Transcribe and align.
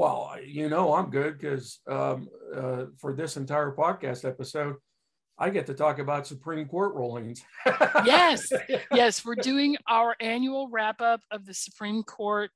Well, 0.00 0.34
you 0.42 0.70
know, 0.70 0.94
I'm 0.94 1.10
good 1.10 1.36
because 1.36 1.80
um, 1.86 2.26
uh, 2.56 2.84
for 2.96 3.12
this 3.12 3.36
entire 3.36 3.70
podcast 3.76 4.26
episode, 4.26 4.76
I 5.38 5.50
get 5.50 5.66
to 5.66 5.74
talk 5.74 5.98
about 5.98 6.26
Supreme 6.26 6.66
Court 6.66 6.94
rulings. 6.94 7.44
yes, 7.66 8.50
yes, 8.94 9.26
we're 9.26 9.34
doing 9.34 9.76
our 9.86 10.16
annual 10.18 10.70
wrap 10.70 11.02
up 11.02 11.20
of 11.30 11.44
the 11.44 11.52
Supreme 11.52 12.02
Court 12.02 12.50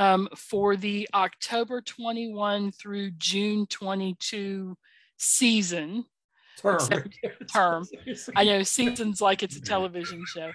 um, 0.00 0.28
for 0.34 0.74
the 0.74 1.08
October 1.14 1.82
21 1.82 2.72
through 2.72 3.12
June 3.12 3.66
22 3.66 4.76
season. 5.18 6.04
Term. 6.58 6.80
term. 7.52 7.86
I 8.36 8.44
know 8.44 8.62
seasons 8.62 9.20
like 9.20 9.42
it's 9.42 9.56
a 9.56 9.60
television 9.60 10.24
show. 10.26 10.50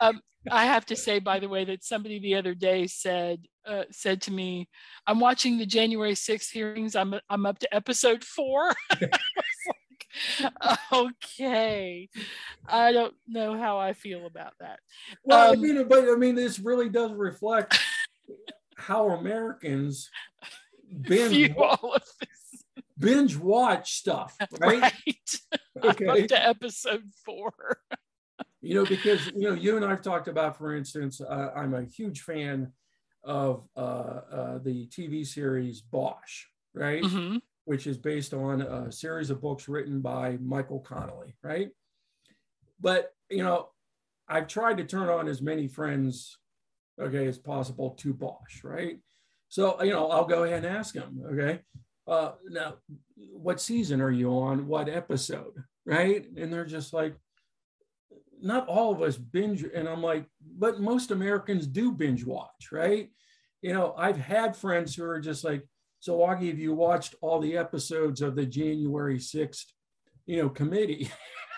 Um, 0.00 0.20
I 0.50 0.66
have 0.66 0.84
to 0.86 0.96
say, 0.96 1.20
by 1.20 1.38
the 1.38 1.48
way, 1.48 1.64
that 1.64 1.84
somebody 1.84 2.18
the 2.18 2.34
other 2.34 2.54
day 2.54 2.86
said 2.86 3.46
uh, 3.66 3.84
said 3.90 4.20
to 4.22 4.32
me, 4.32 4.68
"I'm 5.06 5.20
watching 5.20 5.58
the 5.58 5.66
January 5.66 6.12
6th 6.12 6.50
hearings. 6.50 6.94
I'm 6.96 7.14
I'm 7.30 7.46
up 7.46 7.58
to 7.60 7.74
episode 7.74 8.24
four. 8.24 8.74
like, 9.00 10.78
okay, 10.92 12.08
I 12.68 12.92
don't 12.92 13.14
know 13.26 13.58
how 13.58 13.78
I 13.78 13.94
feel 13.94 14.26
about 14.26 14.52
that. 14.60 14.80
Well, 15.22 15.52
um, 15.52 15.58
I 15.58 15.60
mean, 15.60 15.88
but 15.88 16.08
I 16.08 16.16
mean, 16.16 16.34
this 16.34 16.58
really 16.58 16.88
does 16.88 17.12
reflect 17.12 17.78
how 18.76 19.10
Americans 19.10 20.10
binge, 21.02 21.54
binge 22.98 23.36
watch 23.36 23.92
stuff, 23.94 24.36
right? 24.60 24.82
right. 24.82 24.92
Okay. 25.82 26.06
I'm 26.08 26.22
up 26.22 26.28
to 26.28 26.46
episode 26.46 27.02
four 27.26 27.52
you 28.64 28.74
know, 28.74 28.86
because 28.86 29.26
you 29.36 29.48
know, 29.48 29.52
you 29.52 29.76
and 29.76 29.84
I've 29.84 30.00
talked 30.00 30.26
about, 30.26 30.56
for 30.56 30.74
instance, 30.74 31.20
uh, 31.20 31.50
I'm 31.54 31.74
a 31.74 31.84
huge 31.84 32.22
fan 32.22 32.72
of 33.22 33.68
uh, 33.76 33.80
uh, 33.80 34.58
the 34.58 34.86
TV 34.86 35.26
series 35.26 35.82
Bosch, 35.82 36.46
right? 36.74 37.02
Mm-hmm. 37.02 37.38
Which 37.66 37.86
is 37.86 37.98
based 37.98 38.32
on 38.32 38.62
a 38.62 38.90
series 38.90 39.28
of 39.28 39.42
books 39.42 39.68
written 39.68 40.00
by 40.00 40.38
Michael 40.42 40.80
Connelly, 40.80 41.36
right? 41.42 41.68
But 42.80 43.12
you 43.30 43.42
know, 43.42 43.68
I've 44.28 44.48
tried 44.48 44.78
to 44.78 44.84
turn 44.84 45.10
on 45.10 45.28
as 45.28 45.42
many 45.42 45.68
friends, 45.68 46.38
okay, 46.98 47.26
as 47.26 47.38
possible 47.38 47.90
to 47.90 48.14
Bosch, 48.14 48.64
right? 48.64 48.98
So 49.50 49.82
you 49.82 49.92
know, 49.92 50.08
I'll 50.08 50.24
go 50.24 50.44
ahead 50.44 50.64
and 50.64 50.74
ask 50.74 50.94
them, 50.94 51.22
okay. 51.32 51.60
Uh, 52.06 52.32
now, 52.48 52.74
what 53.16 53.60
season 53.60 54.00
are 54.00 54.10
you 54.10 54.30
on? 54.30 54.66
What 54.66 54.88
episode, 54.88 55.54
right? 55.86 56.26
And 56.36 56.52
they're 56.52 56.66
just 56.66 56.92
like, 56.92 57.14
not 58.44 58.68
all 58.68 58.92
of 58.92 59.02
us 59.02 59.16
binge 59.16 59.64
and 59.74 59.88
i'm 59.88 60.02
like 60.02 60.26
but 60.58 60.80
most 60.80 61.10
americans 61.10 61.66
do 61.66 61.90
binge 61.90 62.24
watch 62.24 62.70
right 62.70 63.10
you 63.62 63.72
know 63.72 63.94
i've 63.96 64.18
had 64.18 64.54
friends 64.54 64.94
who 64.94 65.02
are 65.02 65.20
just 65.20 65.44
like 65.44 65.66
so 66.00 66.18
augie 66.18 66.48
have 66.48 66.58
you 66.58 66.74
watched 66.74 67.14
all 67.22 67.40
the 67.40 67.56
episodes 67.56 68.20
of 68.20 68.36
the 68.36 68.44
january 68.44 69.18
6th 69.18 69.64
you 70.26 70.36
know 70.36 70.48
committee 70.48 71.10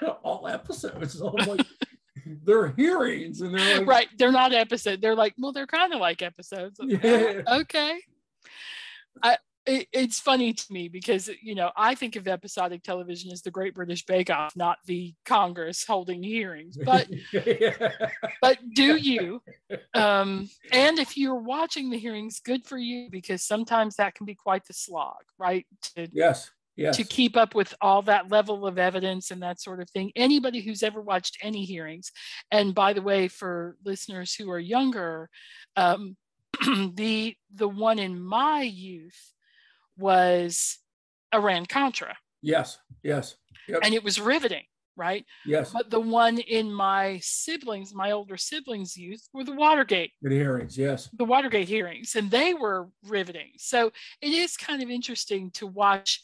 all 0.22 0.46
episodes 0.46 1.18
so 1.18 1.34
i'm 1.38 1.48
like 1.48 1.66
they're 2.44 2.68
hearings 2.68 3.40
and 3.40 3.56
they're 3.56 3.78
like, 3.78 3.88
right 3.88 4.08
they're 4.16 4.32
not 4.32 4.52
episodes 4.52 5.00
they're 5.02 5.16
like 5.16 5.34
well 5.38 5.52
they're 5.52 5.66
kind 5.66 5.92
of 5.92 6.00
like 6.00 6.22
episodes 6.22 6.78
yeah. 6.82 7.42
okay 7.48 7.98
I, 9.22 9.38
it, 9.66 9.88
it's 9.92 10.20
funny 10.20 10.52
to 10.52 10.72
me 10.72 10.88
because 10.88 11.28
you 11.42 11.54
know 11.54 11.70
I 11.76 11.94
think 11.94 12.16
of 12.16 12.28
episodic 12.28 12.82
television 12.82 13.32
as 13.32 13.42
the 13.42 13.50
Great 13.50 13.74
British 13.74 14.06
Bake 14.06 14.30
Off, 14.30 14.56
not 14.56 14.78
the 14.86 15.14
Congress 15.24 15.84
holding 15.84 16.22
hearings. 16.22 16.78
But 16.82 17.08
but 18.40 18.58
do 18.74 18.96
you? 18.96 19.42
Um, 19.94 20.48
and 20.72 20.98
if 20.98 21.16
you're 21.16 21.34
watching 21.34 21.90
the 21.90 21.98
hearings, 21.98 22.40
good 22.40 22.66
for 22.66 22.78
you 22.78 23.08
because 23.10 23.42
sometimes 23.42 23.96
that 23.96 24.14
can 24.14 24.26
be 24.26 24.34
quite 24.34 24.66
the 24.66 24.74
slog, 24.74 25.22
right? 25.38 25.66
To, 25.94 26.08
yes. 26.12 26.50
Yes. 26.76 26.98
To 26.98 27.04
keep 27.04 27.38
up 27.38 27.54
with 27.54 27.74
all 27.80 28.02
that 28.02 28.30
level 28.30 28.66
of 28.66 28.78
evidence 28.78 29.30
and 29.30 29.42
that 29.42 29.62
sort 29.62 29.80
of 29.80 29.88
thing. 29.88 30.12
Anybody 30.14 30.60
who's 30.60 30.82
ever 30.82 31.00
watched 31.00 31.38
any 31.40 31.64
hearings, 31.64 32.12
and 32.50 32.74
by 32.74 32.92
the 32.92 33.00
way, 33.00 33.28
for 33.28 33.78
listeners 33.82 34.34
who 34.34 34.50
are 34.50 34.58
younger, 34.58 35.30
um, 35.76 36.18
the 36.94 37.34
the 37.54 37.68
one 37.68 37.98
in 37.98 38.20
my 38.20 38.60
youth 38.60 39.32
was 39.96 40.78
Iran 41.34 41.66
Contra. 41.66 42.16
Yes, 42.42 42.78
yes. 43.02 43.36
Yep. 43.68 43.80
And 43.82 43.94
it 43.94 44.04
was 44.04 44.20
riveting, 44.20 44.62
right? 44.96 45.24
Yes. 45.44 45.72
But 45.72 45.90
the 45.90 46.00
one 46.00 46.38
in 46.38 46.72
my 46.72 47.18
siblings, 47.22 47.94
my 47.94 48.12
older 48.12 48.36
siblings' 48.36 48.96
youth, 48.96 49.26
were 49.32 49.44
the 49.44 49.54
Watergate 49.54 50.12
the 50.22 50.30
hearings. 50.30 50.78
Yes. 50.78 51.08
The 51.12 51.24
Watergate 51.24 51.68
hearings, 51.68 52.14
and 52.14 52.30
they 52.30 52.54
were 52.54 52.88
riveting. 53.04 53.52
So 53.56 53.90
it 54.20 54.32
is 54.32 54.56
kind 54.56 54.82
of 54.82 54.90
interesting 54.90 55.50
to 55.52 55.66
watch 55.66 56.22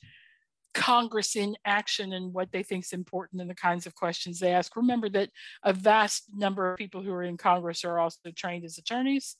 Congress 0.74 1.36
in 1.36 1.56
action 1.64 2.12
and 2.12 2.32
what 2.32 2.50
they 2.50 2.62
think 2.62 2.84
is 2.84 2.92
important 2.92 3.40
and 3.40 3.50
the 3.50 3.54
kinds 3.54 3.86
of 3.86 3.94
questions 3.94 4.38
they 4.38 4.52
ask. 4.52 4.74
Remember 4.76 5.08
that 5.10 5.30
a 5.62 5.72
vast 5.72 6.24
number 6.34 6.72
of 6.72 6.78
people 6.78 7.02
who 7.02 7.12
are 7.12 7.22
in 7.22 7.36
Congress 7.36 7.84
are 7.84 7.98
also 7.98 8.30
trained 8.34 8.64
as 8.64 8.78
attorneys. 8.78 9.36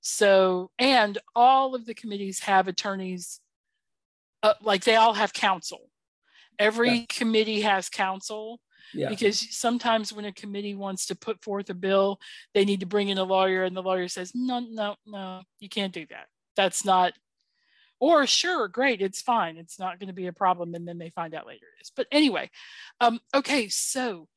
So, 0.00 0.70
and 0.78 1.16
all 1.34 1.74
of 1.74 1.86
the 1.86 1.94
committees 1.94 2.40
have 2.40 2.68
attorneys 2.68 3.40
uh, 4.44 4.54
like 4.62 4.84
they 4.84 4.94
all 4.94 5.14
have 5.14 5.32
counsel. 5.32 5.90
Every 6.58 6.90
yeah. 6.90 7.04
committee 7.08 7.62
has 7.62 7.88
counsel 7.88 8.60
yeah. 8.92 9.08
because 9.08 9.56
sometimes 9.56 10.12
when 10.12 10.26
a 10.26 10.32
committee 10.32 10.74
wants 10.74 11.06
to 11.06 11.16
put 11.16 11.42
forth 11.42 11.70
a 11.70 11.74
bill, 11.74 12.20
they 12.52 12.64
need 12.64 12.80
to 12.80 12.86
bring 12.86 13.08
in 13.08 13.18
a 13.18 13.24
lawyer, 13.24 13.64
and 13.64 13.74
the 13.74 13.82
lawyer 13.82 14.06
says, 14.06 14.32
"No, 14.34 14.60
no, 14.60 14.96
no, 15.06 15.42
you 15.58 15.68
can't 15.68 15.94
do 15.94 16.06
that. 16.10 16.26
That's 16.56 16.84
not." 16.84 17.14
Or 18.00 18.26
sure, 18.26 18.68
great, 18.68 19.00
it's 19.00 19.22
fine. 19.22 19.56
It's 19.56 19.78
not 19.78 19.98
going 19.98 20.08
to 20.08 20.14
be 20.14 20.26
a 20.26 20.32
problem, 20.32 20.74
and 20.74 20.86
then 20.86 20.98
they 20.98 21.08
find 21.08 21.34
out 21.34 21.46
later 21.46 21.66
it 21.78 21.82
is. 21.82 21.90
But 21.96 22.06
anyway, 22.12 22.50
um, 23.00 23.20
okay, 23.34 23.68
so 23.68 24.28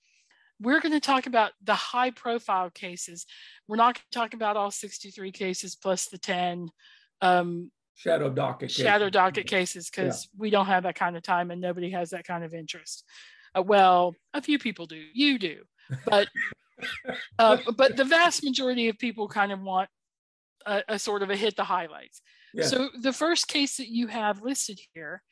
we're 0.62 0.80
going 0.80 0.94
to 0.94 1.02
talk 1.02 1.28
about 1.28 1.52
the 1.62 1.76
high 1.76 2.12
profile 2.12 2.70
cases. 2.70 3.26
We're 3.68 3.76
not 3.76 3.96
going 3.96 4.06
to 4.10 4.18
talk 4.18 4.34
about 4.34 4.56
all 4.56 4.72
63 4.72 5.32
cases 5.32 5.76
plus 5.76 6.06
the 6.06 6.18
10. 6.18 6.70
Um, 7.22 7.72
shadow 7.98 8.30
docket 8.30 8.70
shadow 8.70 9.06
cases. 9.06 9.12
docket 9.12 9.48
cases 9.48 9.90
because 9.90 10.26
yeah. 10.26 10.40
we 10.40 10.50
don't 10.52 10.68
have 10.68 10.84
that 10.84 10.96
kind 10.96 11.18
of 11.18 11.24
time 11.24 11.50
and 11.50 11.60
nobody 11.60 11.90
has 11.90 12.12
that 12.12 12.26
kind 12.26 12.44
of 12.44 12.54
interest 12.54 13.04
uh, 13.58 13.62
well 13.62 14.16
a 14.36 14.42
few 14.42 14.60
people 14.60 14.86
do 14.86 15.02
you 15.14 15.40
do 15.40 15.58
but 16.06 16.30
uh, 17.40 17.58
but 17.76 17.98
the 17.98 18.06
vast 18.06 18.44
majority 18.44 18.88
of 18.88 19.00
people 19.00 19.28
kind 19.28 19.52
of 19.52 19.60
want 19.60 19.90
a, 20.68 20.84
a 20.90 21.00
sort 21.00 21.24
of 21.24 21.32
a 21.32 21.36
hit 21.36 21.56
the 21.56 21.64
highlights 21.64 22.22
yeah. 22.54 22.66
so 22.66 22.90
the 23.02 23.12
first 23.12 23.48
case 23.48 23.78
that 23.78 23.90
you 23.90 24.06
have 24.06 24.44
listed 24.44 24.80
here 24.94 25.24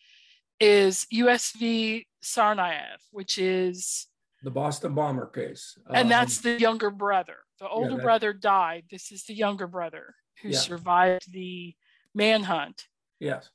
is 0.59 1.05
usv 1.13 2.05
Tsarnaev 2.23 2.97
which 3.11 3.37
is 3.37 4.07
the 4.41 4.49
boston 4.49 4.95
bomber 4.95 5.27
case 5.27 5.77
and 5.89 5.97
um, 5.97 6.09
that's 6.09 6.39
the 6.39 6.59
younger 6.59 6.89
brother 6.89 7.37
the 7.59 7.69
older 7.69 7.97
yeah, 7.97 8.01
brother 8.01 8.33
died 8.33 8.85
this 8.89 9.11
is 9.11 9.23
the 9.25 9.35
younger 9.35 9.67
brother 9.67 10.15
who 10.41 10.51
survived 10.51 11.31
the 11.31 11.75
manhunt. 12.15 12.81
Yes. 13.19 13.49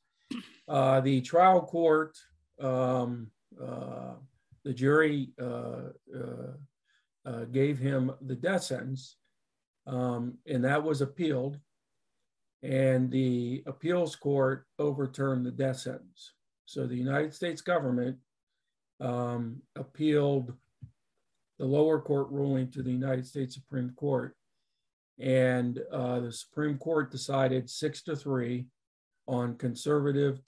Uh, 0.68 1.00
the 1.00 1.20
trial 1.22 1.60
court, 1.62 2.16
um, 2.60 3.30
uh, 3.60 4.14
the 4.64 4.72
jury 4.72 5.30
uh, 5.40 5.90
uh, 6.14 6.52
uh, 7.26 7.44
gave 7.46 7.78
him 7.78 8.12
the 8.20 8.34
death 8.34 8.62
sentence, 8.62 9.16
um, 9.86 10.38
and 10.46 10.64
that 10.64 10.82
was 10.82 11.00
appealed. 11.00 11.58
And 12.62 13.10
the 13.10 13.62
appeals 13.66 14.14
court 14.14 14.66
overturned 14.78 15.46
the 15.46 15.50
death 15.50 15.78
sentence. 15.78 16.34
So 16.66 16.86
the 16.86 16.94
United 16.94 17.34
States 17.34 17.62
government 17.62 18.18
um, 19.00 19.62
appealed 19.76 20.52
the 21.58 21.64
lower 21.64 22.00
court 22.00 22.28
ruling 22.30 22.70
to 22.72 22.82
the 22.82 22.90
United 22.92 23.26
States 23.26 23.54
Supreme 23.54 23.90
Court 23.96 24.36
and 25.18 25.80
uh, 25.92 26.20
the 26.20 26.32
Supreme 26.32 26.78
Court 26.78 27.10
decided 27.10 27.68
six 27.68 28.02
to 28.04 28.16
three 28.16 28.66
on 29.26 29.56
conservative 29.56 30.40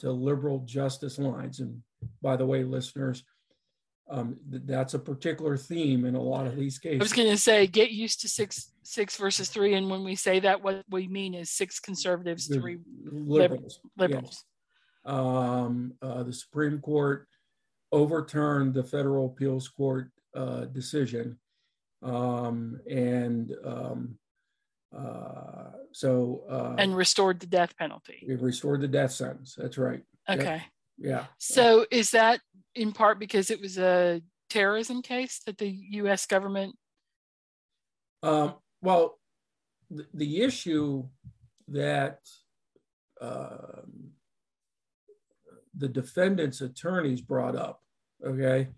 to 0.00 0.10
liberal 0.10 0.60
justice 0.60 1.18
lines. 1.18 1.60
And 1.60 1.82
by 2.22 2.36
the 2.36 2.46
way, 2.46 2.64
listeners, 2.64 3.24
um, 4.10 4.36
th- 4.50 4.62
that's 4.66 4.94
a 4.94 4.98
particular 4.98 5.56
theme 5.56 6.04
in 6.04 6.14
a 6.14 6.22
lot 6.22 6.46
of 6.46 6.56
these 6.56 6.78
cases. 6.78 7.00
I 7.00 7.04
was 7.04 7.12
going 7.12 7.30
to 7.30 7.36
say, 7.36 7.66
get 7.66 7.90
used 7.90 8.20
to 8.22 8.28
six 8.28 8.72
six 8.82 9.16
versus 9.16 9.48
three, 9.48 9.74
and 9.74 9.88
when 9.88 10.02
we 10.02 10.16
say 10.16 10.40
that, 10.40 10.62
what 10.62 10.82
we 10.90 11.06
mean 11.06 11.34
is 11.34 11.50
six 11.50 11.78
conservatives, 11.78 12.48
three 12.48 12.78
liberals. 13.04 13.80
liberals. 13.96 14.44
Yes. 15.06 15.14
Um, 15.14 15.94
uh, 16.02 16.24
the 16.24 16.32
Supreme 16.32 16.80
Court 16.80 17.28
overturned 17.92 18.74
the 18.74 18.82
federal 18.82 19.26
appeals 19.26 19.68
court 19.68 20.10
uh, 20.34 20.64
decision. 20.66 21.38
Um, 22.02 22.80
and 22.88 23.52
um, 23.64 24.18
uh, 24.96 25.72
so. 25.92 26.42
Uh, 26.50 26.74
and 26.78 26.96
restored 26.96 27.40
the 27.40 27.46
death 27.46 27.76
penalty. 27.76 28.24
We've 28.26 28.42
restored 28.42 28.80
the 28.80 28.88
death 28.88 29.12
sentence. 29.12 29.54
That's 29.56 29.78
right. 29.78 30.02
Okay. 30.28 30.44
Yep. 30.44 30.62
Yeah. 30.98 31.24
So 31.38 31.86
is 31.90 32.10
that 32.10 32.40
in 32.74 32.92
part 32.92 33.18
because 33.18 33.50
it 33.50 33.60
was 33.60 33.78
a 33.78 34.22
terrorism 34.50 35.00
case 35.02 35.40
that 35.46 35.58
the 35.58 35.74
U.S. 35.92 36.26
government? 36.26 36.76
Um, 38.22 38.54
well, 38.82 39.18
the, 39.90 40.06
the, 40.12 40.42
issue 40.42 41.04
that 41.68 42.18
um, 43.20 44.10
the 45.74 45.88
defendant's 45.88 46.60
attorneys 46.60 47.22
brought 47.22 47.56
up, 47.56 47.80
okay, 48.24 48.68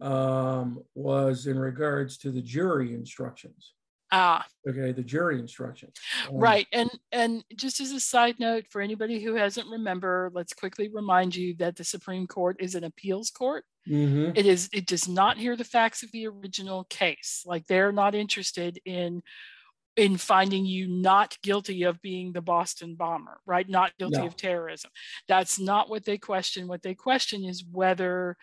um, 0.00 0.82
was 0.94 1.46
in 1.46 1.58
regards 1.58 2.18
to 2.18 2.30
the 2.30 2.42
jury 2.42 2.94
instructions. 2.94 3.74
Ah. 4.10 4.46
Okay, 4.66 4.92
the 4.92 5.02
jury 5.02 5.38
instructions. 5.38 5.92
Um, 6.28 6.38
right. 6.38 6.66
And 6.72 6.90
and 7.12 7.44
just 7.56 7.80
as 7.80 7.92
a 7.92 8.00
side 8.00 8.36
note 8.38 8.64
for 8.70 8.80
anybody 8.80 9.20
who 9.20 9.34
hasn't 9.34 9.68
remember, 9.68 10.30
let's 10.32 10.54
quickly 10.54 10.88
remind 10.88 11.36
you 11.36 11.54
that 11.56 11.76
the 11.76 11.84
Supreme 11.84 12.26
Court 12.26 12.56
is 12.58 12.74
an 12.74 12.84
appeals 12.84 13.30
court. 13.30 13.64
Mm-hmm. 13.88 14.32
It 14.34 14.46
is 14.46 14.68
it 14.72 14.86
does 14.86 15.08
not 15.08 15.36
hear 15.36 15.56
the 15.56 15.64
facts 15.64 16.02
of 16.02 16.12
the 16.12 16.26
original 16.26 16.84
case. 16.84 17.42
Like 17.44 17.66
they're 17.66 17.92
not 17.92 18.14
interested 18.14 18.80
in 18.84 19.22
in 19.96 20.16
finding 20.16 20.64
you 20.64 20.86
not 20.86 21.36
guilty 21.42 21.82
of 21.82 22.00
being 22.00 22.32
the 22.32 22.40
Boston 22.40 22.94
bomber, 22.94 23.40
right? 23.44 23.68
Not 23.68 23.96
guilty 23.98 24.18
no. 24.18 24.26
of 24.26 24.36
terrorism. 24.36 24.92
That's 25.26 25.58
not 25.58 25.90
what 25.90 26.04
they 26.04 26.18
question. 26.18 26.68
What 26.68 26.82
they 26.82 26.94
question 26.94 27.44
is 27.44 27.64
whether 27.70 28.36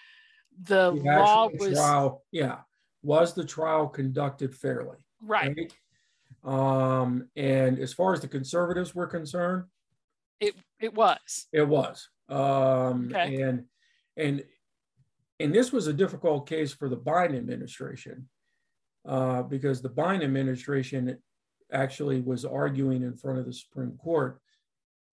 the, 0.64 0.92
the 0.92 1.04
law 1.04 1.50
was 1.58 1.74
trial, 1.74 2.24
yeah, 2.32 2.58
was 3.04 3.34
the 3.34 3.46
trial 3.46 3.88
conducted 3.88 4.56
fairly? 4.56 4.98
Right. 5.22 5.56
right. 5.56 5.74
Um, 6.44 7.30
and 7.36 7.80
as 7.80 7.94
far 7.94 8.14
as 8.14 8.22
the 8.22 8.28
conservatives 8.28 8.94
were 8.94 9.08
concerned, 9.08 9.66
it 10.40 10.56
it 10.80 10.94
was. 10.94 11.48
It 11.52 11.68
was. 11.68 12.10
Um, 12.30 13.12
okay. 13.14 13.42
and 13.42 13.66
and 14.18 14.44
and 15.40 15.54
this 15.54 15.72
was 15.72 15.88
a 15.88 15.94
difficult 15.94 16.48
case 16.48 16.74
for 16.74 16.90
the 16.90 16.98
Biden 16.98 17.38
administration 17.38 18.30
uh, 19.08 19.44
because 19.44 19.82
the 19.82 19.90
Biden 19.90 20.24
administration 20.24 21.18
actually 21.72 22.22
was 22.22 22.46
arguing 22.46 23.04
in 23.04 23.16
front 23.16 23.40
of 23.40 23.46
the 23.46 23.54
Supreme 23.54 23.98
Court 23.98 24.40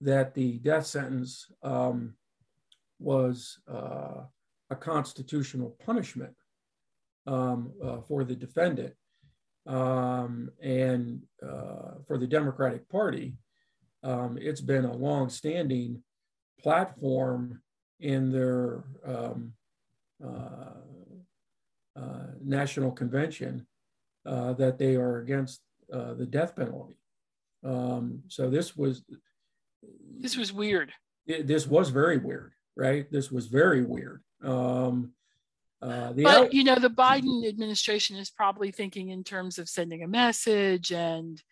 that 0.00 0.34
the 0.34 0.58
death 0.58 0.86
sentence 0.86 1.46
um, 1.62 2.14
was 2.98 3.58
uh, 3.72 4.22
a 4.72 4.76
constitutional 4.76 5.76
punishment 5.84 6.34
um, 7.26 7.72
uh, 7.84 8.00
for 8.00 8.24
the 8.24 8.34
defendant. 8.34 8.94
Um, 9.66 10.50
and 10.60 11.22
uh, 11.40 11.92
for 12.06 12.18
the 12.18 12.26
Democratic 12.26 12.88
Party, 12.88 13.36
um, 14.02 14.36
it's 14.40 14.60
been 14.60 14.84
a 14.84 14.96
long-standing 14.96 16.02
platform 16.60 17.62
in 18.00 18.32
their 18.32 18.82
um, 19.06 19.52
uh, 20.24 20.80
uh, 21.94 22.26
national 22.42 22.90
convention 22.90 23.66
uh, 24.26 24.52
that 24.54 24.78
they 24.78 24.96
are 24.96 25.18
against 25.18 25.60
uh, 25.92 26.14
the 26.14 26.26
death 26.26 26.56
penalty. 26.56 26.98
Um, 27.64 28.22
so 28.28 28.50
this 28.50 28.76
was 28.76 29.04
this 30.18 30.36
was 30.36 30.52
weird. 30.52 30.92
It, 31.26 31.46
this 31.46 31.66
was 31.66 31.90
very 31.90 32.18
weird, 32.18 32.52
right? 32.76 33.10
This 33.12 33.30
was 33.30 33.46
very 33.46 33.84
weird. 33.84 34.22
Um, 34.42 35.12
uh, 35.80 36.12
but 36.12 36.26
out- 36.26 36.54
you 36.54 36.64
know, 36.64 36.76
the 36.76 36.90
Biden 36.90 37.46
administration 37.46 38.16
is 38.16 38.30
probably 38.30 38.70
thinking 38.70 39.08
in 39.08 39.24
terms 39.24 39.58
of 39.58 39.68
sending 39.68 40.02
a 40.02 40.08
message, 40.08 40.92
and 40.92 41.42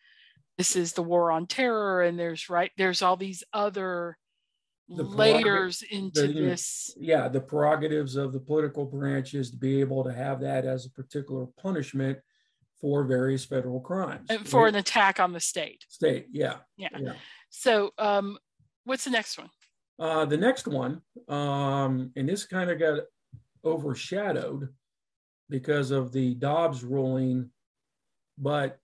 this 0.59 0.77
is 0.77 0.93
the 0.93 1.03
war 1.03 1.33
on 1.33 1.47
terror, 1.47 2.03
and 2.03 2.19
there's 2.19 2.49
right 2.49 2.71
there's 2.77 3.03
all 3.03 3.17
these 3.17 3.43
other 3.53 4.17
the 4.89 5.03
layers 5.05 5.83
into 5.83 6.27
the, 6.27 6.33
this. 6.33 6.95
Yeah, 6.99 7.29
the 7.29 7.41
prerogatives 7.41 8.17
of 8.17 8.33
the 8.33 8.41
political 8.41 8.85
branches 8.85 9.51
to 9.51 9.57
be 9.57 9.81
able 9.81 10.05
to 10.05 10.13
have 10.13 10.41
that 10.41 10.65
as 10.65 10.87
a 10.87 10.91
particular 10.91 11.47
punishment 11.61 12.19
for 12.81 13.05
various 13.05 13.45
federal 13.45 13.81
crimes. 13.81 14.27
And 14.31 14.49
for 14.49 14.65
right? 14.65 14.69
an 14.69 14.77
attack 14.77 15.21
on 15.21 15.33
the 15.33 15.41
state. 15.41 15.85
State, 15.89 16.27
yeah. 16.33 16.57
Yeah. 16.77 16.89
yeah. 16.99 17.13
So, 17.51 17.91
um, 17.99 18.39
what's 18.85 19.05
the 19.05 19.11
next 19.11 19.39
one? 19.39 19.51
Uh, 20.01 20.25
the 20.25 20.37
next 20.37 20.67
one, 20.67 21.03
um, 21.29 22.11
and 22.17 22.27
this 22.27 22.47
kind 22.47 22.71
of 22.71 22.79
got 22.79 23.01
overshadowed 23.67 24.71
because 25.51 25.91
of 25.91 26.11
the 26.11 26.33
Dobbs 26.37 26.83
ruling, 26.83 27.51
but 28.39 28.79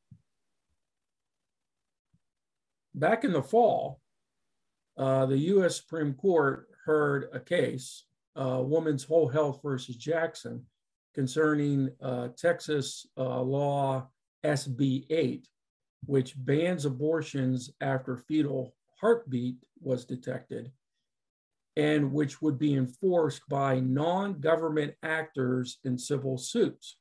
back 2.94 3.24
in 3.24 3.32
the 3.32 3.42
fall, 3.42 4.02
uh, 4.98 5.24
the 5.24 5.38
US 5.38 5.76
Supreme 5.76 6.12
Court 6.12 6.68
heard 6.84 7.30
a 7.32 7.40
case, 7.40 8.04
uh, 8.36 8.60
Women's 8.62 9.04
Whole 9.04 9.28
Health 9.28 9.60
versus 9.62 9.96
Jackson, 9.96 10.66
concerning 11.14 11.88
uh, 12.02 12.28
Texas 12.36 13.06
uh, 13.16 13.40
law 13.40 14.06
SB 14.44 15.06
8, 15.08 15.48
which 16.04 16.34
bans 16.36 16.84
abortions 16.84 17.70
after 17.80 18.18
fetal 18.18 18.74
heartbeat 19.00 19.64
was 19.80 20.04
detected, 20.04 20.70
and 21.76 22.12
which 22.12 22.40
would 22.40 22.58
be 22.58 22.74
enforced 22.74 23.42
by 23.48 23.80
non 23.80 24.40
government 24.40 24.94
actors 25.02 25.78
in 25.84 25.98
civil 25.98 26.38
suits. 26.38 26.96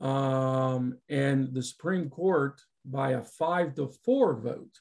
Um, 0.00 0.96
and 1.08 1.52
the 1.52 1.62
Supreme 1.62 2.08
Court, 2.08 2.60
by 2.84 3.12
a 3.12 3.22
five 3.22 3.74
to 3.74 3.88
four 4.04 4.40
vote, 4.40 4.78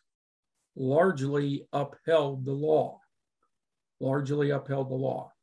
largely 0.76 1.68
upheld 1.74 2.46
the 2.46 2.54
law. 2.54 3.00
Largely 4.00 4.52
upheld 4.52 4.90
the 4.90 4.96
law. 4.96 5.34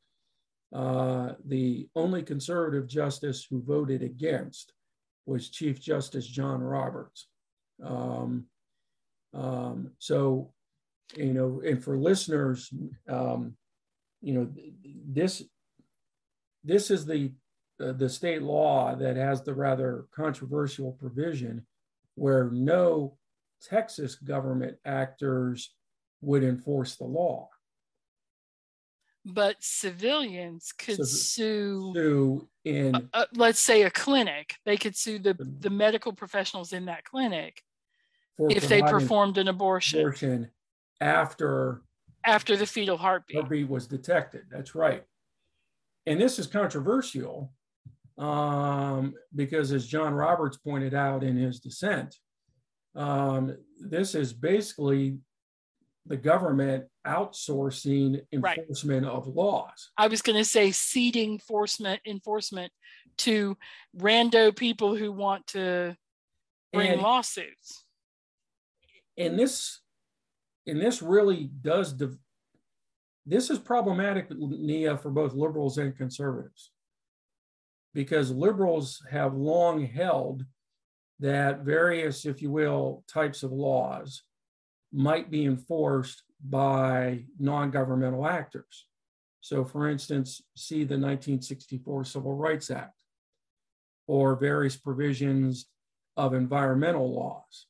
Uh, 0.73 1.33
the 1.45 1.87
only 1.95 2.23
conservative 2.23 2.87
justice 2.87 3.45
who 3.49 3.61
voted 3.61 4.01
against 4.01 4.73
was 5.25 5.49
Chief 5.49 5.79
Justice 5.79 6.25
John 6.25 6.61
Roberts. 6.61 7.27
Um, 7.83 8.45
um, 9.33 9.91
so, 9.99 10.53
you 11.15 11.33
know, 11.33 11.61
and 11.65 11.83
for 11.83 11.97
listeners, 11.97 12.71
um, 13.07 13.55
you 14.21 14.33
know, 14.33 14.49
this 15.07 15.43
this 16.63 16.91
is 16.91 17.05
the 17.05 17.31
uh, 17.81 17.93
the 17.93 18.09
state 18.09 18.41
law 18.41 18.95
that 18.95 19.15
has 19.15 19.43
the 19.43 19.53
rather 19.53 20.05
controversial 20.11 20.93
provision 20.93 21.65
where 22.15 22.49
no 22.51 23.17
Texas 23.61 24.15
government 24.15 24.77
actors 24.85 25.73
would 26.21 26.43
enforce 26.43 26.95
the 26.95 27.05
law. 27.05 27.49
But 29.23 29.57
civilians 29.59 30.71
could 30.77 31.05
sue, 31.05 31.91
sue 31.93 32.47
in 32.63 32.95
uh, 32.95 33.01
uh, 33.13 33.25
let's 33.35 33.59
say 33.59 33.83
a 33.83 33.91
clinic. 33.91 34.55
They 34.65 34.77
could 34.77 34.95
sue 34.95 35.19
the, 35.19 35.35
the 35.59 35.69
medical 35.69 36.13
professionals 36.13 36.73
in 36.73 36.85
that 36.85 37.03
clinic 37.03 37.61
if 38.39 38.67
they 38.69 38.81
performed 38.81 39.37
an 39.37 39.47
abortion. 39.47 39.99
abortion 39.99 40.49
after 41.01 41.81
after 42.25 42.57
the 42.57 42.65
fetal 42.65 42.97
heartbeat. 42.97 43.37
heartbeat 43.37 43.69
was 43.69 43.87
detected 43.87 44.43
that's 44.51 44.75
right 44.75 45.03
and 46.05 46.19
this 46.19 46.39
is 46.39 46.47
controversial 46.47 47.51
um, 48.17 49.13
because 49.35 49.71
as 49.71 49.87
john 49.87 50.13
roberts 50.13 50.57
pointed 50.57 50.93
out 50.93 51.23
in 51.23 51.35
his 51.37 51.59
dissent 51.59 52.15
um, 52.95 53.55
this 53.79 54.15
is 54.15 54.33
basically 54.33 55.19
the 56.07 56.17
government 56.17 56.85
outsourcing 57.05 58.21
enforcement 58.31 59.05
right. 59.05 59.13
of 59.13 59.27
laws. 59.27 59.91
I 59.97 60.07
was 60.07 60.21
going 60.21 60.37
to 60.37 60.45
say 60.45 60.71
ceding 60.71 61.33
enforcement 61.33 62.01
enforcement 62.05 62.71
to 63.19 63.57
rando 63.97 64.55
people 64.55 64.95
who 64.95 65.11
want 65.11 65.47
to 65.47 65.95
bring 66.73 66.91
and, 66.91 67.01
lawsuits. 67.01 67.83
And 69.17 69.37
this 69.37 69.79
and 70.67 70.81
this 70.81 71.01
really 71.01 71.49
does 71.61 71.97
this 73.25 73.49
is 73.49 73.59
problematic 73.59 74.27
nia 74.29 74.97
for 74.97 75.09
both 75.09 75.33
liberals 75.33 75.77
and 75.77 75.97
conservatives 75.97 76.71
because 77.93 78.31
liberals 78.31 79.01
have 79.09 79.33
long 79.33 79.83
held 79.83 80.45
that 81.19 81.61
various 81.61 82.25
if 82.25 82.41
you 82.41 82.51
will 82.51 83.03
types 83.07 83.43
of 83.43 83.51
laws 83.51 84.23
might 84.93 85.29
be 85.31 85.45
enforced 85.45 86.23
by 86.47 87.25
non 87.39 87.71
governmental 87.71 88.27
actors. 88.27 88.85
So, 89.41 89.63
for 89.65 89.89
instance, 89.89 90.41
see 90.55 90.83
the 90.83 90.95
1964 90.95 92.05
Civil 92.05 92.35
Rights 92.35 92.69
Act 92.69 92.93
or 94.07 94.35
various 94.35 94.75
provisions 94.75 95.67
of 96.15 96.33
environmental 96.33 97.13
laws, 97.13 97.67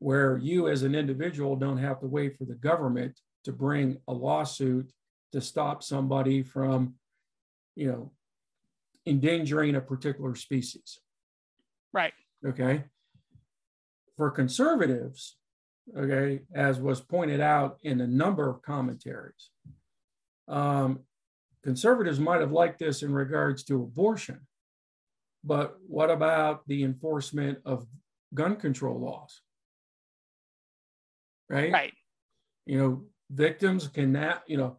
where 0.00 0.36
you 0.38 0.68
as 0.68 0.82
an 0.82 0.94
individual 0.94 1.56
don't 1.56 1.78
have 1.78 2.00
to 2.00 2.06
wait 2.06 2.36
for 2.36 2.44
the 2.44 2.54
government 2.54 3.18
to 3.44 3.52
bring 3.52 3.96
a 4.08 4.12
lawsuit 4.12 4.90
to 5.32 5.40
stop 5.40 5.82
somebody 5.82 6.42
from 6.42 6.94
you 7.80 7.90
know, 7.90 8.12
endangering 9.06 9.74
a 9.74 9.80
particular 9.80 10.34
species. 10.34 10.98
Right. 11.92 12.12
Okay. 12.46 12.84
For 14.16 14.30
conservatives, 14.30 15.36
okay, 15.96 16.40
as 16.54 16.78
was 16.78 17.00
pointed 17.00 17.40
out 17.40 17.78
in 17.82 18.02
a 18.02 18.06
number 18.06 18.50
of 18.50 18.60
commentaries, 18.60 19.50
um, 20.46 21.00
conservatives 21.64 22.20
might 22.20 22.40
have 22.40 22.52
liked 22.52 22.78
this 22.78 23.02
in 23.02 23.12
regards 23.12 23.64
to 23.64 23.82
abortion, 23.82 24.40
but 25.42 25.76
what 25.86 26.10
about 26.10 26.66
the 26.66 26.84
enforcement 26.84 27.58
of 27.64 27.86
gun 28.34 28.56
control 28.56 29.00
laws? 29.00 29.40
Right? 31.50 31.72
Right. 31.72 31.92
You 32.64 32.78
know, 32.78 33.02
victims 33.30 33.88
can 33.88 34.12
now, 34.12 34.38
you 34.46 34.56
know, 34.56 34.78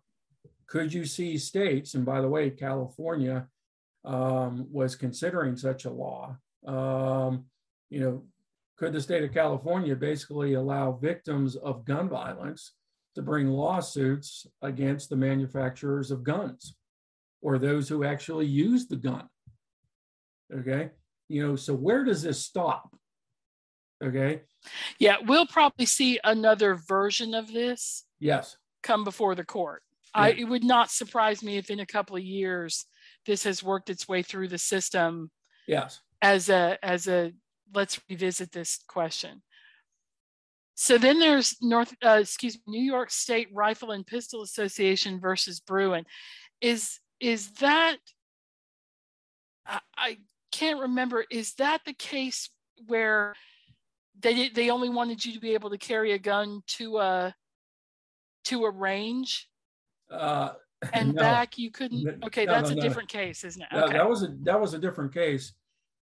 could 0.67 0.93
you 0.93 1.03
see 1.05 1.37
states, 1.37 1.95
and 1.95 2.05
by 2.05 2.21
the 2.21 2.29
way, 2.29 2.49
California 2.49 3.47
um, 4.05 4.67
was 4.71 4.95
considering 4.95 5.57
such 5.57 5.83
a 5.83 5.91
law, 5.91 6.37
um, 6.65 7.43
you 7.89 7.99
know, 7.99 8.23
could 8.77 8.93
the 8.93 9.01
state 9.01 9.23
of 9.23 9.33
California 9.33 9.95
basically 9.95 10.53
allow 10.53 10.93
victims 10.93 11.57
of 11.57 11.83
gun 11.83 12.07
violence 12.07 12.71
to 13.15 13.21
bring 13.21 13.47
lawsuits 13.47 14.47
against 14.61 15.09
the 15.09 15.17
manufacturers 15.17 16.09
of 16.09 16.23
guns 16.23 16.75
or 17.41 17.57
those 17.57 17.89
who 17.89 18.05
actually 18.05 18.45
use 18.45 18.87
the 18.87 18.95
gun? 18.95 19.27
Okay. 20.53 20.91
You 21.27 21.45
know, 21.45 21.55
so 21.57 21.73
where 21.73 22.05
does 22.05 22.23
this 22.23 22.43
stop? 22.43 22.95
Okay. 24.01 24.41
Yeah, 24.99 25.17
we'll 25.25 25.47
probably 25.47 25.85
see 25.85 26.19
another 26.23 26.75
version 26.75 27.33
of 27.33 27.51
this. 27.51 28.05
Yes. 28.19 28.57
Come 28.83 29.03
before 29.03 29.35
the 29.35 29.43
court. 29.43 29.83
Yeah. 30.15 30.21
I, 30.21 30.29
it 30.29 30.43
would 30.45 30.63
not 30.63 30.91
surprise 30.91 31.43
me 31.43 31.57
if 31.57 31.69
in 31.69 31.79
a 31.79 31.85
couple 31.85 32.15
of 32.15 32.23
years 32.23 32.85
this 33.25 33.43
has 33.43 33.63
worked 33.63 33.89
its 33.89 34.07
way 34.07 34.23
through 34.23 34.47
the 34.49 34.57
system. 34.57 35.31
Yes. 35.67 36.01
As 36.21 36.49
a 36.49 36.77
as 36.83 37.07
a 37.07 37.33
let's 37.73 37.99
revisit 38.09 38.51
this 38.51 38.83
question. 38.87 39.41
So 40.75 40.97
then 40.97 41.19
there's 41.19 41.57
North, 41.61 41.93
uh, 42.03 42.19
excuse 42.21 42.55
me, 42.55 42.79
New 42.79 42.83
York 42.83 43.11
State 43.11 43.49
Rifle 43.53 43.91
and 43.91 44.05
Pistol 44.05 44.41
Association 44.41 45.19
versus 45.19 45.59
Bruen. 45.59 46.05
Is 46.59 46.99
is 47.19 47.51
that? 47.59 47.97
I, 49.65 49.79
I 49.95 50.17
can't 50.51 50.79
remember. 50.79 51.23
Is 51.29 51.53
that 51.55 51.81
the 51.85 51.93
case 51.93 52.49
where 52.87 53.35
they 54.21 54.49
they 54.49 54.69
only 54.69 54.89
wanted 54.89 55.23
you 55.23 55.33
to 55.33 55.39
be 55.39 55.53
able 55.53 55.69
to 55.69 55.77
carry 55.77 56.13
a 56.13 56.19
gun 56.19 56.61
to 56.77 56.97
a 56.97 57.35
to 58.45 58.65
a 58.65 58.71
range? 58.71 59.49
Uh, 60.09 60.51
and 60.93 61.13
no. 61.13 61.21
back 61.21 61.57
you 61.57 61.71
couldn't. 61.71 62.23
Okay, 62.25 62.45
no, 62.45 62.53
that's 62.53 62.71
no, 62.71 62.77
a 62.77 62.81
different 62.81 63.09
case, 63.09 63.43
isn't 63.43 63.61
it? 63.61 63.67
Okay. 63.71 63.93
that 63.93 64.09
was 64.09 64.23
a 64.23 64.35
that 64.43 64.59
was 64.59 64.73
a 64.73 64.79
different 64.79 65.13
case 65.13 65.53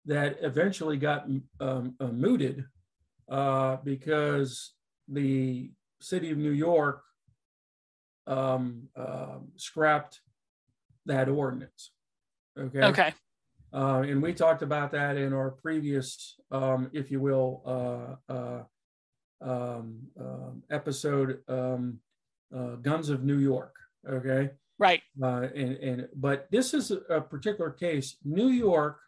that 0.06 0.38
eventually 0.42 0.98
got 0.98 1.28
um, 1.60 1.96
uh, 2.00 2.08
mooted 2.08 2.66
uh, 3.30 3.78
because 3.84 4.74
the 5.08 5.72
city 6.00 6.32
of 6.32 6.38
New 6.38 6.52
York 6.52 7.04
um, 8.28 8.88
uh, 8.96 9.40
scrapped 9.58 10.22
that 11.06 11.30
ordinance. 11.30 11.92
Okay. 12.58 12.82
Okay. 12.82 13.14
Uh, 13.74 14.04
and 14.06 14.22
we 14.22 14.34
talked 14.34 14.62
about 14.62 14.92
that 14.92 15.18
in 15.18 15.34
our 15.34 15.52
previous, 15.52 16.36
um, 16.52 16.90
if 16.94 17.10
you 17.10 17.22
will, 17.22 17.62
uh, 17.66 18.34
uh, 18.34 18.64
um, 19.42 20.00
um, 20.20 20.64
episode, 20.70 21.40
um, 21.48 21.98
uh, 22.56 22.76
Guns 22.76 23.10
of 23.10 23.24
New 23.24 23.40
York. 23.40 23.76
Okay. 24.08 24.52
Right. 24.78 25.02
Uh, 25.22 25.48
and, 25.56 25.78
and 25.78 26.08
but 26.16 26.48
this 26.52 26.74
is 26.74 26.92
a 27.10 27.22
particular 27.22 27.70
case. 27.70 28.18
New 28.26 28.50
York 28.50 29.00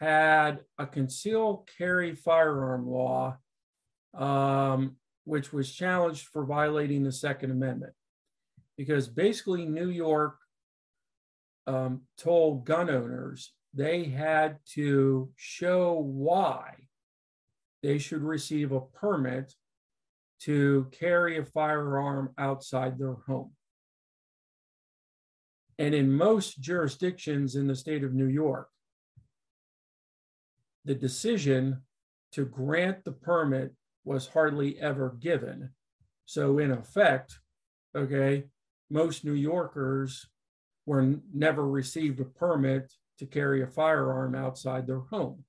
had 0.00 0.60
a 0.78 0.86
concealed 0.86 1.68
carry 1.76 2.14
firearm 2.14 2.86
law, 2.88 3.36
um, 4.16 4.96
which 5.24 5.52
was 5.52 5.72
challenged 5.72 6.28
for 6.28 6.44
violating 6.44 7.02
the 7.02 7.12
Second 7.12 7.50
Amendment, 7.50 7.92
because 8.78 9.06
basically 9.08 9.66
New 9.66 9.90
York 9.90 10.36
um, 11.66 12.02
told 12.18 12.64
gun 12.64 12.90
owners 12.90 13.52
they 13.72 14.04
had 14.04 14.58
to 14.74 15.30
show 15.36 15.94
why 15.94 16.74
they 17.82 17.98
should 17.98 18.22
receive 18.22 18.72
a 18.72 18.80
permit 18.80 19.52
to 20.40 20.88
carry 20.92 21.38
a 21.38 21.44
firearm 21.44 22.32
outside 22.38 22.98
their 22.98 23.16
home. 23.26 23.52
And 25.78 25.94
in 25.94 26.12
most 26.12 26.60
jurisdictions 26.60 27.56
in 27.56 27.66
the 27.66 27.74
state 27.74 28.04
of 28.04 28.14
New 28.14 28.28
York, 28.28 28.68
the 30.84 30.94
decision 30.94 31.82
to 32.32 32.44
grant 32.44 33.04
the 33.04 33.12
permit 33.12 33.72
was 34.04 34.28
hardly 34.28 34.78
ever 34.80 35.16
given. 35.18 35.70
So, 36.26 36.58
in 36.58 36.70
effect, 36.70 37.38
okay, 37.96 38.44
most 38.90 39.24
New 39.24 39.34
Yorkers 39.34 40.26
were 40.86 41.16
never 41.32 41.66
received 41.66 42.20
a 42.20 42.24
permit 42.24 42.92
to 43.18 43.26
carry 43.26 43.62
a 43.62 43.66
firearm 43.66 44.34
outside 44.34 44.86
their 44.86 45.00
home. 45.00 45.44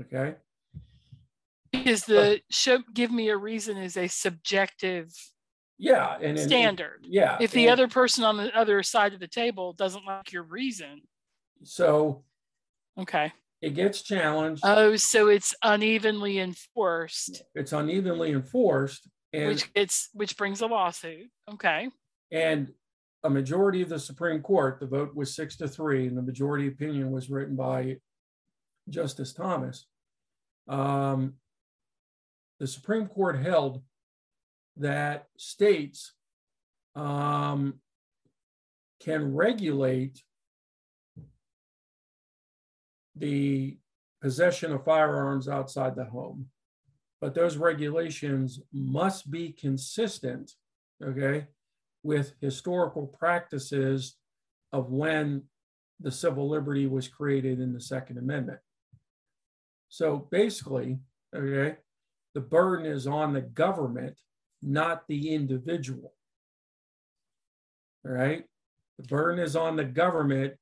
Okay. 0.00 0.36
Is 1.72 2.04
the 2.04 2.40
show 2.50 2.78
give 2.94 3.10
me 3.10 3.28
a 3.28 3.36
reason 3.36 3.76
is 3.76 3.96
a 3.96 4.08
subjective 4.08 5.10
yeah 5.78 6.16
and 6.20 6.38
standard. 6.38 7.00
And, 7.04 7.12
yeah. 7.12 7.36
If 7.40 7.52
the 7.52 7.64
and, 7.64 7.72
other 7.72 7.88
person 7.88 8.24
on 8.24 8.36
the 8.36 8.56
other 8.56 8.82
side 8.82 9.14
of 9.14 9.20
the 9.20 9.28
table 9.28 9.72
doesn't 9.72 10.06
like 10.06 10.32
your 10.32 10.44
reason. 10.44 11.02
So 11.64 12.24
okay. 12.98 13.32
It 13.60 13.74
gets 13.74 14.02
challenged. 14.02 14.62
Oh, 14.64 14.94
so 14.96 15.28
it's 15.28 15.54
unevenly 15.64 16.38
enforced. 16.38 17.42
It's 17.54 17.72
unevenly 17.72 18.30
enforced. 18.30 19.08
And, 19.32 19.48
which 19.48 19.68
it's 19.74 20.08
which 20.12 20.36
brings 20.36 20.60
a 20.60 20.66
lawsuit. 20.66 21.28
Okay. 21.52 21.88
And 22.30 22.72
a 23.24 23.30
majority 23.30 23.82
of 23.82 23.88
the 23.88 23.98
Supreme 23.98 24.40
Court, 24.40 24.78
the 24.78 24.86
vote 24.86 25.14
was 25.14 25.34
six 25.34 25.56
to 25.56 25.68
three, 25.68 26.06
and 26.06 26.16
the 26.16 26.22
majority 26.22 26.68
opinion 26.68 27.10
was 27.10 27.30
written 27.30 27.56
by 27.56 27.96
Justice 28.88 29.32
Thomas. 29.32 29.86
Um, 30.68 31.34
the 32.60 32.66
Supreme 32.66 33.06
Court 33.06 33.38
held 33.38 33.82
that 34.76 35.26
states 35.36 36.12
um, 36.94 37.74
can 39.00 39.34
regulate 39.34 40.22
the 43.16 43.78
possession 44.20 44.72
of 44.72 44.84
firearms 44.84 45.48
outside 45.48 45.96
the 45.96 46.04
home, 46.04 46.46
but 47.20 47.34
those 47.34 47.56
regulations 47.56 48.60
must 48.72 49.30
be 49.30 49.50
consistent, 49.52 50.52
okay, 51.02 51.46
with 52.02 52.34
historical 52.40 53.06
practices 53.06 54.16
of 54.72 54.90
when 54.90 55.42
the 56.00 56.10
civil 56.10 56.48
liberty 56.48 56.86
was 56.86 57.08
created 57.08 57.60
in 57.60 57.72
the 57.72 57.80
Second 57.80 58.18
Amendment. 58.18 58.60
So 59.88 60.28
basically, 60.30 60.98
okay, 61.34 61.76
the 62.34 62.40
burden 62.40 62.86
is 62.86 63.06
on 63.06 63.32
the 63.32 63.40
government, 63.40 64.16
not 64.62 65.04
the 65.08 65.34
individual. 65.34 66.12
All 68.06 68.12
right? 68.12 68.44
The 68.98 69.04
burden 69.04 69.38
is 69.40 69.56
on 69.56 69.76
the 69.76 69.84
government, 69.84 70.54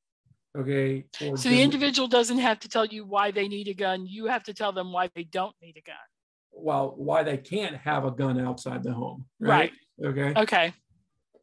okay? 0.57 1.05
So 1.15 1.35
the 1.37 1.63
individual 1.63 2.09
doesn't 2.09 2.39
have 2.39 2.61
to 2.61 2.69
tell 2.69 2.87
you 2.87 3.05
why 3.05 3.31
they 3.31 3.49
need 3.49 3.69
a 3.69 3.75
gun. 3.75 4.07
You 4.07 4.27
have 4.27 4.45
to 4.45 4.55
tell 4.55 4.73
them 4.73 4.93
why 4.93 5.11
they 5.15 5.25
don't 5.25 5.55
need 5.61 5.77
a 5.77 5.83
gun. 5.83 5.97
Well, 6.53 6.95
why 6.97 7.23
they 7.23 7.37
can't 7.37 7.77
have 7.77 8.05
a 8.05 8.11
gun 8.11 8.41
outside 8.41 8.83
the 8.83 8.93
home. 8.93 9.27
Right. 9.41 9.73
right. 9.99 10.09
Okay. 10.09 10.41
Okay. 10.41 10.75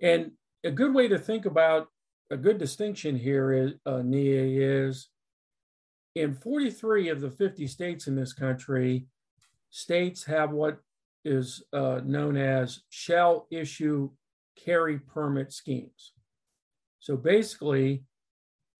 And 0.01 0.31
a 0.63 0.71
good 0.71 0.93
way 0.93 1.07
to 1.07 1.17
think 1.17 1.45
about 1.45 1.87
a 2.31 2.37
good 2.37 2.57
distinction 2.57 3.17
here 3.17 3.51
is 3.51 3.73
uh, 3.85 4.01
Nia 4.03 4.41
is 4.41 5.09
in 6.15 6.33
43 6.33 7.09
of 7.09 7.21
the 7.21 7.29
50 7.29 7.67
states 7.67 8.07
in 8.07 8.15
this 8.15 8.33
country, 8.33 9.07
states 9.69 10.23
have 10.25 10.51
what 10.51 10.79
is 11.25 11.63
uh, 11.73 12.01
known 12.03 12.37
as 12.37 12.81
shall 12.89 13.47
issue 13.49 14.09
carry 14.63 14.99
permit 14.99 15.51
schemes. 15.51 16.13
So 16.99 17.17
basically, 17.17 18.03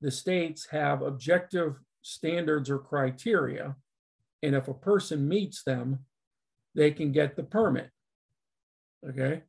the 0.02 0.12
states 0.12 0.68
have 0.72 1.02
objective 1.02 1.80
standards 2.02 2.70
or 2.70 2.80
criteria, 2.80 3.76
and 4.42 4.56
if 4.56 4.68
a 4.68 4.74
person 4.74 5.28
meets 5.28 5.64
them, 5.64 6.00
they 6.76 6.92
can 6.92 7.12
get 7.12 7.36
the 7.36 7.44
permit. 7.44 7.90
Okay 9.08 9.44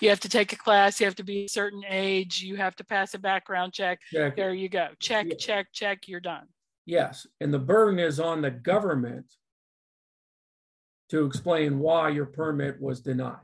you 0.00 0.08
have 0.08 0.20
to 0.20 0.28
take 0.28 0.52
a 0.52 0.56
class, 0.56 1.00
you 1.00 1.06
have 1.06 1.14
to 1.16 1.24
be 1.24 1.44
a 1.44 1.48
certain 1.48 1.82
age, 1.88 2.42
you 2.42 2.56
have 2.56 2.76
to 2.76 2.84
pass 2.84 3.14
a 3.14 3.18
background 3.18 3.72
check. 3.72 4.00
check. 4.12 4.36
There 4.36 4.54
you 4.54 4.68
go. 4.68 4.88
Check, 4.98 5.26
yeah. 5.28 5.36
check, 5.36 5.68
check, 5.72 6.08
you're 6.08 6.20
done. 6.20 6.46
Yes. 6.86 7.26
And 7.40 7.52
the 7.52 7.58
burden 7.58 7.98
is 7.98 8.18
on 8.18 8.42
the 8.42 8.50
government 8.50 9.26
to 11.10 11.24
explain 11.24 11.78
why 11.78 12.08
your 12.08 12.26
permit 12.26 12.80
was 12.80 13.00
denied. 13.00 13.36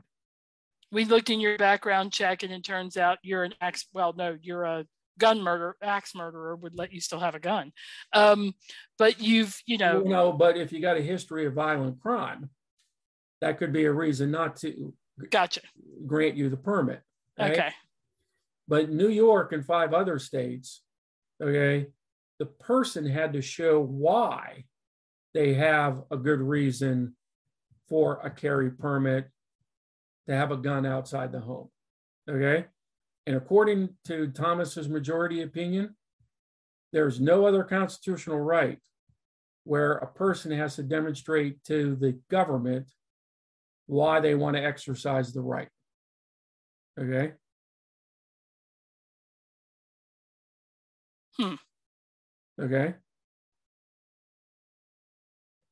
We 0.91 1.05
looked 1.05 1.29
in 1.29 1.39
your 1.39 1.57
background 1.57 2.13
check 2.13 2.43
and 2.43 2.51
it 2.51 2.63
turns 2.63 2.97
out 2.97 3.19
you're 3.21 3.43
an 3.43 3.53
ex, 3.61 3.85
well, 3.93 4.13
no, 4.17 4.37
you're 4.41 4.63
a 4.63 4.85
gun 5.17 5.41
murder, 5.41 5.75
axe 5.81 6.15
murderer 6.15 6.55
would 6.55 6.77
let 6.77 6.93
you 6.93 7.01
still 7.01 7.19
have 7.19 7.35
a 7.35 7.39
gun. 7.39 7.71
Um, 8.13 8.53
but 8.97 9.19
you've, 9.19 9.59
you 9.65 9.77
know, 9.77 10.03
you 10.03 10.09
know, 10.09 10.31
but 10.31 10.57
if 10.57 10.71
you 10.71 10.79
got 10.79 10.97
a 10.97 11.01
history 11.01 11.45
of 11.45 11.53
violent 11.53 11.99
crime, 11.99 12.49
that 13.41 13.57
could 13.57 13.73
be 13.73 13.85
a 13.85 13.91
reason 13.91 14.31
not 14.31 14.55
to 14.57 14.93
gotcha 15.29 15.61
grant 16.05 16.35
you 16.35 16.49
the 16.49 16.57
permit. 16.57 17.01
Right? 17.37 17.51
Okay. 17.51 17.69
But 18.67 18.89
New 18.89 19.09
York 19.09 19.53
and 19.53 19.65
five 19.65 19.93
other 19.93 20.19
states, 20.19 20.81
okay, 21.41 21.87
the 22.39 22.45
person 22.45 23.05
had 23.05 23.33
to 23.33 23.41
show 23.41 23.79
why 23.79 24.65
they 25.33 25.53
have 25.53 26.03
a 26.11 26.17
good 26.17 26.41
reason 26.41 27.15
for 27.87 28.19
a 28.23 28.29
carry 28.29 28.69
permit 28.69 29.29
to 30.27 30.35
have 30.35 30.51
a 30.51 30.57
gun 30.57 30.85
outside 30.85 31.31
the 31.31 31.39
home. 31.39 31.69
Okay. 32.29 32.65
And 33.25 33.35
according 33.35 33.89
to 34.05 34.27
Thomas's 34.27 34.89
majority 34.89 35.41
opinion, 35.41 35.95
there's 36.91 37.19
no 37.19 37.45
other 37.45 37.63
constitutional 37.63 38.39
right 38.39 38.79
where 39.63 39.93
a 39.93 40.07
person 40.07 40.51
has 40.51 40.75
to 40.75 40.83
demonstrate 40.83 41.63
to 41.65 41.95
the 41.95 42.17
government 42.29 42.87
why 43.87 44.19
they 44.19 44.35
want 44.35 44.55
to 44.55 44.63
exercise 44.63 45.33
the 45.33 45.41
right. 45.41 45.69
Okay. 46.99 47.33
Hmm. 51.37 51.55
Okay. 52.61 52.95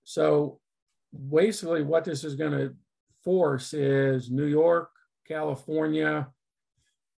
So 0.03 0.59
basically, 1.29 1.83
what 1.83 2.05
this 2.05 2.23
is 2.23 2.35
going 2.35 2.51
to 2.51 2.75
force 3.23 3.73
is 3.73 4.29
New 4.29 4.45
York, 4.45 4.91
California, 5.27 6.27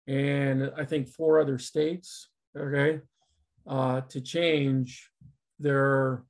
and 0.08 0.72
I 0.78 0.86
think 0.86 1.10
four 1.10 1.40
other 1.40 1.60
states, 1.60 2.30
okay, 2.58 3.02
uh, 3.68 4.02
to 4.02 4.22
change 4.22 5.12
their 5.60 6.24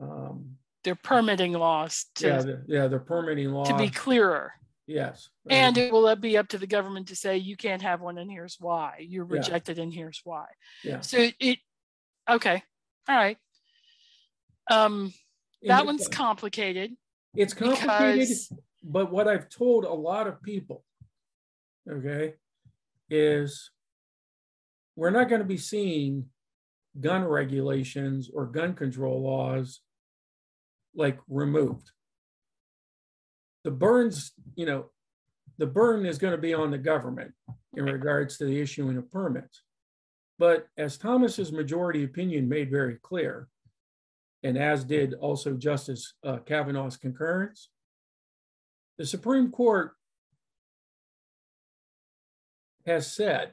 um, 0.00 0.56
their 0.84 0.94
permitting 0.94 1.52
laws 1.52 2.06
to 2.16 2.26
yeah, 2.26 2.42
the, 2.42 2.64
yeah, 2.66 2.88
their 2.88 3.00
permitting 3.00 3.50
law 3.52 3.64
to 3.64 3.76
be 3.76 3.88
clearer. 3.88 4.52
Yes. 4.86 5.28
And 5.48 5.78
it 5.78 5.92
will 5.92 6.14
be 6.16 6.36
up 6.36 6.48
to 6.48 6.58
the 6.58 6.66
government 6.66 7.08
to 7.08 7.16
say 7.16 7.36
you 7.36 7.56
can't 7.56 7.82
have 7.82 8.00
one 8.00 8.18
and 8.18 8.30
here's 8.30 8.56
why. 8.58 8.96
You're 9.00 9.24
rejected 9.24 9.76
yeah. 9.76 9.84
and 9.84 9.94
here's 9.94 10.20
why. 10.24 10.46
Yeah. 10.82 11.00
So 11.00 11.28
it, 11.38 11.58
okay. 12.28 12.62
All 13.08 13.16
right. 13.16 13.38
Um 14.70 15.12
that 15.62 15.86
one's 15.86 16.08
complicated. 16.08 16.96
It's 17.34 17.54
complicated, 17.54 18.20
because... 18.20 18.52
but 18.82 19.12
what 19.12 19.28
I've 19.28 19.48
told 19.48 19.84
a 19.84 19.92
lot 19.92 20.26
of 20.26 20.42
people, 20.42 20.84
okay, 21.88 22.34
is 23.08 23.70
we're 24.96 25.10
not 25.10 25.28
going 25.28 25.40
to 25.40 25.46
be 25.46 25.56
seeing 25.56 26.26
gun 26.98 27.24
regulations 27.24 28.30
or 28.32 28.46
gun 28.46 28.74
control 28.74 29.22
laws 29.22 29.80
like 30.94 31.18
removed 31.28 31.90
the 33.64 33.70
burns, 33.70 34.32
you 34.54 34.66
know, 34.66 34.86
the 35.58 35.66
burden 35.66 36.06
is 36.06 36.18
going 36.18 36.32
to 36.32 36.38
be 36.38 36.54
on 36.54 36.70
the 36.70 36.78
government 36.78 37.32
in 37.76 37.84
regards 37.84 38.38
to 38.38 38.44
the 38.44 38.60
issuing 38.60 38.96
of 38.96 39.10
permits. 39.10 39.62
But 40.38 40.66
as 40.78 40.96
Thomas's 40.96 41.52
majority 41.52 42.04
opinion 42.04 42.48
made 42.48 42.70
very 42.70 42.96
clear, 43.02 43.48
and 44.42 44.56
as 44.56 44.84
did 44.84 45.12
also 45.14 45.52
Justice 45.52 46.14
uh, 46.24 46.38
Kavanaugh's 46.38 46.96
concurrence, 46.96 47.68
the 48.96 49.04
Supreme 49.04 49.50
Court 49.50 49.92
has 52.86 53.12
said 53.12 53.52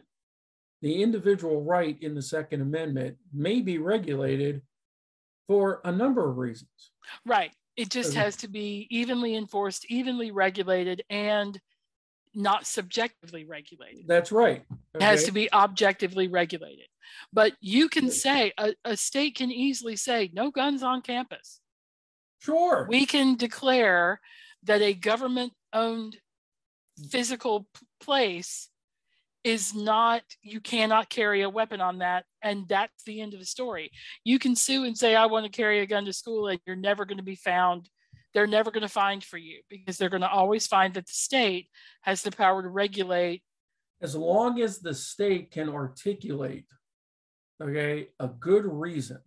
the 0.82 1.04
individual 1.04 1.62
right 1.62 1.98
in 2.02 2.16
the 2.16 2.22
Second 2.22 2.62
Amendment 2.62 3.18
may 3.34 3.60
be 3.60 3.78
regulated 3.78 4.62
for 5.48 5.82
a 5.86 5.92
number 5.92 6.30
of 6.30 6.38
reasons. 6.38 6.92
Right. 7.26 7.52
It 7.76 7.90
just 7.90 8.16
has 8.16 8.36
to 8.38 8.48
be 8.48 8.88
evenly 8.90 9.36
enforced, 9.36 9.86
evenly 9.90 10.32
regulated, 10.32 11.04
and 11.10 11.60
not 12.34 12.66
subjectively 12.66 13.46
regulated. 13.46 14.08
That's 14.08 14.32
right. 14.32 14.64
Okay. 14.72 14.80
It 14.96 15.02
has 15.04 15.24
to 15.26 15.32
be 15.32 15.52
objectively 15.54 16.28
regulated. 16.28 16.88
But 17.32 17.54
you 17.62 17.88
can 17.88 18.10
say, 18.10 18.52
a, 18.58 18.74
a 18.84 18.98
state 18.98 19.36
can 19.36 19.52
easily 19.52 19.96
say, 19.96 20.30
no 20.34 20.52
guns 20.52 20.84
on 20.84 21.02
campus. 21.02 21.62
Sure. 22.40 22.88
We 22.90 23.06
can 23.06 23.36
declare 23.36 24.20
that 24.64 24.82
a 24.82 24.94
government 24.94 25.54
owned 25.72 26.18
physical 27.10 27.68
place 28.02 28.70
is 29.48 29.74
not 29.74 30.24
you 30.42 30.60
cannot 30.60 31.10
carry 31.10 31.42
a 31.42 31.50
weapon 31.50 31.80
on 31.80 32.00
that 32.00 32.26
and 32.44 32.68
that's 32.68 33.04
the 33.06 33.22
end 33.22 33.34
of 33.34 33.40
the 33.40 33.46
story. 33.46 33.90
You 34.26 34.40
can 34.40 34.58
sue 34.58 34.84
and 34.84 34.98
say 34.98 35.16
i 35.16 35.26
want 35.26 35.46
to 35.46 35.52
carry 35.52 35.80
a 35.80 35.86
gun 35.86 36.04
to 36.04 36.12
school 36.12 36.50
and 36.50 36.60
you're 36.68 36.76
never 36.76 37.06
going 37.06 37.18
to 37.18 37.24
be 37.24 37.36
found. 37.36 37.90
They're 38.34 38.46
never 38.46 38.72
going 38.72 38.82
to 38.82 38.90
find 38.90 39.24
for 39.24 39.38
you 39.38 39.62
because 39.70 39.98
they're 39.98 40.10
going 40.10 40.22
to 40.22 40.30
always 40.30 40.68
find 40.68 40.94
that 40.96 41.08
the 41.08 41.14
state 41.14 41.70
has 42.02 42.22
the 42.24 42.32
power 42.32 42.62
to 42.62 42.68
regulate. 42.68 43.42
As 44.02 44.16
long 44.18 44.60
as 44.60 44.80
the 44.80 44.94
state 44.94 45.50
can 45.50 45.70
articulate 45.70 46.66
okay 47.64 48.10
a 48.20 48.28
good 48.28 48.66
reason 48.66 49.22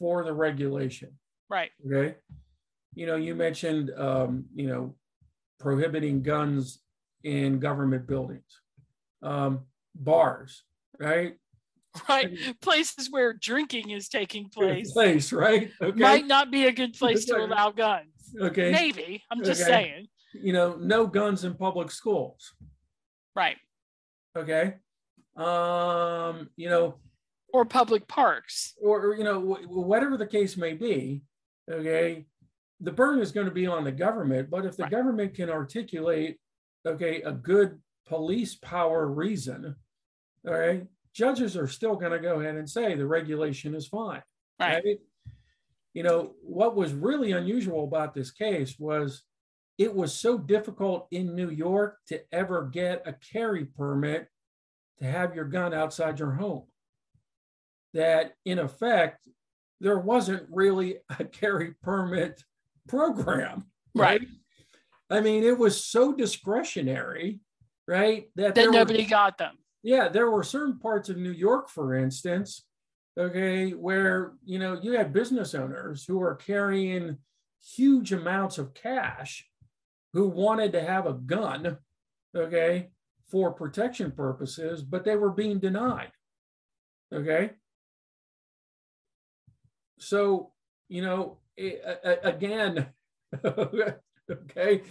for 0.00 0.24
the 0.24 0.32
regulation. 0.32 1.12
Right. 1.48 1.70
Okay? 1.86 2.16
You 2.92 3.06
know 3.06 3.14
you 3.14 3.36
mentioned 3.36 3.92
um, 3.96 4.46
you 4.52 4.66
know 4.66 4.96
prohibiting 5.60 6.22
guns 6.22 6.80
in 7.22 7.60
government 7.60 8.08
buildings 8.08 8.60
um, 9.22 9.60
bars, 9.94 10.62
right? 10.98 11.34
Right. 12.08 12.38
Places 12.60 13.08
where 13.10 13.32
drinking 13.32 13.90
is 13.90 14.08
taking 14.08 14.48
place. 14.48 14.92
Place, 14.92 15.32
right? 15.32 15.70
Okay. 15.80 16.00
Might 16.00 16.26
not 16.26 16.50
be 16.50 16.66
a 16.66 16.72
good 16.72 16.94
place 16.94 17.24
to 17.26 17.36
allow 17.44 17.70
guns. 17.70 18.12
Okay. 18.40 18.70
Maybe. 18.70 19.24
I'm 19.30 19.42
just 19.42 19.62
okay. 19.62 19.70
saying. 19.70 20.06
You 20.34 20.52
know, 20.52 20.76
no 20.76 21.06
guns 21.06 21.44
in 21.44 21.54
public 21.54 21.90
schools. 21.90 22.52
Right. 23.34 23.56
Okay. 24.36 24.74
Um, 25.36 26.50
you 26.56 26.68
know, 26.68 26.96
or 27.52 27.64
public 27.64 28.06
parks. 28.08 28.74
Or, 28.82 29.14
you 29.16 29.24
know, 29.24 29.40
whatever 29.40 30.16
the 30.16 30.26
case 30.26 30.56
may 30.56 30.74
be, 30.74 31.22
okay, 31.70 32.26
the 32.80 32.92
burden 32.92 33.22
is 33.22 33.32
going 33.32 33.46
to 33.46 33.52
be 33.52 33.66
on 33.66 33.84
the 33.84 33.92
government. 33.92 34.50
But 34.50 34.66
if 34.66 34.76
the 34.76 34.84
right. 34.84 34.92
government 34.92 35.34
can 35.34 35.48
articulate, 35.48 36.38
okay, 36.86 37.22
a 37.22 37.32
good 37.32 37.78
police 38.08 38.54
power 38.54 39.06
reason, 39.06 39.76
all 40.46 40.54
right, 40.54 40.86
judges 41.12 41.56
are 41.56 41.68
still 41.68 41.96
going 41.96 42.12
to 42.12 42.18
go 42.18 42.40
ahead 42.40 42.56
and 42.56 42.68
say 42.68 42.94
the 42.94 43.06
regulation 43.06 43.74
is 43.74 43.88
fine. 43.88 44.22
Right. 44.60 44.82
right. 44.84 44.98
You 45.94 46.02
know, 46.02 46.34
what 46.42 46.76
was 46.76 46.92
really 46.92 47.32
unusual 47.32 47.84
about 47.84 48.14
this 48.14 48.30
case 48.30 48.76
was 48.78 49.22
it 49.78 49.94
was 49.94 50.12
so 50.12 50.38
difficult 50.38 51.06
in 51.10 51.34
New 51.34 51.50
York 51.50 51.98
to 52.08 52.20
ever 52.32 52.68
get 52.72 53.02
a 53.06 53.14
carry 53.32 53.64
permit 53.64 54.28
to 55.00 55.06
have 55.06 55.34
your 55.34 55.44
gun 55.44 55.72
outside 55.72 56.18
your 56.18 56.32
home 56.32 56.64
that, 57.94 58.34
in 58.44 58.58
effect, 58.58 59.26
there 59.80 59.98
wasn't 59.98 60.46
really 60.50 60.98
a 61.18 61.24
carry 61.40 61.74
permit 61.82 62.42
program. 62.88 63.64
Right. 63.94 64.20
right? 64.20 64.28
I 65.10 65.20
mean, 65.20 65.42
it 65.42 65.58
was 65.58 65.82
so 65.82 66.12
discretionary 66.12 67.40
right? 67.88 68.28
That, 68.36 68.54
that 68.54 68.70
nobody 68.70 69.02
were, 69.02 69.08
got 69.08 69.38
them. 69.38 69.58
Yeah, 69.82 70.08
there 70.08 70.30
were 70.30 70.44
certain 70.44 70.78
parts 70.78 71.08
of 71.08 71.16
New 71.16 71.32
York, 71.32 71.68
for 71.68 71.94
instance, 71.94 72.64
okay, 73.18 73.70
where 73.70 74.34
you 74.44 74.60
know 74.60 74.78
you 74.80 74.92
had 74.92 75.12
business 75.12 75.54
owners 75.54 76.04
who 76.04 76.22
are 76.22 76.36
carrying 76.36 77.16
huge 77.60 78.12
amounts 78.12 78.58
of 78.58 78.74
cash 78.74 79.44
who 80.12 80.28
wanted 80.28 80.72
to 80.72 80.80
have 80.80 81.06
a 81.06 81.12
gun, 81.14 81.78
okay, 82.36 82.88
for 83.28 83.52
protection 83.52 84.10
purposes, 84.10 84.82
but 84.82 85.04
they 85.04 85.16
were 85.16 85.30
being 85.30 85.58
denied. 85.58 86.12
Okay. 87.12 87.50
So, 89.98 90.52
you 90.88 91.02
know, 91.02 91.38
again, 92.22 92.86
okay, 93.44 94.82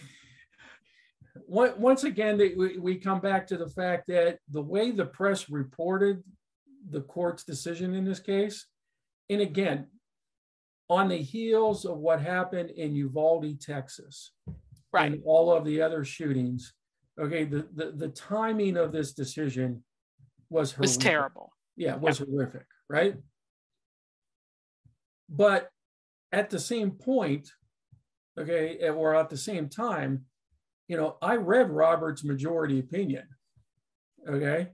once 1.48 2.04
again, 2.04 2.40
we 2.80 2.96
come 2.96 3.20
back 3.20 3.48
to 3.48 3.58
the 3.58 3.68
fact 3.70 4.06
that 4.08 4.40
the 4.50 4.62
way 4.62 4.92
the 4.92 5.06
press 5.06 5.50
reported 5.50 6.24
the 6.90 7.02
court's 7.02 7.44
decision 7.44 7.94
in 7.94 8.06
this 8.06 8.20
case, 8.20 8.68
and 9.30 9.42
again, 9.42 9.88
on 10.90 11.10
the 11.10 11.18
heels 11.18 11.86
of 11.86 11.98
what 11.98 12.22
happened 12.22 12.70
in 12.72 12.96
Uvalde, 12.96 13.60
Texas, 13.60 14.32
right. 14.94 15.12
and 15.12 15.22
all 15.26 15.52
of 15.52 15.66
the 15.66 15.82
other 15.82 16.06
shootings, 16.06 16.74
okay, 17.20 17.44
the, 17.44 17.68
the, 17.76 17.92
the 17.92 18.08
timing 18.10 18.78
of 18.78 18.92
this 18.92 19.14
decision 19.14 19.84
was 20.50 20.72
horrific. 20.72 20.82
was 20.82 20.98
terrible. 20.98 21.52
Yeah, 21.76 21.96
it 21.96 22.02
was 22.02 22.20
horrific, 22.20 22.66
right? 22.90 23.16
But 25.30 25.70
at 26.32 26.50
the 26.50 26.60
same 26.60 26.92
point, 26.92 27.50
okay, 28.40 28.90
or 28.90 29.16
at 29.16 29.30
the 29.30 29.38
same 29.38 29.68
time, 29.68 30.26
you 30.88 30.98
know, 30.98 31.18
I 31.22 31.36
read 31.36 31.70
Robert's 31.70 32.24
majority 32.24 32.80
opinion. 32.80 33.28
Okay. 34.28 34.70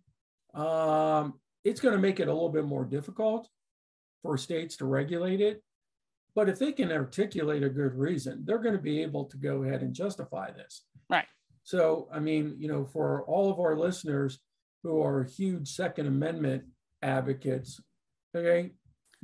um, 0.53 1.35
it's 1.63 1.79
going 1.79 1.95
to 1.95 2.01
make 2.01 2.19
it 2.19 2.27
a 2.27 2.33
little 2.33 2.49
bit 2.49 2.65
more 2.65 2.85
difficult 2.85 3.47
for 4.21 4.37
states 4.37 4.77
to 4.77 4.85
regulate 4.85 5.41
it. 5.41 5.63
But 6.35 6.49
if 6.49 6.59
they 6.59 6.71
can 6.71 6.91
articulate 6.91 7.63
a 7.63 7.69
good 7.69 7.93
reason, 7.95 8.43
they're 8.45 8.57
going 8.59 8.75
to 8.75 8.81
be 8.81 9.01
able 9.01 9.25
to 9.25 9.37
go 9.37 9.63
ahead 9.63 9.81
and 9.81 9.93
justify 9.93 10.51
this. 10.51 10.83
Right. 11.09 11.27
So, 11.63 12.09
I 12.11 12.19
mean, 12.19 12.55
you 12.57 12.67
know, 12.67 12.85
for 12.85 13.23
all 13.23 13.51
of 13.51 13.59
our 13.59 13.77
listeners 13.77 14.39
who 14.81 15.01
are 15.01 15.23
huge 15.23 15.69
Second 15.69 16.07
Amendment 16.07 16.63
advocates, 17.01 17.79
okay, 18.35 18.71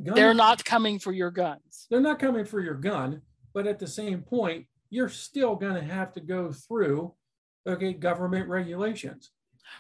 gun, 0.02 0.16
they're 0.16 0.34
not 0.34 0.64
coming 0.64 1.00
for 1.00 1.12
your 1.12 1.32
guns. 1.32 1.88
They're 1.90 2.00
not 2.00 2.20
coming 2.20 2.46
for 2.46 2.62
your 2.62 2.76
gun, 2.76 3.22
but 3.54 3.68
at 3.68 3.80
the 3.80 3.88
same 3.88 4.22
point, 4.22 4.68
you're 4.90 5.10
still 5.10 5.56
going 5.56 5.76
to 5.76 5.82
have 5.84 6.14
to 6.14 6.22
go 6.22 6.52
through, 6.52 7.14
okay, 7.68 7.94
government 7.94 8.50
regulations. 8.50 9.32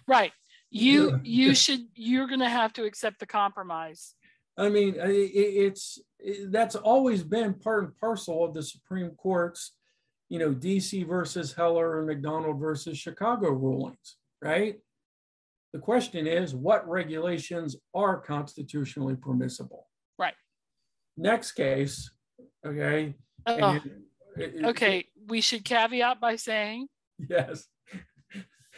Right. 0.07 0.31
You 0.71 1.19
you 1.23 1.55
should 1.55 1.87
you're 1.95 2.27
going 2.27 2.41
to 2.41 2.49
have 2.49 2.73
to 2.73 2.83
accept 2.83 3.19
the 3.19 3.25
compromise. 3.25 4.13
I 4.55 4.69
mean, 4.69 4.95
it's 4.99 5.97
that's 6.49 6.75
always 6.75 7.23
been 7.23 7.55
part 7.55 7.85
and 7.85 7.97
parcel 7.97 8.45
of 8.45 8.53
the 8.53 8.61
Supreme 8.61 9.11
Court's 9.11 9.73
you 10.29 10.37
know, 10.37 10.53
DC 10.53 11.07
versus 11.07 11.53
Heller 11.53 11.97
and 11.97 12.07
McDonald 12.07 12.59
versus 12.59 12.97
Chicago 12.97 13.49
rulings, 13.49 14.17
right? 14.41 14.77
The 15.73 15.79
question 15.79 16.27
is 16.27 16.55
what 16.55 16.87
regulations 16.87 17.75
are 17.95 18.19
constitutionally 18.19 19.15
permissible? 19.15 19.87
Right. 20.17 20.35
Next 21.17 21.53
case, 21.53 22.11
okay. 22.65 23.15
Uh, 23.45 23.79
okay, 24.39 25.05
we 25.27 25.41
should 25.41 25.63
caveat 25.65 26.19
by 26.19 26.35
saying 26.35 26.87
yes. 27.27 27.67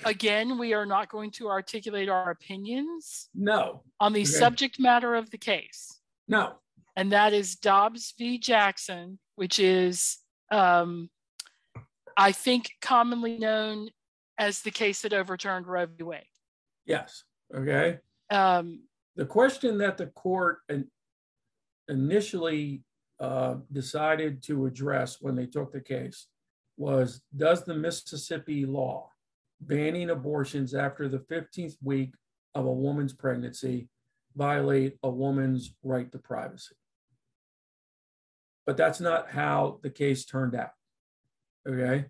Again, 0.03 0.57
we 0.57 0.73
are 0.73 0.85
not 0.85 1.09
going 1.09 1.31
to 1.31 1.49
articulate 1.49 2.09
our 2.09 2.31
opinions. 2.31 3.29
No. 3.35 3.83
On 3.99 4.13
the 4.13 4.21
okay. 4.21 4.25
subject 4.25 4.79
matter 4.79 5.13
of 5.13 5.29
the 5.29 5.37
case. 5.37 5.99
No. 6.27 6.53
And 6.95 7.11
that 7.11 7.33
is 7.33 7.55
Dobbs 7.55 8.13
v. 8.17 8.39
Jackson, 8.39 9.19
which 9.35 9.59
is 9.59 10.17
um, 10.51 11.09
I 12.17 12.31
think 12.31 12.71
commonly 12.81 13.37
known 13.37 13.89
as 14.37 14.61
the 14.61 14.71
case 14.71 15.01
that 15.03 15.13
overturned 15.13 15.67
Roe 15.67 15.85
v. 15.85 16.03
Wade. 16.03 16.23
Yes. 16.85 17.23
Okay. 17.55 17.99
Um, 18.29 18.81
the 19.15 19.25
question 19.25 19.77
that 19.79 19.97
the 19.97 20.07
court 20.07 20.59
initially 21.87 22.83
uh, 23.21 23.55
decided 23.71 24.43
to 24.43 24.65
address 24.65 25.21
when 25.21 25.35
they 25.35 25.45
took 25.45 25.71
the 25.71 25.79
case 25.79 26.27
was 26.77 27.21
Does 27.35 27.63
the 27.63 27.75
Mississippi 27.75 28.65
law 28.65 29.09
banning 29.61 30.09
abortions 30.09 30.73
after 30.73 31.07
the 31.07 31.19
15th 31.19 31.75
week 31.83 32.13
of 32.55 32.65
a 32.65 32.71
woman's 32.71 33.13
pregnancy 33.13 33.87
violate 34.35 34.97
a 35.03 35.09
woman's 35.09 35.73
right 35.83 36.11
to 36.11 36.17
privacy? 36.17 36.75
But 38.65 38.75
that's 38.75 38.99
not 38.99 39.29
how 39.29 39.79
the 39.83 39.89
case 39.89 40.25
turned 40.25 40.55
out 40.55 40.71
okay? 41.67 42.05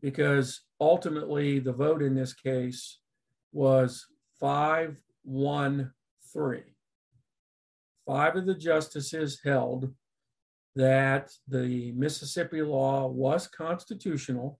Because 0.00 0.62
ultimately, 0.80 1.58
the 1.58 1.72
vote 1.72 2.02
in 2.02 2.14
this 2.14 2.32
case 2.32 2.98
was 3.52 4.06
5 4.38 4.96
1 5.24 5.92
3. 6.32 6.62
Five 8.06 8.36
of 8.36 8.46
the 8.46 8.54
justices 8.54 9.40
held 9.44 9.92
that 10.80 11.30
the 11.46 11.92
Mississippi 11.92 12.62
law 12.62 13.06
was 13.06 13.46
constitutional, 13.46 14.58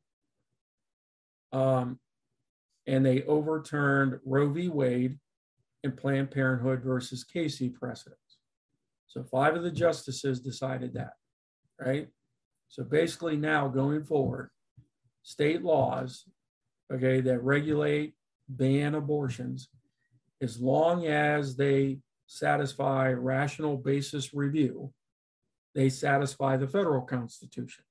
um, 1.51 1.99
and 2.87 3.05
they 3.05 3.23
overturned 3.23 4.21
Roe 4.27 4.51
v. 4.51 4.69
Wade 4.69 5.19
and 5.83 5.97
Planned 5.97 6.31
Parenthood 6.31 6.83
versus 6.83 7.25
Casey 7.25 7.71
precedents. 7.71 8.37
So 9.07 9.25
five 9.25 9.57
of 9.57 9.63
the 9.63 9.71
justices 9.71 10.41
decided 10.41 10.93
that, 10.93 11.15
right? 11.81 12.09
So 12.69 12.85
basically, 12.85 13.37
now 13.39 13.69
going 13.69 14.05
forward, 14.05 14.51
state 15.23 15.63
laws, 15.63 16.27
okay, 16.93 17.23
that 17.23 17.43
regulate, 17.43 18.15
ban 18.47 18.95
abortions, 18.95 19.71
as 20.43 20.61
long 20.61 21.07
as 21.07 21.57
they 21.57 22.01
satisfy 22.27 23.11
rational 23.11 23.79
basis 23.79 24.35
review, 24.35 24.93
they 25.75 25.89
satisfy 25.89 26.57
the 26.57 26.67
federal 26.67 27.03
constitution. 27.03 27.85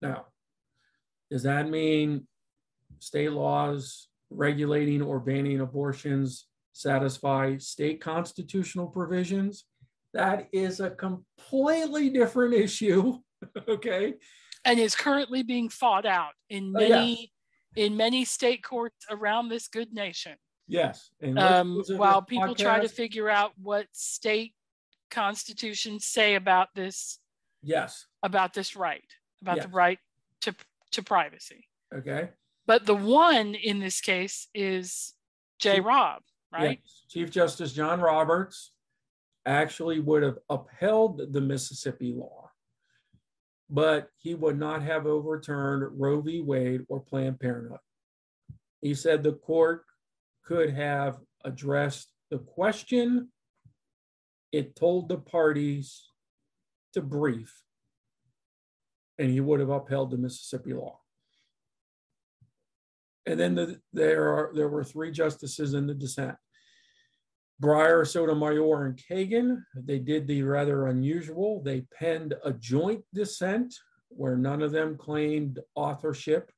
Now, 0.00 0.26
does 1.30 1.42
that 1.44 1.68
mean 1.68 2.26
state 2.98 3.32
laws 3.32 4.08
regulating 4.30 5.02
or 5.02 5.20
banning 5.20 5.60
abortions 5.60 6.46
satisfy 6.72 7.56
state 7.58 8.00
constitutional 8.00 8.86
provisions? 8.86 9.64
That 10.12 10.48
is 10.52 10.80
a 10.80 10.90
completely 10.90 12.10
different 12.10 12.54
issue. 12.54 13.18
okay. 13.68 14.14
And 14.64 14.78
is 14.78 14.94
currently 14.94 15.42
being 15.42 15.68
fought 15.68 16.06
out 16.06 16.32
in 16.48 16.72
many 16.72 16.92
oh, 16.94 17.06
yes. 17.76 17.86
in 17.86 17.96
many 17.96 18.24
state 18.24 18.62
courts 18.62 19.04
around 19.10 19.48
this 19.48 19.68
good 19.68 19.92
nation. 19.92 20.36
Yes. 20.66 21.10
Um, 21.36 21.82
while 21.96 22.22
people 22.22 22.54
podcast? 22.54 22.58
try 22.58 22.80
to 22.80 22.88
figure 22.88 23.28
out 23.28 23.52
what 23.60 23.86
state 23.92 24.54
constitutions 25.14 26.04
say 26.04 26.34
about 26.34 26.68
this. 26.74 27.18
Yes. 27.62 28.06
About 28.22 28.52
this 28.52 28.76
right, 28.76 29.04
about 29.40 29.56
yes. 29.56 29.66
the 29.66 29.70
right 29.70 29.98
to 30.42 30.54
to 30.92 31.02
privacy. 31.02 31.68
Okay. 31.94 32.30
But 32.66 32.86
the 32.86 32.94
one 32.94 33.54
in 33.54 33.78
this 33.78 34.00
case 34.00 34.48
is 34.54 35.14
J. 35.58 35.80
Rob, 35.80 36.22
right? 36.52 36.80
Yes. 36.82 37.02
Chief 37.08 37.30
Justice 37.30 37.72
John 37.72 38.00
Roberts 38.00 38.72
actually 39.46 40.00
would 40.00 40.22
have 40.22 40.38
upheld 40.48 41.32
the 41.32 41.40
Mississippi 41.40 42.14
law, 42.14 42.50
but 43.70 44.08
he 44.18 44.34
would 44.34 44.58
not 44.58 44.82
have 44.82 45.06
overturned 45.06 46.00
Roe 46.00 46.20
v. 46.20 46.40
Wade 46.40 46.82
or 46.88 47.00
Planned 47.00 47.40
Parenthood. 47.40 47.78
He 48.80 48.94
said 48.94 49.22
the 49.22 49.32
court 49.32 49.84
could 50.44 50.70
have 50.70 51.18
addressed 51.44 52.08
the 52.30 52.38
question. 52.38 53.28
It 54.54 54.76
told 54.76 55.08
the 55.08 55.18
parties 55.18 56.06
to 56.92 57.02
brief, 57.02 57.60
and 59.18 59.28
he 59.28 59.40
would 59.40 59.58
have 59.58 59.68
upheld 59.68 60.12
the 60.12 60.16
Mississippi 60.16 60.72
law. 60.72 61.00
And 63.26 63.40
then 63.40 63.56
the, 63.56 63.80
there 63.92 64.28
are 64.28 64.52
there 64.54 64.68
were 64.68 64.84
three 64.84 65.10
justices 65.10 65.74
in 65.74 65.88
the 65.88 65.94
dissent. 65.94 66.36
Breyer, 67.60 68.06
Sotomayor, 68.06 68.86
and 68.86 68.96
Kagan, 68.96 69.64
they 69.74 69.98
did 69.98 70.28
the 70.28 70.44
rather 70.44 70.86
unusual. 70.86 71.60
They 71.60 71.80
penned 71.98 72.34
a 72.44 72.52
joint 72.52 73.02
dissent 73.12 73.74
where 74.08 74.36
none 74.36 74.62
of 74.62 74.70
them 74.70 74.96
claimed 74.96 75.58
authorship. 75.74 76.52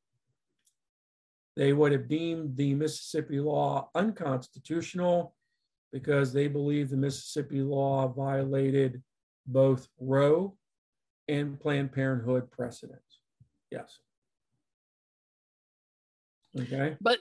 They 1.56 1.72
would 1.72 1.92
have 1.92 2.08
deemed 2.08 2.58
the 2.58 2.74
Mississippi 2.74 3.40
law 3.40 3.88
unconstitutional 3.94 5.35
because 5.96 6.30
they 6.30 6.46
believe 6.46 6.90
the 6.90 6.96
Mississippi 6.96 7.62
law 7.62 8.06
violated 8.06 9.02
both 9.46 9.88
Roe 9.98 10.54
and 11.26 11.58
Planned 11.58 11.90
Parenthood 11.90 12.50
precedents. 12.50 13.20
Yes. 13.70 13.98
Okay. 16.60 16.98
But 17.00 17.20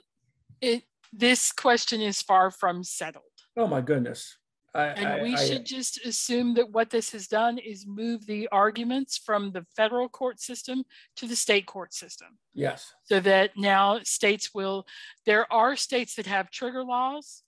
it 0.60 0.82
this 1.10 1.52
question 1.52 2.02
is 2.02 2.20
far 2.20 2.50
from 2.50 2.84
settled. 2.84 3.24
Oh 3.56 3.66
my 3.66 3.80
goodness. 3.80 4.36
I, 4.74 4.88
and 4.88 5.06
I, 5.06 5.22
we 5.22 5.34
I, 5.34 5.46
should 5.46 5.64
just 5.64 6.04
assume 6.04 6.52
that 6.56 6.70
what 6.70 6.90
this 6.90 7.12
has 7.12 7.28
done 7.28 7.56
is 7.56 7.86
move 7.86 8.26
the 8.26 8.46
arguments 8.52 9.16
from 9.16 9.52
the 9.52 9.64
federal 9.74 10.10
court 10.10 10.38
system 10.38 10.84
to 11.16 11.26
the 11.26 11.34
state 11.34 11.64
court 11.64 11.94
system. 11.94 12.36
Yes. 12.52 12.92
So 13.04 13.20
that 13.20 13.52
now 13.56 14.00
states 14.02 14.50
will, 14.52 14.86
there 15.24 15.50
are 15.50 15.76
states 15.76 16.16
that 16.16 16.26
have 16.26 16.50
trigger 16.50 16.84
laws 16.84 17.42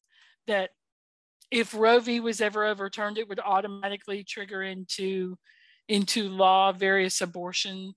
that 0.47 0.71
if 1.51 1.75
Roe 1.75 2.01
v. 2.01 2.21
was 2.21 2.41
ever 2.41 2.65
overturned, 2.65 3.19
it 3.19 3.29
would 3.29 3.41
automatically 3.41 4.25
trigger 4.25 4.63
into, 4.63 5.37
into 5.89 6.29
law 6.29 6.73
various 6.73 7.21
abortion 7.21 7.95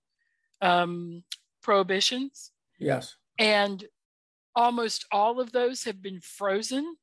um, 0.62 1.24
prohibitions. 1.62 2.52
Yes. 2.80 3.16
And 3.38 3.84
almost 4.56 5.06
all 5.12 5.40
of 5.40 5.52
those 5.52 5.84
have 5.84 6.02
been 6.02 6.20
frozen 6.22 6.96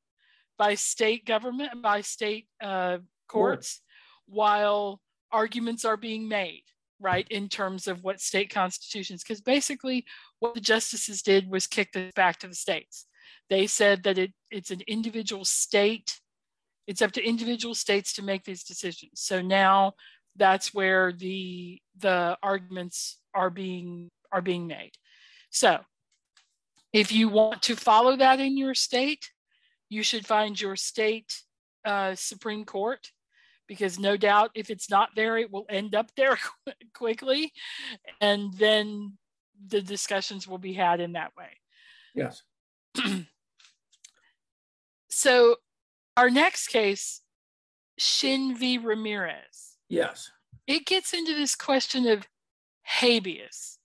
by 0.57 0.75
state 0.75 1.25
government, 1.25 1.81
by 1.81 2.01
state 2.01 2.47
uh, 2.61 2.97
courts, 3.27 3.81
while 4.27 5.01
arguments 5.31 5.85
are 5.85 5.97
being 5.97 6.27
made, 6.27 6.63
right, 6.99 7.27
in 7.29 7.47
terms 7.47 7.87
of 7.87 8.03
what 8.03 8.19
state 8.19 8.53
constitutions. 8.53 9.23
Because 9.23 9.41
basically, 9.41 10.05
what 10.39 10.53
the 10.53 10.61
justices 10.61 11.21
did 11.21 11.49
was 11.49 11.67
kick 11.67 11.91
this 11.93 12.11
back 12.13 12.39
to 12.39 12.47
the 12.47 12.55
states. 12.55 13.05
They 13.49 13.67
said 13.67 14.03
that 14.03 14.17
it, 14.17 14.33
it's 14.51 14.71
an 14.71 14.81
individual 14.87 15.45
state, 15.45 16.19
it's 16.89 17.03
up 17.03 17.11
to 17.11 17.23
individual 17.23 17.75
states 17.75 18.13
to 18.13 18.23
make 18.23 18.43
these 18.43 18.63
decisions. 18.63 19.21
So 19.21 19.43
now 19.43 19.93
that's 20.35 20.73
where 20.73 21.13
the 21.13 21.79
the 21.99 22.35
arguments 22.41 23.19
are 23.35 23.51
being 23.51 24.09
are 24.31 24.41
being 24.41 24.65
made. 24.65 24.93
So 25.51 25.81
if 26.91 27.11
you 27.11 27.29
want 27.29 27.61
to 27.63 27.75
follow 27.75 28.15
that 28.15 28.39
in 28.39 28.57
your 28.57 28.73
state, 28.73 29.29
you 29.87 30.01
should 30.01 30.25
find 30.25 30.59
your 30.59 30.75
state 30.75 31.31
uh, 31.85 32.15
Supreme 32.15 32.65
Court 32.65 33.11
because 33.67 33.99
no 33.99 34.17
doubt 34.17 34.49
if 34.55 34.71
it's 34.71 34.89
not 34.89 35.09
there, 35.15 35.37
it 35.37 35.51
will 35.51 35.67
end 35.69 35.93
up 35.93 36.09
there 36.17 36.39
quickly. 36.95 37.53
And 38.19 38.51
then 38.55 39.13
the 39.67 39.81
discussions 39.81 40.47
will 40.47 40.57
be 40.57 40.73
had 40.73 41.01
in 41.01 41.11
that 41.11 41.33
way. 41.37 41.51
Yes. 42.15 42.41
so 45.11 45.57
our 46.19 46.29
next 46.29 46.67
case, 46.67 47.21
Shinn 47.97 48.57
v. 48.57 48.77
Ramirez. 48.77 49.77
Yes. 49.87 50.29
It 50.67 50.85
gets 50.85 51.13
into 51.13 51.33
this 51.33 51.55
question 51.55 52.05
of 52.07 52.27
habeas. 52.81 53.77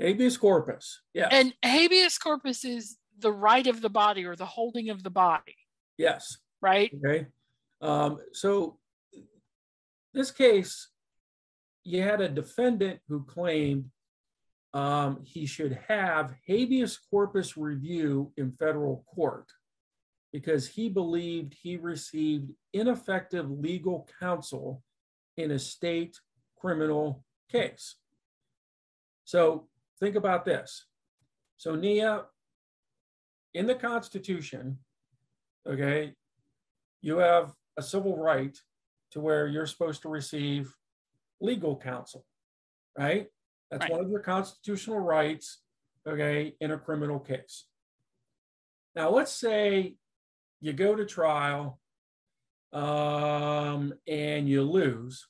Habeas 0.00 0.38
corpus. 0.38 1.02
Yeah. 1.12 1.28
And 1.30 1.52
habeas 1.62 2.16
corpus 2.16 2.64
is 2.64 2.96
the 3.18 3.32
right 3.32 3.66
of 3.66 3.82
the 3.82 3.90
body 3.90 4.24
or 4.24 4.34
the 4.34 4.46
holding 4.46 4.88
of 4.88 5.02
the 5.02 5.10
body. 5.10 5.56
Yes. 5.98 6.38
Right. 6.62 6.90
Okay. 7.04 7.26
Um, 7.82 8.18
so 8.32 8.78
this 10.14 10.30
case, 10.30 10.88
you 11.84 12.02
had 12.02 12.22
a 12.22 12.30
defendant 12.30 13.00
who 13.08 13.24
claimed 13.24 13.90
um, 14.72 15.20
he 15.22 15.44
should 15.44 15.78
have 15.86 16.34
habeas 16.46 16.98
corpus 17.10 17.58
review 17.58 18.32
in 18.38 18.52
federal 18.52 19.04
court 19.14 19.46
because 20.32 20.68
he 20.68 20.88
believed 20.88 21.54
he 21.62 21.76
received 21.76 22.50
ineffective 22.72 23.50
legal 23.50 24.08
counsel 24.20 24.82
in 25.36 25.52
a 25.52 25.58
state 25.58 26.18
criminal 26.58 27.24
case. 27.50 27.96
So 29.24 29.68
think 30.00 30.16
about 30.16 30.44
this. 30.44 30.86
So, 31.56 31.74
Nia, 31.74 32.24
in 33.54 33.66
the 33.66 33.74
Constitution, 33.74 34.78
okay, 35.66 36.14
you 37.00 37.18
have 37.18 37.52
a 37.76 37.82
civil 37.82 38.16
right 38.16 38.56
to 39.12 39.20
where 39.20 39.46
you're 39.46 39.66
supposed 39.66 40.02
to 40.02 40.08
receive 40.08 40.72
legal 41.40 41.76
counsel, 41.76 42.24
right? 42.96 43.26
That's 43.70 43.82
right. 43.82 43.92
one 43.92 44.04
of 44.04 44.10
your 44.10 44.20
constitutional 44.20 45.00
rights, 45.00 45.62
okay, 46.06 46.54
in 46.60 46.72
a 46.72 46.78
criminal 46.78 47.18
case. 47.18 47.66
Now, 48.94 49.10
let's 49.10 49.32
say 49.32 49.94
you 50.60 50.72
go 50.72 50.94
to 50.94 51.04
trial 51.04 51.78
um, 52.72 53.94
and 54.06 54.48
you 54.48 54.62
lose. 54.62 55.26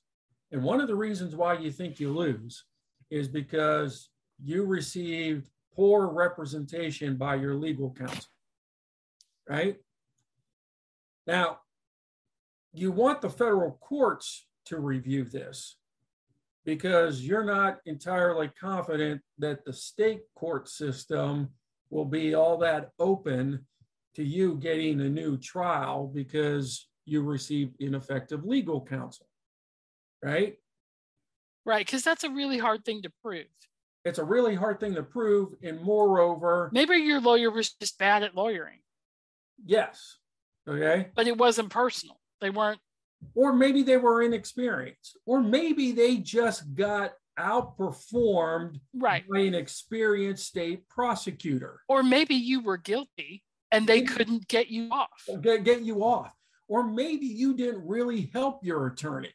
And 0.52 0.62
one 0.62 0.80
of 0.80 0.88
the 0.88 0.96
reasons 0.96 1.36
why 1.36 1.54
you 1.58 1.70
think 1.70 2.00
you 2.00 2.12
lose 2.12 2.64
is 3.10 3.28
because 3.28 4.08
you 4.42 4.64
received 4.64 5.48
poor 5.74 6.08
representation 6.08 7.16
by 7.16 7.34
your 7.34 7.54
legal 7.54 7.92
counsel, 7.92 8.30
right? 9.48 9.76
Now, 11.26 11.58
you 12.72 12.90
want 12.90 13.20
the 13.20 13.30
federal 13.30 13.72
courts 13.80 14.46
to 14.66 14.78
review 14.78 15.24
this 15.24 15.76
because 16.64 17.22
you're 17.22 17.44
not 17.44 17.78
entirely 17.86 18.50
confident 18.60 19.20
that 19.38 19.64
the 19.64 19.72
state 19.72 20.20
court 20.34 20.68
system 20.68 21.48
will 21.90 22.04
be 22.04 22.34
all 22.34 22.58
that 22.58 22.90
open 22.98 23.66
to 24.18 24.24
you 24.24 24.56
getting 24.56 25.00
a 25.00 25.08
new 25.08 25.38
trial 25.38 26.10
because 26.12 26.88
you 27.04 27.22
received 27.22 27.76
ineffective 27.78 28.44
legal 28.44 28.84
counsel, 28.84 29.28
right? 30.24 30.56
Right, 31.64 31.86
because 31.86 32.02
that's 32.02 32.24
a 32.24 32.30
really 32.30 32.58
hard 32.58 32.84
thing 32.84 33.02
to 33.02 33.12
prove. 33.22 33.46
It's 34.04 34.18
a 34.18 34.24
really 34.24 34.56
hard 34.56 34.80
thing 34.80 34.96
to 34.96 35.04
prove. 35.04 35.50
And 35.62 35.80
moreover, 35.80 36.68
maybe 36.72 36.96
your 36.96 37.20
lawyer 37.20 37.52
was 37.52 37.72
just 37.74 37.96
bad 37.96 38.24
at 38.24 38.34
lawyering. 38.34 38.80
Yes. 39.64 40.16
Okay. 40.68 41.10
But 41.14 41.28
it 41.28 41.38
wasn't 41.38 41.70
personal. 41.70 42.18
They 42.40 42.50
weren't 42.50 42.80
or 43.34 43.52
maybe 43.52 43.82
they 43.82 43.96
were 43.96 44.22
inexperienced, 44.22 45.18
or 45.26 45.40
maybe 45.40 45.90
they 45.92 46.18
just 46.18 46.74
got 46.74 47.12
outperformed 47.38 48.80
right. 48.94 49.24
by 49.28 49.40
an 49.40 49.54
experienced 49.54 50.46
state 50.46 50.88
prosecutor. 50.88 51.80
Or 51.88 52.02
maybe 52.04 52.36
you 52.36 52.60
were 52.60 52.76
guilty 52.76 53.42
and 53.70 53.86
they 53.86 54.02
couldn't 54.02 54.48
get 54.48 54.68
you 54.68 54.88
off. 54.90 55.28
Get, 55.42 55.64
get 55.64 55.82
you 55.82 56.04
off. 56.04 56.34
Or 56.68 56.84
maybe 56.84 57.26
you 57.26 57.54
didn't 57.54 57.86
really 57.86 58.30
help 58.32 58.64
your 58.64 58.86
attorney. 58.86 59.32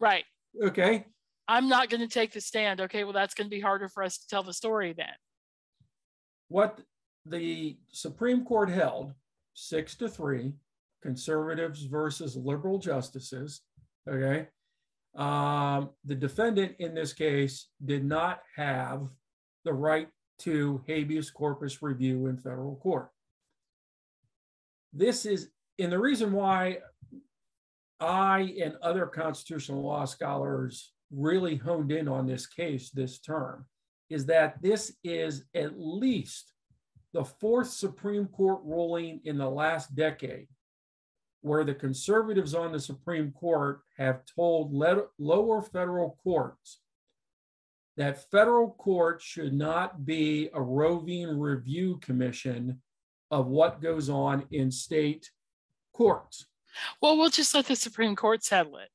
Right. 0.00 0.24
Okay. 0.62 1.06
I'm 1.46 1.68
not 1.68 1.90
going 1.90 2.00
to 2.00 2.08
take 2.08 2.32
the 2.32 2.40
stand. 2.40 2.80
Okay. 2.80 3.04
Well, 3.04 3.12
that's 3.12 3.34
going 3.34 3.46
to 3.46 3.54
be 3.54 3.60
harder 3.60 3.88
for 3.88 4.02
us 4.02 4.18
to 4.18 4.26
tell 4.28 4.42
the 4.42 4.52
story 4.52 4.92
then. 4.92 5.14
What 6.48 6.80
the 7.26 7.78
Supreme 7.90 8.44
Court 8.44 8.70
held 8.70 9.14
six 9.54 9.94
to 9.96 10.08
three 10.08 10.54
conservatives 11.02 11.82
versus 11.84 12.36
liberal 12.36 12.78
justices. 12.78 13.60
Okay. 14.08 14.48
Um, 15.16 15.90
the 16.04 16.14
defendant 16.14 16.74
in 16.80 16.94
this 16.94 17.12
case 17.12 17.68
did 17.84 18.04
not 18.04 18.40
have 18.56 19.08
the 19.64 19.72
right 19.72 20.08
to 20.40 20.82
habeas 20.86 21.30
corpus 21.30 21.82
review 21.82 22.26
in 22.26 22.36
federal 22.36 22.76
court. 22.76 23.10
This 24.94 25.26
is, 25.26 25.50
and 25.78 25.90
the 25.90 25.98
reason 25.98 26.32
why 26.32 26.78
I 28.00 28.54
and 28.62 28.76
other 28.82 29.06
constitutional 29.06 29.82
law 29.82 30.04
scholars 30.04 30.92
really 31.10 31.56
honed 31.56 31.92
in 31.92 32.08
on 32.08 32.26
this 32.26 32.46
case 32.46 32.90
this 32.90 33.18
term 33.18 33.66
is 34.10 34.26
that 34.26 34.60
this 34.62 34.96
is 35.02 35.44
at 35.54 35.78
least 35.78 36.52
the 37.12 37.24
fourth 37.24 37.70
Supreme 37.70 38.26
Court 38.26 38.60
ruling 38.64 39.20
in 39.24 39.38
the 39.38 39.48
last 39.48 39.94
decade 39.94 40.48
where 41.40 41.64
the 41.64 41.74
conservatives 41.74 42.54
on 42.54 42.72
the 42.72 42.80
Supreme 42.80 43.30
Court 43.32 43.80
have 43.98 44.22
told 44.24 44.72
lower 45.18 45.62
federal 45.62 46.18
courts 46.22 46.80
that 47.96 48.30
federal 48.30 48.70
courts 48.70 49.24
should 49.24 49.52
not 49.52 50.04
be 50.04 50.48
a 50.54 50.60
roving 50.60 51.38
review 51.38 51.98
commission 52.02 52.80
of 53.30 53.46
what 53.46 53.82
goes 53.82 54.08
on 54.08 54.44
in 54.50 54.70
state 54.70 55.30
courts. 55.92 56.46
Well, 57.00 57.16
we'll 57.16 57.30
just 57.30 57.54
let 57.54 57.66
the 57.66 57.76
Supreme 57.76 58.16
Court 58.16 58.42
settle 58.42 58.76
it. 58.76 58.88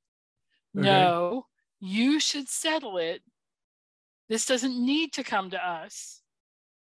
Okay. 0.78 0.88
No, 0.88 1.46
you 1.80 2.20
should 2.20 2.48
settle 2.48 2.98
it. 2.98 3.22
This 4.28 4.46
doesn't 4.46 4.78
need 4.78 5.13
to 5.13 5.24
come 5.24 5.50
to 5.52 5.65
us. 5.65 6.22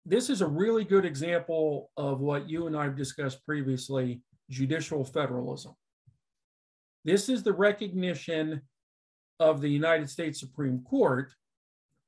This 0.06 0.30
is 0.30 0.42
a 0.42 0.48
really 0.48 0.84
good 0.84 1.06
example 1.06 1.92
of 1.98 2.20
what 2.20 2.50
you 2.50 2.68
and 2.68 2.76
I 2.76 2.84
have 2.84 2.96
discussed 2.96 3.46
previously 3.46 4.22
judicial 4.50 5.04
federalism. 5.04 5.74
This 7.04 7.30
is 7.30 7.44
the 7.44 7.54
recognition 7.54 8.62
of 9.40 9.62
the 9.62 9.70
United 9.70 10.10
States 10.10 10.40
Supreme 10.40 10.82
Court 10.82 11.34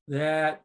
that, 0.08 0.62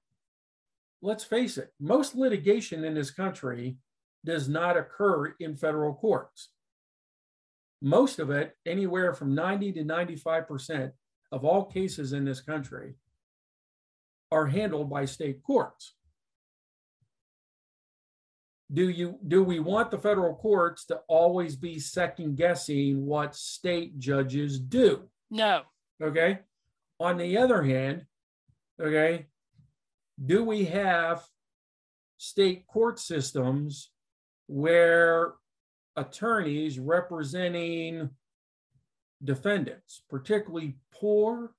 let's 1.03 1.25
face 1.25 1.59
it, 1.59 1.71
most 1.81 2.15
litigation 2.15 2.85
in 2.85 2.95
this 2.95 3.11
country 3.11 3.77
does 4.25 4.49
not 4.49 4.77
occur 4.77 5.35
in 5.41 5.57
federal 5.57 5.95
courts. 5.95 6.51
Most 7.81 8.19
of 8.19 8.31
it, 8.31 8.57
anywhere 8.65 9.13
from 9.13 9.35
90 9.35 9.73
to 9.73 9.85
95% 9.85 10.93
of 11.33 11.45
all 11.45 11.65
cases 11.65 12.13
in 12.13 12.25
this 12.25 12.41
country, 12.41 12.95
are 14.31 14.47
handled 14.47 14.89
by 14.89 15.05
state 15.05 15.43
courts. 15.43 15.95
Do 18.73 18.89
you 18.89 19.19
do 19.27 19.43
we 19.43 19.59
want 19.59 19.91
the 19.91 19.99
federal 19.99 20.35
courts 20.35 20.87
to 20.87 21.01
always 21.07 21.57
be 21.57 21.79
second 21.79 22.37
guessing 22.37 23.05
what 23.05 23.35
state 23.37 23.99
judges 23.99 24.59
do? 24.59 25.03
No. 25.31 25.63
Okay? 26.03 26.39
On 26.99 27.19
the 27.19 27.37
other 27.37 27.63
hand 27.63 28.07
okay 28.81 29.27
do 30.25 30.45
we 30.45 30.65
have 30.65 31.25
state 32.17 32.67
court 32.67 32.99
systems 32.99 33.91
where 34.53 35.33
attorneys 35.97 36.79
representing 36.79 38.11
defendants 39.25 40.03
particularly 40.11 40.77
poor 40.95 41.55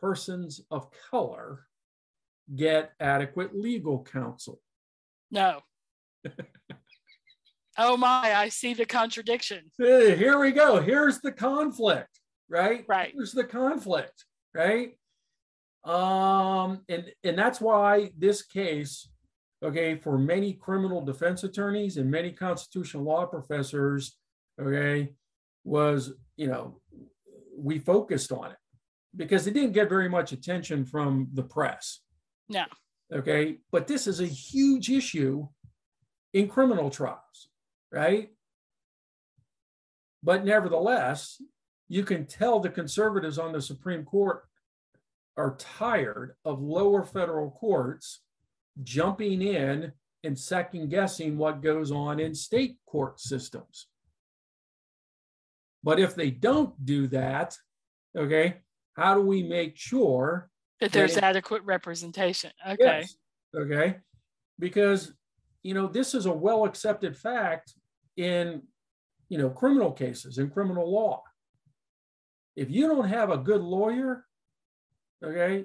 persons 0.00 0.60
of 0.72 0.88
color 1.08 1.66
get 2.56 2.94
adequate 2.98 3.54
legal 3.54 4.02
counsel? 4.02 4.60
No. 5.30 5.60
oh 7.78 7.96
my, 7.96 8.34
I 8.34 8.48
see 8.48 8.74
the 8.74 8.86
contradiction. 8.86 9.70
Here 9.78 10.40
we 10.40 10.50
go. 10.50 10.80
Here's 10.80 11.20
the 11.20 11.32
conflict, 11.32 12.18
right? 12.48 12.84
Right. 12.88 13.12
Here's 13.14 13.32
the 13.32 13.44
conflict, 13.44 14.24
right? 14.52 14.98
Um, 15.84 16.80
and 16.88 17.04
and 17.22 17.38
that's 17.38 17.60
why 17.60 18.10
this 18.18 18.42
case, 18.42 19.08
okay, 19.64 19.96
for 19.96 20.18
many 20.18 20.52
criminal 20.52 21.04
defense 21.04 21.42
attorneys 21.42 21.96
and 21.96 22.10
many 22.10 22.30
constitutional 22.30 23.04
law 23.04 23.26
professors, 23.26 24.16
okay, 24.60 25.10
was 25.64 26.12
you 26.36 26.46
know, 26.46 26.80
we 27.56 27.78
focused 27.78 28.32
on 28.32 28.50
it 28.50 28.56
because 29.16 29.46
it 29.46 29.54
didn't 29.54 29.72
get 29.72 29.88
very 29.88 30.08
much 30.08 30.32
attention 30.32 30.84
from 30.84 31.28
the 31.32 31.42
press. 31.42 32.00
No. 32.48 32.64
Okay. 33.12 33.58
But 33.70 33.86
this 33.86 34.06
is 34.06 34.20
a 34.20 34.26
huge 34.26 34.90
issue 34.90 35.46
in 36.32 36.48
criminal 36.48 36.90
trials, 36.90 37.48
right? 37.92 38.30
But 40.22 40.44
nevertheless, 40.44 41.40
you 41.88 42.02
can 42.02 42.26
tell 42.26 42.58
the 42.58 42.70
conservatives 42.70 43.38
on 43.38 43.52
the 43.52 43.62
Supreme 43.62 44.04
Court 44.04 44.42
are 45.36 45.56
tired 45.58 46.34
of 46.44 46.60
lower 46.62 47.04
federal 47.04 47.50
courts 47.50 48.20
jumping 48.82 49.42
in 49.42 49.92
and 50.24 50.38
second 50.38 50.88
guessing 50.88 51.36
what 51.36 51.62
goes 51.62 51.92
on 51.92 52.18
in 52.18 52.34
state 52.34 52.76
court 52.86 53.20
systems. 53.20 53.88
But 55.82 56.00
if 56.00 56.14
they 56.14 56.30
don't 56.30 56.84
do 56.84 57.06
that, 57.08 57.56
okay, 58.16 58.56
how 58.94 59.14
do 59.14 59.20
we 59.20 59.42
make 59.42 59.76
sure 59.76 60.48
that 60.80 60.92
there's 60.92 61.14
that 61.14 61.24
adequate 61.24 61.62
representation? 61.64 62.52
Okay. 62.66 63.00
Yes, 63.00 63.16
okay. 63.54 63.96
Because, 64.58 65.12
you 65.62 65.74
know, 65.74 65.86
this 65.86 66.14
is 66.14 66.26
a 66.26 66.32
well 66.32 66.64
accepted 66.64 67.16
fact 67.16 67.74
in, 68.16 68.62
you 69.28 69.36
know, 69.36 69.50
criminal 69.50 69.92
cases, 69.92 70.38
in 70.38 70.48
criminal 70.48 70.90
law. 70.90 71.22
If 72.56 72.70
you 72.70 72.86
don't 72.86 73.08
have 73.08 73.30
a 73.30 73.36
good 73.38 73.60
lawyer, 73.60 74.24
okay, 75.22 75.64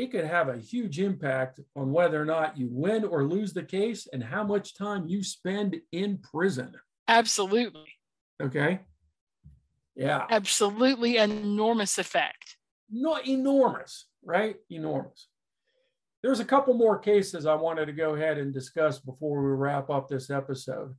it 0.00 0.10
could 0.10 0.24
have 0.24 0.48
a 0.48 0.56
huge 0.56 0.98
impact 0.98 1.60
on 1.76 1.92
whether 1.92 2.20
or 2.20 2.24
not 2.24 2.56
you 2.56 2.68
win 2.70 3.04
or 3.04 3.24
lose 3.24 3.52
the 3.52 3.62
case 3.62 4.08
and 4.10 4.24
how 4.24 4.42
much 4.42 4.74
time 4.74 5.06
you 5.06 5.22
spend 5.22 5.76
in 5.92 6.16
prison. 6.18 6.72
Absolutely. 7.06 7.98
Okay. 8.42 8.80
Yeah. 9.94 10.24
Absolutely 10.30 11.18
enormous 11.18 11.98
effect. 11.98 12.56
Not 12.90 13.28
enormous, 13.28 14.06
right? 14.24 14.56
Enormous. 14.70 15.28
There's 16.22 16.40
a 16.40 16.46
couple 16.46 16.72
more 16.72 16.98
cases 16.98 17.44
I 17.44 17.54
wanted 17.54 17.86
to 17.86 17.92
go 17.92 18.14
ahead 18.14 18.38
and 18.38 18.54
discuss 18.54 18.98
before 18.98 19.42
we 19.42 19.50
wrap 19.50 19.90
up 19.90 20.08
this 20.08 20.30
episode. 20.30 20.94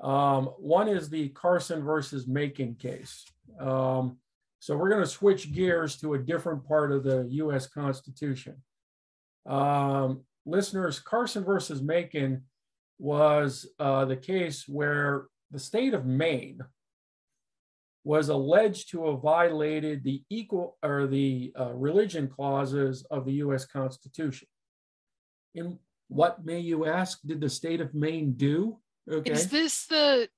Um, 0.00 0.46
one 0.58 0.88
is 0.88 1.08
the 1.08 1.30
Carson 1.30 1.82
versus 1.82 2.26
Makin 2.26 2.74
case. 2.74 3.24
Um, 3.58 4.18
so 4.58 4.76
we're 4.76 4.88
going 4.88 5.02
to 5.02 5.08
switch 5.08 5.52
gears 5.52 5.96
to 5.98 6.14
a 6.14 6.18
different 6.18 6.66
part 6.66 6.92
of 6.92 7.04
the 7.04 7.26
US 7.30 7.66
Constitution. 7.66 8.56
Um, 9.46 10.22
listeners, 10.44 10.98
Carson 10.98 11.44
versus 11.44 11.82
Makin 11.82 12.42
was 12.98 13.68
uh, 13.78 14.04
the 14.06 14.16
case 14.16 14.64
where 14.66 15.26
the 15.50 15.58
state 15.58 15.94
of 15.94 16.06
Maine 16.06 16.60
was 18.04 18.28
alleged 18.28 18.90
to 18.90 19.06
have 19.06 19.20
violated 19.20 20.04
the 20.04 20.22
equal 20.30 20.78
or 20.82 21.06
the 21.06 21.52
uh, 21.58 21.72
religion 21.74 22.28
clauses 22.28 23.04
of 23.10 23.24
the 23.24 23.32
US 23.34 23.64
Constitution. 23.64 24.48
In 25.54 25.78
what 26.08 26.44
may 26.44 26.60
you 26.60 26.86
ask, 26.86 27.18
did 27.26 27.40
the 27.40 27.48
state 27.48 27.80
of 27.80 27.94
Maine 27.94 28.34
do? 28.34 28.78
Okay. 29.10 29.32
Is 29.32 29.48
this 29.48 29.86
the 29.86 30.28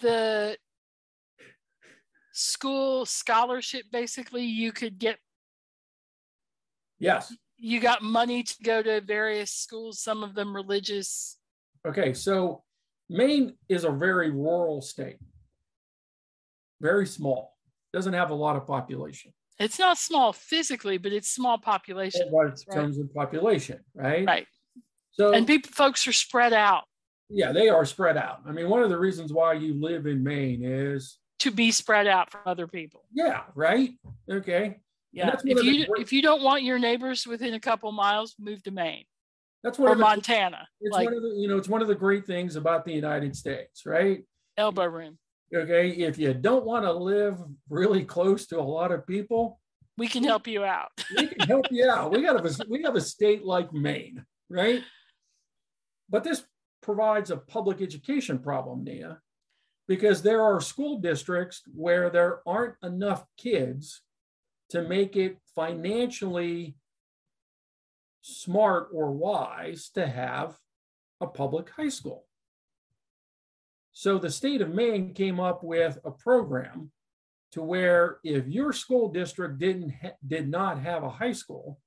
the 0.00 0.56
school 2.36 3.06
scholarship 3.06 3.86
basically 3.90 4.44
you 4.44 4.70
could 4.70 4.98
get 4.98 5.16
yes. 6.98 7.34
You 7.58 7.80
got 7.80 8.02
money 8.02 8.42
to 8.42 8.54
go 8.62 8.82
to 8.82 9.00
various 9.00 9.50
schools 9.50 10.00
some 10.00 10.22
of 10.22 10.34
them 10.34 10.54
religious. 10.54 11.38
Okay 11.88 12.12
so 12.12 12.62
maine 13.08 13.54
is 13.70 13.84
a 13.84 13.90
very 13.90 14.30
rural 14.30 14.82
state. 14.82 15.16
Very 16.82 17.06
small. 17.06 17.56
Doesn't 17.94 18.12
have 18.12 18.28
a 18.28 18.34
lot 18.34 18.56
of 18.56 18.66
population. 18.66 19.32
It's 19.58 19.78
not 19.78 19.96
small 19.96 20.34
physically 20.34 20.98
but 20.98 21.14
it's 21.14 21.30
small 21.30 21.56
population. 21.56 22.28
In 22.28 22.34
right? 22.34 22.52
terms 22.70 22.98
of 22.98 23.12
population 23.14 23.80
right? 23.94 24.26
Right. 24.26 24.46
So 25.12 25.32
and 25.32 25.46
people 25.46 25.70
folks 25.72 26.06
are 26.06 26.12
spread 26.12 26.52
out. 26.52 26.84
Yeah 27.30 27.52
they 27.52 27.70
are 27.70 27.86
spread 27.86 28.18
out. 28.18 28.40
I 28.46 28.52
mean 28.52 28.68
one 28.68 28.82
of 28.82 28.90
the 28.90 28.98
reasons 28.98 29.32
why 29.32 29.54
you 29.54 29.80
live 29.80 30.04
in 30.06 30.22
maine 30.22 30.62
is 30.62 31.16
to 31.40 31.50
be 31.50 31.70
spread 31.70 32.06
out 32.06 32.30
from 32.30 32.42
other 32.46 32.66
people. 32.66 33.04
Yeah, 33.12 33.42
right. 33.54 33.90
Okay. 34.30 34.80
Yeah. 35.12 35.34
If 35.44 35.62
you 35.62 35.86
if 35.98 36.12
you 36.12 36.22
don't 36.22 36.42
want 36.42 36.62
your 36.62 36.78
neighbors 36.78 37.26
within 37.26 37.54
a 37.54 37.60
couple 37.60 37.90
miles, 37.92 38.34
move 38.38 38.62
to 38.64 38.70
Maine. 38.70 39.04
That's 39.62 39.78
one 39.78 39.92
or 39.92 39.94
Montana. 39.96 40.68
It's 40.80 40.92
like, 40.92 41.06
one 41.06 41.14
of 41.14 41.22
the 41.22 41.34
you 41.38 41.48
know 41.48 41.56
it's 41.56 41.68
one 41.68 41.82
of 41.82 41.88
the 41.88 41.94
great 41.94 42.26
things 42.26 42.56
about 42.56 42.84
the 42.84 42.92
United 42.92 43.34
States, 43.34 43.86
right? 43.86 44.24
Elbow 44.56 44.84
room. 44.84 45.18
Okay, 45.54 45.90
if 45.90 46.18
you 46.18 46.34
don't 46.34 46.64
want 46.64 46.84
to 46.84 46.92
live 46.92 47.38
really 47.70 48.04
close 48.04 48.46
to 48.48 48.58
a 48.58 48.62
lot 48.62 48.92
of 48.92 49.06
people, 49.06 49.60
we 49.96 50.08
can 50.08 50.22
help 50.22 50.46
you 50.46 50.64
out. 50.64 50.90
we 51.16 51.28
can 51.28 51.48
help 51.48 51.66
you 51.70 51.88
out. 51.88 52.12
We 52.12 52.22
got 52.22 52.36
a 52.36 52.66
we 52.68 52.82
have 52.82 52.96
a 52.96 53.00
state 53.00 53.44
like 53.44 53.72
Maine, 53.72 54.24
right? 54.50 54.82
But 56.10 56.24
this 56.24 56.44
provides 56.82 57.30
a 57.30 57.36
public 57.36 57.80
education 57.80 58.38
problem, 58.38 58.84
Nia, 58.84 59.20
because 59.88 60.22
there 60.22 60.42
are 60.42 60.60
school 60.60 60.98
districts 60.98 61.62
where 61.74 62.10
there 62.10 62.40
aren't 62.46 62.74
enough 62.82 63.24
kids 63.36 64.02
to 64.70 64.82
make 64.82 65.16
it 65.16 65.38
financially 65.54 66.76
smart 68.22 68.88
or 68.92 69.12
wise 69.12 69.90
to 69.94 70.06
have 70.06 70.56
a 71.20 71.26
public 71.26 71.70
high 71.70 71.88
school. 71.88 72.26
So 73.92 74.18
the 74.18 74.30
state 74.30 74.60
of 74.60 74.74
Maine 74.74 75.14
came 75.14 75.40
up 75.40 75.62
with 75.62 75.98
a 76.04 76.10
program 76.10 76.90
to 77.52 77.62
where 77.62 78.18
if 78.24 78.46
your 78.46 78.72
school 78.72 79.08
district 79.08 79.58
didn't 79.58 79.94
ha- 80.02 80.16
did 80.26 80.48
not 80.48 80.80
have 80.80 81.04
a 81.04 81.08
high 81.08 81.32
school, 81.32 81.80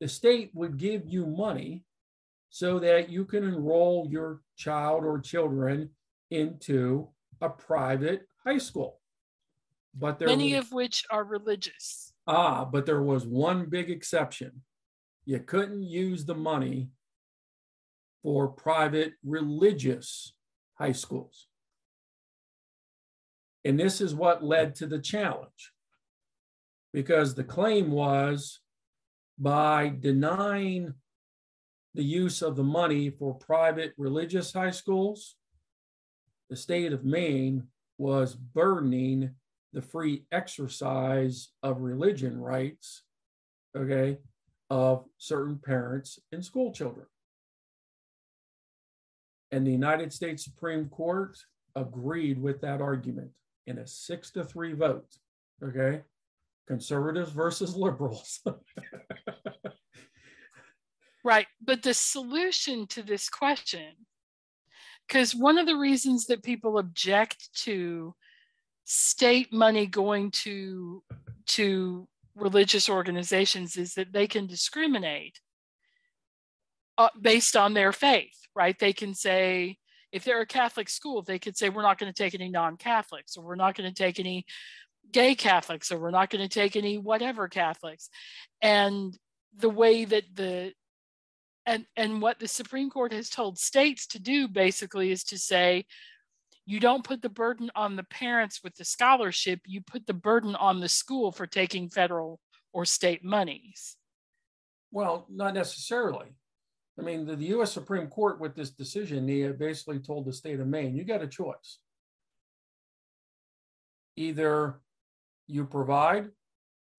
the 0.00 0.08
state 0.08 0.50
would 0.54 0.78
give 0.78 1.02
you 1.06 1.26
money 1.26 1.84
so 2.48 2.78
that 2.78 3.10
you 3.10 3.24
can 3.24 3.44
enroll 3.44 4.06
your 4.10 4.40
child 4.56 5.04
or 5.04 5.18
children 5.18 5.90
into 6.30 7.08
a 7.42 7.50
private 7.50 8.26
high 8.46 8.58
school. 8.58 9.00
But 9.94 10.18
there 10.18 10.28
many 10.28 10.54
was, 10.54 10.66
of 10.66 10.72
which 10.72 11.04
are 11.10 11.24
religious. 11.24 12.14
Ah, 12.26 12.64
but 12.64 12.86
there 12.86 13.02
was 13.02 13.26
one 13.26 13.66
big 13.66 13.90
exception. 13.90 14.62
You 15.26 15.40
couldn't 15.40 15.82
use 15.82 16.24
the 16.24 16.34
money 16.34 16.88
for 18.22 18.48
private 18.48 19.14
religious 19.24 20.32
high 20.74 20.92
schools. 20.92 21.48
And 23.64 23.78
this 23.78 24.00
is 24.00 24.14
what 24.14 24.42
led 24.42 24.74
to 24.76 24.86
the 24.86 24.98
challenge. 24.98 25.72
Because 26.92 27.34
the 27.34 27.44
claim 27.44 27.90
was 27.90 28.60
by 29.38 29.92
denying 29.98 30.94
the 31.94 32.04
use 32.04 32.42
of 32.42 32.56
the 32.56 32.64
money 32.64 33.10
for 33.10 33.34
private 33.34 33.92
religious 33.98 34.52
high 34.52 34.70
schools, 34.70 35.36
the 36.52 36.56
state 36.56 36.92
of 36.92 37.02
Maine 37.02 37.62
was 37.96 38.34
burdening 38.34 39.30
the 39.72 39.80
free 39.80 40.26
exercise 40.32 41.48
of 41.62 41.80
religion 41.80 42.38
rights, 42.38 43.04
okay, 43.74 44.18
of 44.68 45.06
certain 45.16 45.58
parents 45.58 46.18
and 46.30 46.44
school 46.44 46.70
children. 46.70 47.06
And 49.50 49.66
the 49.66 49.70
United 49.70 50.12
States 50.12 50.44
Supreme 50.44 50.90
Court 50.90 51.38
agreed 51.74 52.38
with 52.38 52.60
that 52.60 52.82
argument 52.82 53.30
in 53.66 53.78
a 53.78 53.86
six 53.86 54.30
to 54.32 54.44
three 54.44 54.74
vote, 54.74 55.08
okay? 55.64 56.02
Conservatives 56.68 57.32
versus 57.32 57.74
liberals. 57.74 58.40
right. 61.24 61.46
But 61.62 61.82
the 61.82 61.94
solution 61.94 62.86
to 62.88 63.02
this 63.02 63.30
question 63.30 63.94
because 65.06 65.34
one 65.34 65.58
of 65.58 65.66
the 65.66 65.76
reasons 65.76 66.26
that 66.26 66.42
people 66.42 66.78
object 66.78 67.48
to 67.54 68.14
state 68.84 69.52
money 69.52 69.86
going 69.86 70.30
to 70.30 71.02
to 71.46 72.08
religious 72.34 72.88
organizations 72.88 73.76
is 73.76 73.94
that 73.94 74.12
they 74.12 74.26
can 74.26 74.46
discriminate 74.46 75.38
uh, 76.98 77.08
based 77.20 77.56
on 77.56 77.74
their 77.74 77.92
faith 77.92 78.42
right? 78.54 78.78
They 78.78 78.92
can 78.92 79.14
say 79.14 79.78
if 80.10 80.24
they're 80.24 80.42
a 80.42 80.46
catholic 80.46 80.88
school 80.88 81.22
they 81.22 81.38
could 81.38 81.56
say 81.56 81.68
we're 81.68 81.82
not 81.82 81.98
going 81.98 82.12
to 82.12 82.22
take 82.22 82.34
any 82.34 82.48
non-catholics 82.48 83.36
or 83.36 83.44
we're 83.44 83.54
not 83.54 83.74
going 83.74 83.88
to 83.88 83.94
take 83.94 84.20
any 84.20 84.44
gay 85.10 85.34
catholics 85.34 85.90
or 85.90 85.98
we're 85.98 86.10
not 86.10 86.30
going 86.30 86.46
to 86.46 86.52
take 86.52 86.76
any 86.76 86.98
whatever 86.98 87.48
catholics. 87.48 88.08
And 88.60 89.16
the 89.56 89.70
way 89.70 90.04
that 90.04 90.24
the 90.34 90.72
and 91.66 91.86
and 91.96 92.20
what 92.20 92.38
the 92.38 92.48
supreme 92.48 92.90
court 92.90 93.12
has 93.12 93.28
told 93.28 93.58
states 93.58 94.06
to 94.06 94.18
do 94.18 94.48
basically 94.48 95.10
is 95.10 95.24
to 95.24 95.38
say 95.38 95.84
you 96.64 96.78
don't 96.78 97.04
put 97.04 97.22
the 97.22 97.28
burden 97.28 97.70
on 97.74 97.96
the 97.96 98.04
parents 98.04 98.60
with 98.62 98.74
the 98.76 98.84
scholarship 98.84 99.60
you 99.66 99.80
put 99.80 100.06
the 100.06 100.14
burden 100.14 100.54
on 100.56 100.80
the 100.80 100.88
school 100.88 101.32
for 101.32 101.46
taking 101.46 101.88
federal 101.88 102.40
or 102.72 102.84
state 102.84 103.24
monies. 103.24 103.96
Well 104.90 105.26
not 105.30 105.54
necessarily. 105.54 106.28
I 106.98 107.02
mean 107.02 107.26
the, 107.26 107.36
the 107.36 107.46
u.s 107.46 107.72
supreme 107.72 108.08
court 108.08 108.40
with 108.40 108.54
this 108.54 108.70
decision 108.70 109.26
nia 109.26 109.52
basically 109.52 109.98
told 109.98 110.26
the 110.26 110.32
state 110.32 110.60
of 110.60 110.66
maine 110.66 110.96
you 110.96 111.04
got 111.04 111.22
a 111.22 111.28
choice. 111.28 111.78
Either 114.16 114.80
you 115.46 115.64
provide 115.64 116.28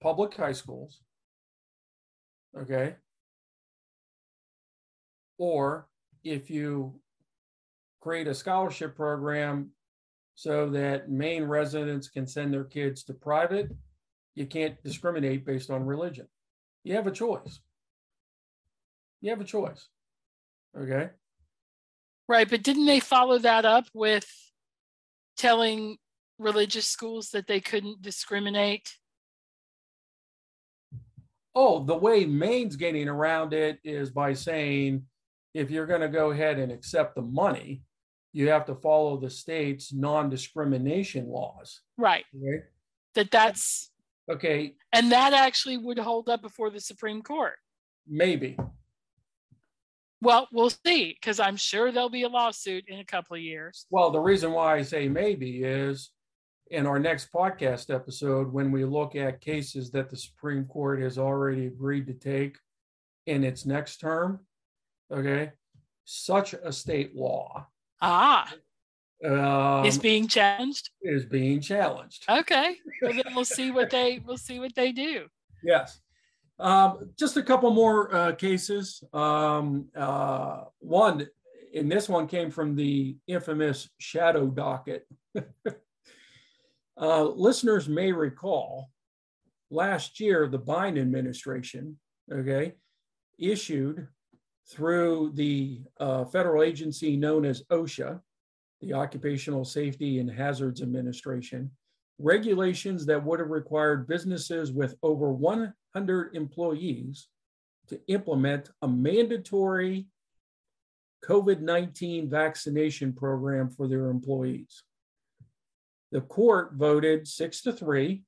public 0.01 0.36
high 0.36 0.51
schools 0.51 1.01
okay 2.59 2.95
or 5.38 5.88
if 6.24 6.50
you 6.50 7.00
create 8.02 8.28
a 8.28 8.36
scholarship 8.36 8.96
program 8.96 9.70
so 10.36 10.70
that 10.70 11.10
Maine 11.10 11.46
residents 11.46 12.10
can 12.10 12.28
send 12.28 12.54
their 12.54 12.64
kids 12.64 13.04
to 13.06 13.14
private. 13.14 13.72
You 14.36 14.46
can't 14.46 14.82
discriminate 14.84 15.46
based 15.46 15.70
on 15.70 15.86
religion. 15.86 16.28
You 16.84 16.96
have 16.96 17.08
a 17.08 17.12
choice. 17.12 17.60
You 19.22 19.30
have 19.30 19.42
a 19.42 19.46
choice. 19.46 19.88
Okay. 20.78 21.10
Right. 22.28 22.50
But 22.50 22.64
didn't 22.64 22.88
they 22.88 23.00
follow 23.00 23.38
that 23.40 23.64
up 23.64 23.86
with 23.94 24.28
telling 25.38 25.98
religious 26.40 26.88
schools 26.88 27.30
that 27.30 27.48
they 27.48 27.60
couldn't 27.62 28.02
discriminate? 28.02 28.90
Oh, 31.56 31.84
the 31.84 31.96
way 31.96 32.26
Maine's 32.26 32.76
getting 32.76 33.08
around 33.08 33.54
it 33.54 33.78
is 33.84 34.10
by 34.10 34.34
saying 34.34 35.04
if 35.54 35.70
you're 35.70 35.86
going 35.86 36.01
to 36.01 36.10
go 36.10 36.32
ahead 36.32 36.60
and 36.60 36.72
accept 36.72 37.16
the 37.16 37.22
money, 37.22 37.84
you 38.32 38.49
have 38.49 38.66
to 38.66 38.76
follow 38.76 39.18
the 39.18 39.30
state's 39.30 39.93
non-discrimination 39.93 41.28
laws. 41.28 41.82
Right. 41.97 42.26
Okay. 42.36 42.64
That 43.16 43.30
that's 43.30 43.91
okay. 44.32 44.74
And 44.91 45.12
that 45.12 45.34
actually 45.34 45.78
would 45.78 45.99
hold 45.99 46.30
up 46.30 46.41
before 46.41 46.72
the 46.72 46.80
Supreme 46.80 47.22
Court. 47.22 47.54
Maybe. 48.08 48.58
Well, 50.22 50.47
we'll 50.51 50.72
see, 50.72 51.16
because 51.20 51.39
I'm 51.39 51.58
sure 51.58 51.91
there'll 51.91 52.10
be 52.10 52.24
a 52.24 52.30
lawsuit 52.30 52.86
in 52.88 52.99
a 52.99 53.06
couple 53.06 53.36
of 53.36 53.41
years. 53.41 53.86
Well, 53.91 54.10
the 54.10 54.20
reason 54.20 54.51
why 54.54 54.78
I 54.78 54.82
say 54.82 55.08
maybe 55.10 55.64
is 55.64 56.12
in 56.72 56.88
our 56.88 56.97
next 56.97 57.32
podcast 57.32 57.93
episode, 57.93 58.51
when 58.51 58.72
we 58.72 58.86
look 58.86 59.16
at 59.16 59.41
cases 59.41 59.91
that 59.91 60.10
the 60.10 60.18
Supreme 60.18 60.66
Court 60.66 61.01
has 61.01 61.18
already 61.18 61.68
agreed 61.68 62.08
to 62.08 62.14
take 62.14 62.58
in 63.28 63.43
its 63.43 63.66
next 63.66 63.97
term, 63.97 64.39
okay, 65.14 65.51
such 66.05 66.53
a 66.53 66.72
state 66.72 67.16
law 67.16 67.68
Ah. 68.03 68.53
Um, 69.26 69.86
is 69.86 69.97
being 69.97 70.28
challenged. 70.28 70.89
Is 71.01 71.26
being 71.26 71.61
challenged. 71.61 72.26
Okay. 72.30 72.76
Well, 73.01 73.14
then 73.14 73.34
we'll 73.34 73.45
see 73.45 73.72
what 73.72 73.89
they 73.89 74.20
we'll 74.26 74.38
see 74.38 74.59
what 74.59 74.76
they 74.76 74.91
do. 74.91 75.28
Yes. 75.64 76.01
Um, 76.59 77.11
just 77.18 77.38
a 77.38 77.43
couple 77.43 77.72
more 77.72 78.14
uh, 78.14 78.32
cases. 78.34 79.01
Um, 79.14 79.88
uh, 79.95 80.66
one, 80.80 81.28
and 81.74 81.89
this 81.89 82.09
one 82.09 82.28
came 82.28 82.51
from 82.51 82.76
the 82.76 83.16
infamous 83.28 83.89
shadow 83.97 84.47
docket. 84.47 85.07
uh, 86.99 87.24
listeners 87.24 87.88
may 87.88 88.11
recall 88.11 88.89
last 89.72 90.20
year 90.20 90.47
the 90.47 90.59
Biden 90.59 90.99
administration, 90.99 91.97
okay, 92.32 92.74
issued 93.39 94.07
through 94.70 95.32
the 95.36 95.82
uh, 95.99 96.26
federal 96.26 96.64
agency 96.64 97.18
known 97.18 97.45
as 97.45 97.64
OSHA, 97.64 98.20
the 98.82 98.93
Occupational 98.93 99.66
Safety 99.66 100.20
and 100.20 100.30
Hazards 100.30 100.82
Administration, 100.82 101.72
regulations 102.20 103.05
that 103.05 103.24
would 103.24 103.39
have 103.39 103.49
required 103.49 104.07
businesses 104.07 104.72
with 104.72 104.95
over 105.03 105.32
100 105.32 106.36
employees 106.36 107.28
to 107.89 107.99
implement 108.07 108.70
a 108.82 108.88
mandatory 108.88 110.07
COVID 111.26 111.61
19 111.61 112.30
vaccination 112.30 113.14
program 113.14 113.70
for 113.70 113.88
their 113.88 114.09
employees. 114.09 114.84
The 116.11 116.22
court 116.22 116.74
voted 116.74 117.28
six 117.28 117.61
to 117.61 117.74
three, 117.74 118.24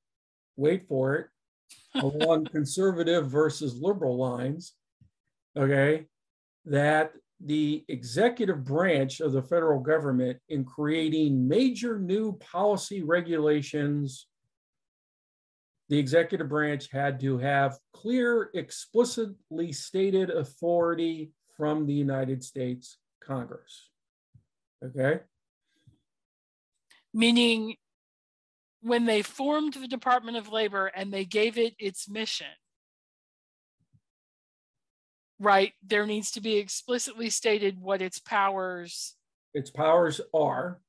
wait 0.55 0.87
for 0.87 1.15
it, 1.15 1.27
along 2.01 2.45
conservative 2.45 3.29
versus 3.29 3.75
liberal 3.81 4.17
lines. 4.17 4.73
Okay 5.57 6.05
that 6.65 7.13
the 7.43 7.83
executive 7.87 8.63
branch 8.63 9.19
of 9.19 9.33
the 9.33 9.41
federal 9.41 9.79
government 9.79 10.39
in 10.49 10.63
creating 10.63 11.47
major 11.47 11.99
new 11.99 12.33
policy 12.33 13.01
regulations 13.01 14.27
the 15.87 15.99
executive 15.99 16.49
branch 16.49 16.89
had 16.91 17.19
to 17.19 17.37
have 17.37 17.77
clear 17.93 18.49
explicitly 18.55 19.71
stated 19.71 20.31
authority 20.31 21.31
from 21.57 21.85
the 21.85 21.93
united 21.93 22.43
states 22.43 22.97
congress. 23.25 23.89
Okay? 24.83 25.19
Meaning 27.13 27.75
when 28.81 29.05
they 29.05 29.21
formed 29.21 29.73
the 29.73 29.87
department 29.87 30.37
of 30.37 30.51
labor 30.51 30.87
and 30.87 31.11
they 31.11 31.25
gave 31.25 31.57
it 31.57 31.73
its 31.79 32.09
mission 32.09 32.47
right 35.39 35.73
there 35.85 36.05
needs 36.05 36.31
to 36.31 36.41
be 36.41 36.57
explicitly 36.57 37.29
stated 37.29 37.79
what 37.79 38.01
its 38.01 38.19
powers 38.19 39.15
its 39.53 39.69
powers 39.69 40.21
are 40.33 40.79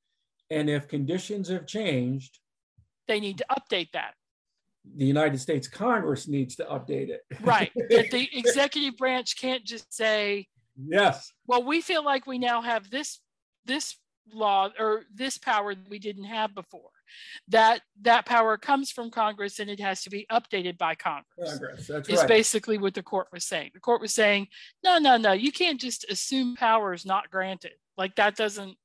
and 0.51 0.71
if 0.71 0.89
conditions 0.89 1.49
have 1.49 1.67
changed 1.67 2.39
they 3.09 3.21
need 3.21 3.39
to 3.39 3.47
update 3.51 3.91
that. 3.93 4.15
the 4.97 5.05
united 5.05 5.39
states 5.39 5.69
congress 5.69 6.29
needs 6.29 6.57
to 6.57 6.65
update 6.65 7.09
it. 7.09 7.23
Right 7.41 7.73
that 7.75 8.11
the 8.11 8.29
executive 8.39 8.97
branch 8.97 9.37
can't 9.37 9.65
just 9.65 9.93
say 9.93 10.47
yes. 10.89 11.33
Well 11.47 11.65
we 11.65 11.81
feel 11.81 12.05
like 12.05 12.27
we 12.27 12.39
now 12.39 12.63
have 12.63 12.91
this 12.91 13.21
this 13.65 13.97
law 14.33 14.71
or 14.79 15.05
this 15.15 15.39
power 15.39 15.75
that 15.75 15.89
we 15.89 15.99
didn't 15.99 16.25
have 16.25 16.55
before 16.55 16.91
that 17.49 17.83
that 18.03 18.27
power 18.27 18.57
comes 18.57 18.91
from 18.91 19.11
Congress 19.11 19.59
and 19.59 19.71
it 19.71 19.81
has 19.81 20.03
to 20.03 20.11
be 20.11 20.27
updated 20.31 20.79
by 20.79 20.95
Congress. 20.95 21.51
Congress, 21.51 21.87
that's 21.87 22.09
is 22.09 22.19
right. 22.21 22.29
basically 22.29 22.79
what 22.79 22.95
the 22.95 23.03
court 23.03 23.29
was 23.33 23.45
saying. 23.45 23.71
The 23.75 23.81
court 23.81 24.01
was 24.01 24.15
saying, 24.15 24.49
no, 24.83 24.99
no, 24.99 25.17
no, 25.17 25.33
you 25.33 25.53
can't 25.53 25.81
just 25.81 26.05
assume 26.11 26.57
powers 26.57 27.07
not 27.07 27.31
granted. 27.31 27.73
Like 27.97 28.17
that 28.17 28.37
doesn't. 28.37 28.77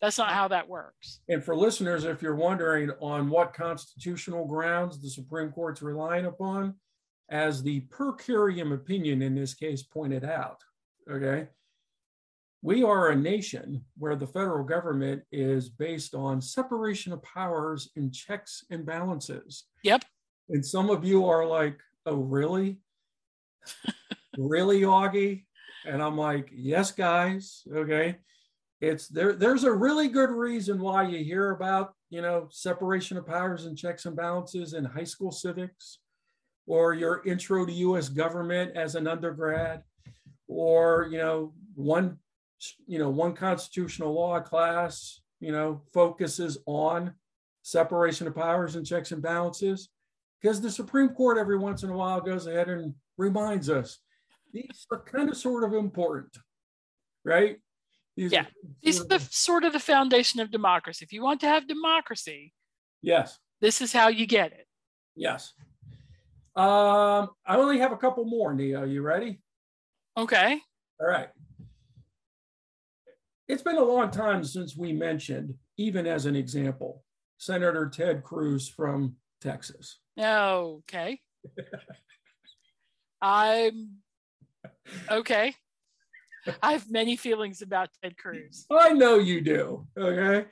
That's 0.00 0.16
not 0.16 0.32
how 0.32 0.48
that 0.48 0.66
works. 0.66 1.20
And 1.28 1.44
for 1.44 1.54
listeners, 1.54 2.04
if 2.04 2.22
you're 2.22 2.34
wondering 2.34 2.90
on 3.00 3.28
what 3.28 3.52
constitutional 3.52 4.46
grounds 4.46 4.98
the 4.98 5.10
Supreme 5.10 5.50
Court's 5.50 5.82
relying 5.82 6.24
upon, 6.24 6.76
as 7.28 7.62
the 7.62 7.80
per 7.80 8.14
curiam 8.14 8.72
opinion 8.72 9.20
in 9.20 9.34
this 9.34 9.52
case 9.52 9.82
pointed 9.82 10.24
out, 10.24 10.62
okay, 11.10 11.48
we 12.62 12.82
are 12.82 13.08
a 13.08 13.16
nation 13.16 13.84
where 13.96 14.16
the 14.16 14.26
federal 14.26 14.64
government 14.64 15.22
is 15.32 15.70
based 15.70 16.14
on 16.14 16.42
separation 16.42 17.12
of 17.12 17.22
powers 17.22 17.90
and 17.96 18.12
checks 18.12 18.64
and 18.70 18.84
balances. 18.84 19.64
Yep. 19.82 20.04
And 20.50 20.64
some 20.64 20.90
of 20.90 21.04
you 21.04 21.26
are 21.26 21.46
like, 21.46 21.78
oh, 22.04 22.16
really? 22.16 22.78
really, 24.38 24.82
Augie? 24.82 25.44
And 25.86 26.02
I'm 26.02 26.18
like, 26.18 26.50
yes, 26.52 26.90
guys. 26.90 27.62
Okay. 27.72 28.18
It's 28.82 29.08
there, 29.08 29.34
there's 29.34 29.64
a 29.64 29.72
really 29.72 30.08
good 30.08 30.30
reason 30.30 30.80
why 30.80 31.04
you 31.04 31.22
hear 31.24 31.52
about, 31.52 31.94
you 32.10 32.20
know, 32.20 32.48
separation 32.50 33.16
of 33.16 33.26
powers 33.26 33.66
and 33.66 33.76
checks 33.76 34.06
and 34.06 34.16
balances 34.16 34.74
in 34.74 34.84
high 34.84 35.04
school 35.04 35.30
civics 35.32 35.98
or 36.66 36.94
your 36.94 37.22
intro 37.26 37.64
to 37.64 37.72
US 37.72 38.08
government 38.08 38.76
as 38.76 38.94
an 38.94 39.06
undergrad 39.06 39.82
or, 40.48 41.08
you 41.10 41.18
know, 41.18 41.52
one 41.74 42.18
you 42.86 42.98
know, 42.98 43.10
one 43.10 43.34
constitutional 43.34 44.12
law 44.12 44.40
class, 44.40 45.20
you 45.40 45.52
know, 45.52 45.82
focuses 45.92 46.58
on 46.66 47.14
separation 47.62 48.26
of 48.26 48.34
powers 48.34 48.76
and 48.76 48.86
checks 48.86 49.12
and 49.12 49.22
balances 49.22 49.88
because 50.40 50.60
the 50.60 50.70
Supreme 50.70 51.10
Court 51.10 51.38
every 51.38 51.58
once 51.58 51.82
in 51.82 51.90
a 51.90 51.96
while 51.96 52.20
goes 52.20 52.46
ahead 52.46 52.68
and 52.68 52.94
reminds 53.16 53.68
us 53.68 53.98
these 54.52 54.86
are 54.90 55.02
kind 55.02 55.28
of 55.28 55.36
sort 55.36 55.64
of 55.64 55.74
important, 55.74 56.36
right? 57.24 57.58
These 58.16 58.32
yeah, 58.32 58.46
these 58.82 59.00
are 59.00 59.04
the 59.04 59.20
sort 59.30 59.64
of 59.64 59.72
the 59.72 59.80
foundation 59.80 60.40
of 60.40 60.50
democracy. 60.50 61.04
If 61.04 61.12
you 61.12 61.22
want 61.22 61.40
to 61.40 61.46
have 61.46 61.68
democracy, 61.68 62.52
yes, 63.02 63.38
this 63.60 63.80
is 63.80 63.92
how 63.92 64.08
you 64.08 64.26
get 64.26 64.52
it. 64.52 64.66
Yes. 65.14 65.52
Um, 66.56 67.30
I 67.46 67.56
only 67.56 67.78
have 67.78 67.92
a 67.92 67.96
couple 67.96 68.24
more, 68.24 68.52
Nia. 68.52 68.84
You 68.84 69.02
ready? 69.02 69.40
Okay. 70.16 70.58
All 71.00 71.06
right. 71.06 71.28
It's 73.50 73.62
been 73.62 73.78
a 73.78 73.82
long 73.82 74.12
time 74.12 74.44
since 74.44 74.76
we 74.76 74.92
mentioned, 74.92 75.54
even 75.76 76.06
as 76.06 76.24
an 76.24 76.36
example, 76.36 77.02
Senator 77.36 77.88
Ted 77.88 78.22
Cruz 78.22 78.68
from 78.68 79.16
Texas. 79.40 79.98
Okay. 80.16 81.20
I'm 83.20 83.96
okay. 85.10 85.52
I 86.62 86.72
have 86.72 86.88
many 86.92 87.16
feelings 87.16 87.60
about 87.60 87.88
Ted 88.00 88.16
Cruz. 88.16 88.66
I 88.70 88.90
know 88.90 89.18
you 89.18 89.40
do. 89.40 89.88
Okay. 89.98 90.46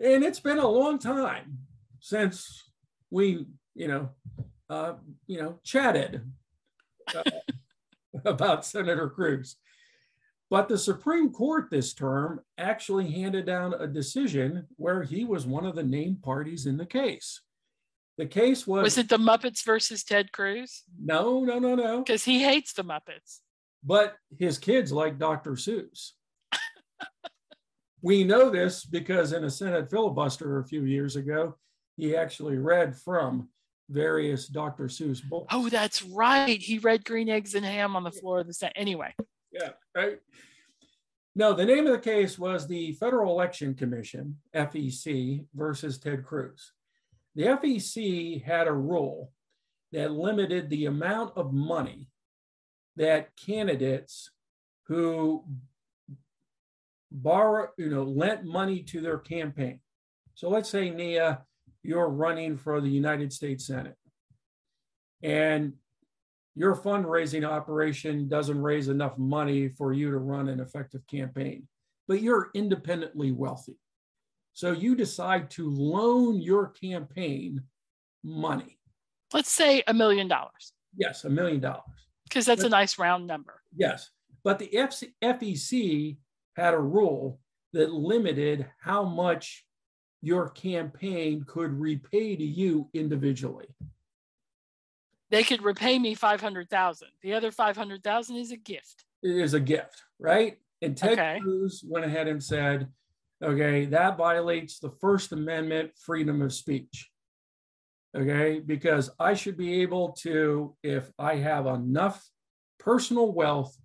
And 0.00 0.24
it's 0.24 0.40
been 0.40 0.58
a 0.58 0.66
long 0.66 0.98
time 0.98 1.56
since 2.00 2.68
we, 3.10 3.46
you 3.76 3.86
know, 3.86 4.10
uh, 4.68 4.94
you 5.28 5.40
know, 5.40 5.60
chatted 5.62 6.28
uh, 7.14 7.22
about 8.24 8.64
Senator 8.66 9.08
Cruz. 9.08 9.54
But 10.50 10.68
the 10.68 10.78
Supreme 10.78 11.30
Court 11.30 11.70
this 11.70 11.94
term 11.94 12.40
actually 12.58 13.08
handed 13.10 13.46
down 13.46 13.72
a 13.72 13.86
decision 13.86 14.66
where 14.76 15.04
he 15.04 15.24
was 15.24 15.46
one 15.46 15.64
of 15.64 15.76
the 15.76 15.84
named 15.84 16.22
parties 16.22 16.66
in 16.66 16.76
the 16.76 16.86
case. 16.86 17.40
The 18.18 18.26
case 18.26 18.66
was 18.66 18.82
Was 18.82 18.98
it 18.98 19.08
the 19.08 19.16
Muppets 19.16 19.64
versus 19.64 20.02
Ted 20.02 20.32
Cruz? 20.32 20.82
No, 21.02 21.44
no, 21.44 21.60
no, 21.60 21.76
no. 21.76 21.98
Because 22.02 22.24
he 22.24 22.42
hates 22.42 22.72
the 22.72 22.82
Muppets. 22.82 23.38
But 23.84 24.16
his 24.38 24.58
kids 24.58 24.92
like 24.92 25.18
Dr. 25.18 25.52
Seuss. 25.52 26.10
we 28.02 28.24
know 28.24 28.50
this 28.50 28.84
because 28.84 29.32
in 29.32 29.44
a 29.44 29.50
Senate 29.50 29.88
filibuster 29.88 30.58
a 30.58 30.66
few 30.66 30.84
years 30.84 31.14
ago, 31.14 31.56
he 31.96 32.16
actually 32.16 32.58
read 32.58 32.96
from 32.96 33.48
various 33.88 34.48
Dr. 34.48 34.84
Seuss 34.84 35.22
books. 35.22 35.46
Oh, 35.52 35.68
that's 35.68 36.02
right. 36.02 36.60
He 36.60 36.78
read 36.78 37.04
Green 37.04 37.28
Eggs 37.28 37.54
and 37.54 37.64
Ham 37.64 37.94
on 37.94 38.02
the 38.02 38.10
floor 38.10 38.40
of 38.40 38.48
the 38.48 38.54
Senate. 38.54 38.74
Anyway. 38.76 39.14
Yeah, 39.52 39.70
right. 39.94 40.18
No, 41.34 41.52
the 41.52 41.64
name 41.64 41.86
of 41.86 41.92
the 41.92 41.98
case 41.98 42.38
was 42.38 42.66
the 42.66 42.92
Federal 42.92 43.32
Election 43.32 43.74
Commission, 43.74 44.36
FEC, 44.54 45.44
versus 45.54 45.98
Ted 45.98 46.24
Cruz. 46.24 46.72
The 47.34 47.44
FEC 47.44 48.42
had 48.42 48.66
a 48.66 48.72
rule 48.72 49.32
that 49.92 50.12
limited 50.12 50.68
the 50.68 50.86
amount 50.86 51.36
of 51.36 51.52
money 51.52 52.08
that 52.96 53.36
candidates 53.36 54.30
who 54.86 55.44
borrow, 57.10 57.68
you 57.76 57.88
know, 57.88 58.02
lent 58.02 58.44
money 58.44 58.82
to 58.82 59.00
their 59.00 59.18
campaign. 59.18 59.80
So 60.34 60.48
let's 60.48 60.68
say, 60.68 60.90
Nia, 60.90 61.42
you're 61.82 62.08
running 62.08 62.56
for 62.56 62.80
the 62.80 62.88
United 62.88 63.32
States 63.32 63.66
Senate 63.66 63.96
and 65.22 65.74
your 66.54 66.76
fundraising 66.76 67.48
operation 67.48 68.28
doesn't 68.28 68.60
raise 68.60 68.88
enough 68.88 69.16
money 69.18 69.68
for 69.68 69.92
you 69.92 70.10
to 70.10 70.18
run 70.18 70.48
an 70.48 70.60
effective 70.60 71.06
campaign, 71.06 71.66
but 72.08 72.22
you're 72.22 72.50
independently 72.54 73.32
wealthy. 73.32 73.76
So 74.52 74.72
you 74.72 74.94
decide 74.96 75.50
to 75.50 75.70
loan 75.70 76.40
your 76.40 76.68
campaign 76.68 77.62
money. 78.24 78.78
Let's 79.32 79.50
say 79.50 79.82
a 79.86 79.94
million 79.94 80.28
dollars. 80.28 80.72
Yes, 80.96 81.24
a 81.24 81.30
million 81.30 81.60
dollars. 81.60 81.84
Because 82.24 82.46
that's 82.46 82.62
but, 82.62 82.68
a 82.68 82.70
nice 82.70 82.98
round 82.98 83.26
number. 83.26 83.62
Yes. 83.76 84.10
But 84.42 84.58
the 84.58 84.70
FEC 85.22 86.16
had 86.56 86.74
a 86.74 86.78
rule 86.78 87.40
that 87.72 87.92
limited 87.92 88.66
how 88.80 89.04
much 89.04 89.64
your 90.22 90.50
campaign 90.50 91.44
could 91.46 91.72
repay 91.72 92.36
to 92.36 92.44
you 92.44 92.88
individually. 92.92 93.68
They 95.30 95.42
could 95.42 95.62
repay 95.62 95.98
me 95.98 96.14
500,000. 96.14 97.08
The 97.22 97.34
other 97.34 97.50
500,000 97.50 98.36
is 98.36 98.50
a 98.50 98.56
gift. 98.56 99.04
It 99.22 99.36
is 99.36 99.54
a 99.54 99.60
gift, 99.60 100.02
right? 100.18 100.58
And 100.82 100.96
Ted 100.96 101.12
okay. 101.12 101.38
Cruz 101.40 101.84
went 101.86 102.06
ahead 102.06 102.26
and 102.26 102.42
said, 102.42 102.88
okay, 103.42 103.84
that 103.86 104.16
violates 104.16 104.78
the 104.78 104.90
First 104.90 105.32
Amendment 105.32 105.92
freedom 105.96 106.42
of 106.42 106.52
speech. 106.52 107.10
Okay, 108.16 108.58
because 108.58 109.10
I 109.20 109.34
should 109.34 109.56
be 109.56 109.82
able 109.82 110.12
to, 110.22 110.74
if 110.82 111.12
I 111.16 111.36
have 111.36 111.66
enough 111.66 112.28
personal 112.80 113.30
wealth 113.30 113.76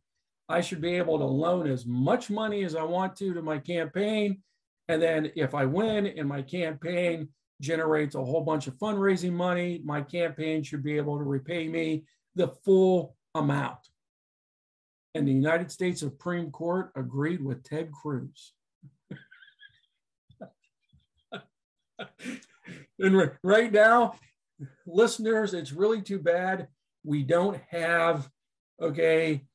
I 0.48 0.62
should 0.62 0.82
be 0.82 0.96
able 0.96 1.18
to 1.18 1.26
loan 1.26 1.68
as 1.68 1.86
much 1.86 2.30
money 2.30 2.64
as 2.64 2.76
I 2.76 2.84
want 2.84 3.16
to 3.18 3.34
to 3.34 3.41
my 3.41 3.58
campaign. 3.58 4.41
And 4.88 5.02
then 5.02 5.32
if 5.36 5.56
I 5.56 5.66
win 5.66 6.06
in 6.06 6.28
my 6.28 6.43
campaign 6.43 7.30
generates 7.62 8.16
a 8.16 8.24
whole 8.24 8.41
bunch 8.41 8.68
of 8.68 8.76
fundraising 8.76 9.34
money, 9.34 9.82
my 9.84 10.01
campaign 10.01 10.64
should 10.64 10.84
be 10.84 10.97
able 10.97 11.18
to 11.18 11.24
repay 11.24 11.68
me 11.68 12.03
the 12.36 12.49
full 12.64 13.16
amount. 13.34 13.80
And 15.14 15.28
the 15.28 15.32
United 15.32 15.72
States 15.72 16.01
Supreme 16.01 16.51
Court 16.51 16.91
agreed 16.95 17.43
with 17.43 17.64
Ted 17.64 17.91
Cruz. 17.91 18.53
and 22.99 23.32
right 23.41 23.72
now, 23.72 24.16
listeners, 24.86 25.53
it's 25.53 25.72
really 25.72 26.01
too 26.01 26.20
bad 26.20 26.68
we 27.06 27.24
don't 27.24 27.62
have, 27.70 28.28
okay, 28.82 29.45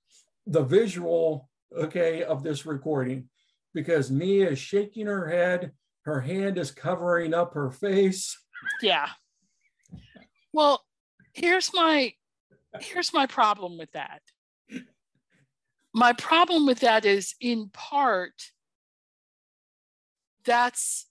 the 0.47 0.63
visual, 0.63 1.51
okay, 1.77 2.23
of 2.23 2.43
this 2.43 2.65
recording 2.65 3.29
because 3.75 4.11
Nia 4.11 4.51
is 4.51 4.59
shaking 4.59 5.07
her 5.07 5.29
head. 5.29 5.73
Her 6.05 6.21
hand 6.21 6.59
is 6.59 6.71
covering 6.71 7.35
up 7.35 7.55
her 7.55 7.71
face. 7.71 8.39
Yeah. 8.83 9.09
Well, 10.53 10.85
here's 11.33 11.73
my 11.75 12.15
here's 12.81 13.13
my 13.13 13.27
problem 13.27 13.79
with 13.79 13.93
that. 13.93 14.23
My 15.93 16.13
problem 16.13 16.67
with 16.67 16.81
that 16.81 17.05
is 17.05 17.35
in 17.41 17.69
part 17.73 18.35
that's 20.45 21.07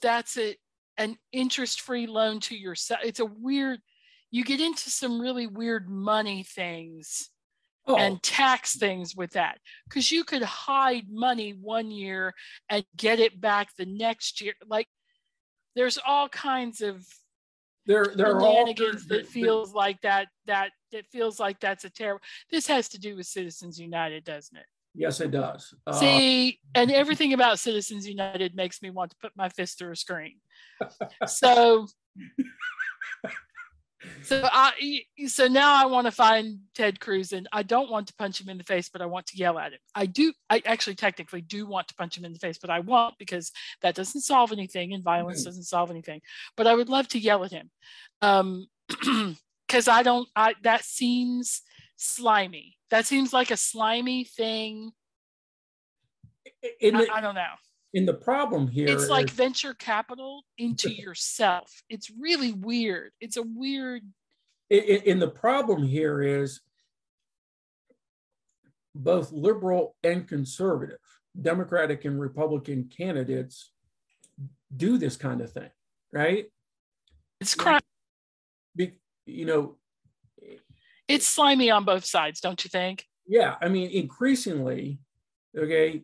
that's 0.00 0.38
a, 0.38 0.56
an 0.96 1.16
interest-free 1.32 2.06
loan 2.06 2.40
to 2.40 2.56
yourself. 2.56 3.00
It's 3.04 3.20
a 3.20 3.26
weird 3.26 3.80
you 4.30 4.44
get 4.44 4.60
into 4.60 4.90
some 4.90 5.20
really 5.20 5.46
weird 5.46 5.88
money 5.88 6.42
things 6.42 7.30
oh. 7.86 7.96
and 7.96 8.22
tax 8.22 8.76
things 8.76 9.14
with 9.14 9.32
that 9.32 9.58
because 9.88 10.10
you 10.10 10.24
could 10.24 10.42
hide 10.42 11.04
money 11.10 11.52
one 11.52 11.90
year 11.90 12.34
and 12.68 12.84
get 12.96 13.20
it 13.20 13.40
back 13.40 13.68
the 13.76 13.86
next 13.86 14.40
year 14.40 14.54
like 14.66 14.88
there's 15.74 15.98
all 16.06 16.28
kinds 16.28 16.80
of 16.80 17.04
there 17.86 18.06
there 18.14 18.34
are 18.34 18.40
all 18.40 18.66
that 18.66 19.26
feels 19.28 19.74
like 19.74 20.00
that 20.00 20.28
that 20.46 20.70
that 20.92 21.06
feels 21.12 21.38
like 21.38 21.60
that's 21.60 21.84
a 21.84 21.90
terrible 21.90 22.22
this 22.50 22.66
has 22.66 22.88
to 22.88 22.98
do 22.98 23.16
with 23.16 23.26
citizens 23.26 23.78
united 23.78 24.24
doesn't 24.24 24.56
it? 24.56 24.66
Yes 24.94 25.20
it 25.20 25.32
does. 25.32 25.74
Uh, 25.86 25.92
see 25.92 26.60
and 26.74 26.90
everything 27.02 27.32
about 27.32 27.58
citizens 27.58 28.08
united 28.08 28.54
makes 28.54 28.80
me 28.80 28.90
want 28.90 29.10
to 29.10 29.16
put 29.20 29.32
my 29.36 29.48
fist 29.48 29.78
through 29.78 29.92
a 29.92 29.96
screen. 29.96 30.36
So 31.26 31.86
so 34.22 34.40
I 34.50 35.02
so 35.26 35.46
now 35.46 35.74
I 35.74 35.86
want 35.86 36.06
to 36.06 36.10
find 36.10 36.58
Ted 36.74 37.00
Cruz 37.00 37.32
and 37.32 37.48
I 37.52 37.62
don't 37.62 37.90
want 37.90 38.06
to 38.08 38.14
punch 38.14 38.40
him 38.40 38.48
in 38.48 38.58
the 38.58 38.64
face, 38.64 38.88
but 38.88 39.02
I 39.02 39.06
want 39.06 39.26
to 39.26 39.36
yell 39.36 39.58
at 39.58 39.72
him. 39.72 39.78
I 39.94 40.06
do 40.06 40.32
I 40.48 40.62
actually 40.64 40.96
technically 40.96 41.40
do 41.40 41.66
want 41.66 41.88
to 41.88 41.94
punch 41.94 42.16
him 42.16 42.24
in 42.24 42.32
the 42.32 42.38
face, 42.38 42.58
but 42.58 42.70
I 42.70 42.80
won't 42.80 43.18
because 43.18 43.52
that 43.82 43.94
doesn't 43.94 44.22
solve 44.22 44.52
anything 44.52 44.92
and 44.92 45.02
violence 45.02 45.40
mm-hmm. 45.40 45.48
doesn't 45.48 45.64
solve 45.64 45.90
anything. 45.90 46.20
But 46.56 46.66
I 46.66 46.74
would 46.74 46.88
love 46.88 47.08
to 47.08 47.18
yell 47.18 47.44
at 47.44 47.52
him. 47.52 47.70
Um 48.22 48.66
because 49.66 49.88
I 49.88 50.02
don't 50.02 50.28
I 50.36 50.54
that 50.62 50.84
seems 50.84 51.62
slimy. 51.96 52.76
That 52.90 53.06
seems 53.06 53.32
like 53.32 53.50
a 53.50 53.56
slimy 53.56 54.24
thing. 54.24 54.92
In 56.80 56.96
the, 56.96 57.08
I 57.12 57.20
don't 57.20 57.34
know 57.34 57.54
and 57.94 58.08
the 58.08 58.14
problem 58.14 58.66
here 58.66 58.88
it's 58.88 59.08
like 59.08 59.30
is, 59.30 59.36
venture 59.36 59.72
capital 59.74 60.44
into 60.58 60.90
yourself. 60.90 61.70
It's 61.88 62.10
really 62.10 62.52
weird. 62.52 63.12
It's 63.20 63.36
a 63.36 63.42
weird 63.42 64.02
and 64.70 65.20
the 65.20 65.28
problem 65.28 65.86
here 65.86 66.22
is 66.22 66.60
both 68.94 69.32
liberal 69.32 69.96
and 70.02 70.26
conservative 70.26 70.98
democratic 71.40 72.04
and 72.04 72.20
republican 72.20 72.88
candidates 72.96 73.72
do 74.76 74.98
this 74.98 75.16
kind 75.16 75.40
of 75.40 75.52
thing 75.52 75.70
right? 76.12 76.46
It's 77.40 77.56
crime. 77.56 77.80
Be, 78.76 78.92
you 79.26 79.44
know 79.44 79.76
it's 81.08 81.26
slimy 81.26 81.70
on 81.70 81.84
both 81.84 82.04
sides 82.04 82.40
don't 82.40 82.62
you 82.64 82.68
think? 82.68 83.04
Yeah 83.26 83.56
i 83.60 83.68
mean 83.68 83.90
increasingly 83.90 84.98
okay 85.56 86.02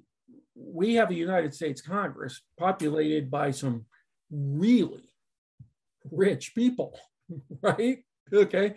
we 0.63 0.95
have 0.95 1.11
a 1.11 1.15
United 1.15 1.55
States 1.55 1.81
Congress 1.81 2.43
populated 2.59 3.31
by 3.31 3.51
some 3.51 3.87
really 4.31 5.09
rich 6.11 6.55
people, 6.55 6.99
right? 7.63 7.99
Okay. 8.33 8.75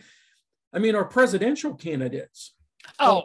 I 0.74 0.80
mean, 0.80 0.96
our 0.96 1.06
presidential 1.06 1.76
candidates 1.76 2.54
oh. 3.00 3.24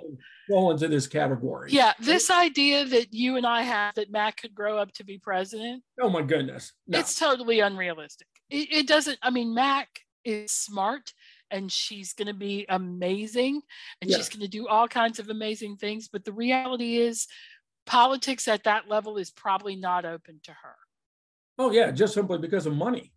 fall 0.48 0.70
into 0.70 0.88
this 0.88 1.06
category. 1.06 1.70
Yeah, 1.72 1.94
this 1.98 2.30
idea 2.30 2.84
that 2.84 3.14
you 3.14 3.36
and 3.36 3.46
I 3.46 3.62
have 3.62 3.94
that 3.94 4.10
Matt 4.10 4.36
could 4.36 4.54
grow 4.54 4.76
up 4.76 4.92
to 4.94 5.04
be 5.04 5.18
president. 5.18 5.82
Oh 6.00 6.10
my 6.10 6.22
goodness. 6.22 6.72
No. 6.86 6.98
It's 6.98 7.18
totally 7.18 7.60
unrealistic. 7.60 8.26
It, 8.50 8.68
it 8.70 8.86
doesn't, 8.86 9.18
I 9.22 9.30
mean, 9.30 9.54
Mac 9.54 9.88
is 10.24 10.52
smart 10.52 11.12
and 11.50 11.72
she's 11.72 12.12
going 12.12 12.28
to 12.28 12.34
be 12.34 12.66
amazing 12.68 13.62
and 14.02 14.10
yeah. 14.10 14.18
she's 14.18 14.28
going 14.28 14.42
to 14.42 14.48
do 14.48 14.68
all 14.68 14.86
kinds 14.86 15.18
of 15.18 15.30
amazing 15.30 15.76
things. 15.76 16.08
But 16.12 16.24
the 16.24 16.32
reality 16.32 16.98
is, 16.98 17.26
politics 17.88 18.46
at 18.46 18.64
that 18.64 18.88
level 18.88 19.16
is 19.16 19.30
probably 19.30 19.74
not 19.74 20.04
open 20.04 20.40
to 20.44 20.52
her. 20.52 20.76
Oh 21.58 21.70
yeah, 21.72 21.90
just 21.90 22.14
simply 22.14 22.38
because 22.38 22.66
of 22.66 22.76
money. 22.76 23.12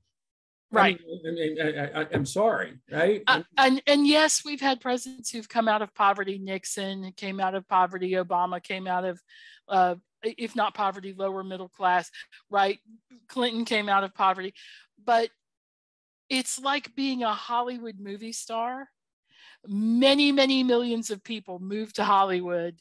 Right. 0.74 0.98
I 1.28 1.32
mean, 1.32 1.58
I, 1.94 2.08
am 2.14 2.26
sorry, 2.26 2.80
right? 2.90 3.22
Uh, 3.28 3.44
and 3.58 3.82
and 3.86 4.08
yes, 4.08 4.44
we've 4.46 4.62
had 4.62 4.80
presidents 4.80 5.30
who've 5.30 5.50
come 5.50 5.68
out 5.68 5.82
of 5.82 5.94
poverty. 5.94 6.38
Nixon 6.38 7.12
came 7.18 7.42
out 7.42 7.56
of 7.56 7.68
poverty. 7.68 8.12
Obama 8.12 8.64
came 8.64 8.88
out 8.88 9.04
of, 9.04 9.20
uh, 9.68 9.96
if 10.24 10.56
not 10.56 10.74
poverty, 10.74 11.14
lower 11.16 11.44
middle 11.44 11.68
class. 11.68 12.10
Right. 12.50 12.80
Clinton 13.28 13.66
came 13.66 13.90
out 13.90 14.06
of 14.06 14.16
poverty, 14.16 14.54
but 15.04 15.30
it's 16.30 16.58
like 16.58 16.96
being 16.96 17.24
a 17.24 17.34
Hollywood 17.34 18.00
movie 18.00 18.32
star. 18.32 18.88
Many, 19.68 20.32
many 20.32 20.64
millions 20.64 21.12
of 21.12 21.22
people 21.24 21.60
move 21.60 21.92
to 21.94 22.06
Hollywood 22.06 22.80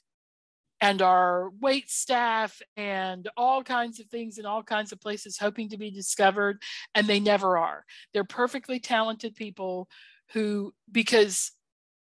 and 0.81 1.03
our 1.03 1.51
wait 1.61 1.91
staff 1.91 2.61
and 2.77 3.29
all 3.37 3.63
kinds 3.63 4.01
of 4.01 4.07
things 4.07 4.39
in 4.39 4.47
all 4.47 4.63
kinds 4.63 4.93
of 4.93 5.01
places 5.01 5.39
hoping 5.39 5.69
to 5.69 5.79
be 5.79 5.91
discovered 5.91 6.61
and 6.95 7.07
they 7.07 7.21
never 7.21 7.59
are 7.59 7.85
they're 8.13 8.25
perfectly 8.25 8.81
talented 8.81 9.35
people 9.35 9.89
who 10.33 10.73
because 10.91 11.53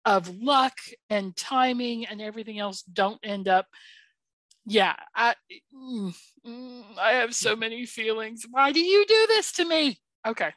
of 0.05 0.29
luck 0.41 0.75
and 1.11 1.37
timing 1.37 2.07
and 2.07 2.21
everything 2.21 2.59
else 2.59 2.83
don't 2.83 3.21
end 3.25 3.49
up 3.49 3.67
Yeah, 4.67 4.97
I 5.15 5.35
mm, 5.73 6.13
mm, 6.45 6.83
I 6.99 7.13
have 7.13 7.35
so 7.35 7.55
many 7.55 7.87
feelings. 7.87 8.45
Why 8.51 8.73
do 8.73 8.81
you 8.81 9.07
do 9.07 9.27
this 9.29 9.53
to 9.53 9.65
me? 9.65 10.01
Okay. 10.27 10.53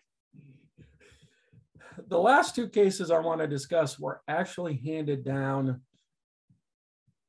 The 2.08 2.18
last 2.18 2.56
two 2.56 2.68
cases 2.70 3.12
I 3.12 3.20
want 3.20 3.42
to 3.42 3.48
discuss 3.48 4.00
were 4.00 4.22
actually 4.28 4.82
handed 4.84 5.24
down 5.24 5.82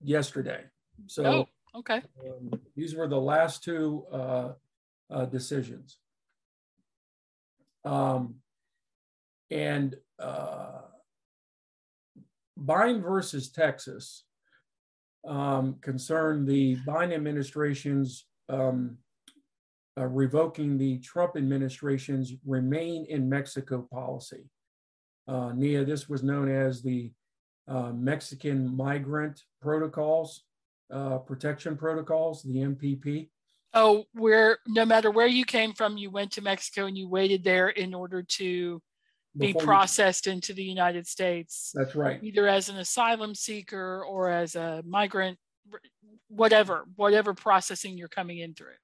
yesterday. 0.02 0.64
So, 1.06 1.24
oh, 1.24 1.78
okay. 1.78 2.02
Um, 2.24 2.60
these 2.76 2.94
were 2.94 3.08
the 3.08 3.20
last 3.20 3.64
two 3.64 4.04
uh, 4.12 4.52
uh, 5.10 5.24
decisions. 5.26 5.98
Um, 7.84 8.36
and 9.50 9.96
uh, 10.18 10.82
versus 12.56 13.50
Texas 13.50 14.24
um, 15.26 15.76
concerned 15.80 16.46
the 16.46 16.76
Biden 16.86 17.14
administration's 17.14 18.26
um, 18.48 18.98
uh, 19.98 20.06
revoking 20.06 20.78
the 20.78 20.98
Trump 20.98 21.36
administration's 21.36 22.34
remain 22.46 23.06
in 23.08 23.28
Mexico 23.28 23.86
policy. 23.92 24.44
Uh, 25.28 25.52
Nia, 25.52 25.84
this 25.84 26.08
was 26.08 26.22
known 26.22 26.50
as 26.50 26.82
the 26.82 27.12
uh, 27.68 27.92
Mexican 27.92 28.74
Migrant 28.74 29.42
Protocols, 29.60 30.44
uh, 30.92 31.18
Protection 31.18 31.76
Protocols, 31.76 32.42
the 32.42 32.56
MPP. 32.56 33.28
Oh, 33.72 34.04
where 34.14 34.58
no 34.66 34.84
matter 34.84 35.10
where 35.10 35.28
you 35.28 35.44
came 35.44 35.72
from, 35.72 35.96
you 35.96 36.10
went 36.10 36.32
to 36.32 36.42
Mexico 36.42 36.86
and 36.86 36.98
you 36.98 37.08
waited 37.08 37.44
there 37.44 37.68
in 37.68 37.94
order 37.94 38.22
to 38.22 38.82
be 39.36 39.54
processed 39.54 40.26
you, 40.26 40.32
into 40.32 40.52
the 40.52 40.64
United 40.64 41.06
States. 41.06 41.70
That's 41.74 41.94
right. 41.94 42.18
Either 42.22 42.48
as 42.48 42.68
an 42.68 42.76
asylum 42.78 43.34
seeker 43.34 44.04
or 44.04 44.28
as 44.28 44.56
a 44.56 44.82
migrant, 44.84 45.38
whatever, 46.28 46.84
whatever 46.96 47.32
processing 47.32 47.96
you're 47.96 48.08
coming 48.08 48.38
in 48.38 48.54
through. 48.54 48.74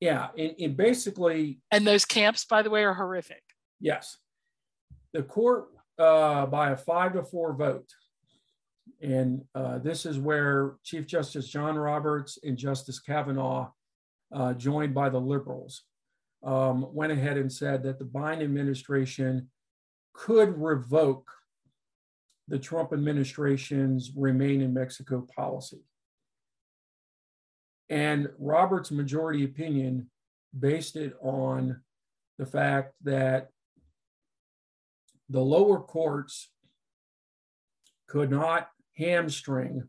Yeah, 0.00 0.28
and, 0.36 0.54
and 0.58 0.76
basically. 0.76 1.60
And 1.70 1.86
those 1.86 2.06
camps, 2.06 2.46
by 2.46 2.62
the 2.62 2.70
way, 2.70 2.84
are 2.84 2.94
horrific. 2.94 3.42
Yes. 3.80 4.16
The 5.12 5.22
court, 5.22 5.68
uh, 5.98 6.46
by 6.46 6.70
a 6.70 6.76
five 6.76 7.12
to 7.12 7.22
four 7.22 7.52
vote, 7.52 7.90
and 9.00 9.42
uh, 9.54 9.78
this 9.78 10.04
is 10.04 10.18
where 10.18 10.74
Chief 10.84 11.06
Justice 11.06 11.48
John 11.48 11.76
Roberts 11.76 12.38
and 12.42 12.56
Justice 12.56 13.00
Kavanaugh, 13.00 13.70
uh, 14.32 14.52
joined 14.54 14.94
by 14.94 15.08
the 15.08 15.20
liberals, 15.20 15.84
um, 16.44 16.86
went 16.92 17.12
ahead 17.12 17.36
and 17.36 17.50
said 17.50 17.82
that 17.82 17.98
the 17.98 18.04
Biden 18.04 18.42
administration 18.42 19.48
could 20.12 20.56
revoke 20.60 21.30
the 22.48 22.58
Trump 22.58 22.92
administration's 22.92 24.12
remain 24.14 24.60
in 24.60 24.74
Mexico 24.74 25.26
policy. 25.34 25.84
And 27.88 28.28
Roberts' 28.38 28.90
majority 28.90 29.44
opinion 29.44 30.10
based 30.58 30.96
it 30.96 31.14
on 31.22 31.80
the 32.38 32.46
fact 32.46 32.94
that 33.04 33.50
the 35.28 35.40
lower 35.40 35.80
courts 35.80 36.50
could 38.08 38.30
not 38.30 38.68
hamstring 39.00 39.82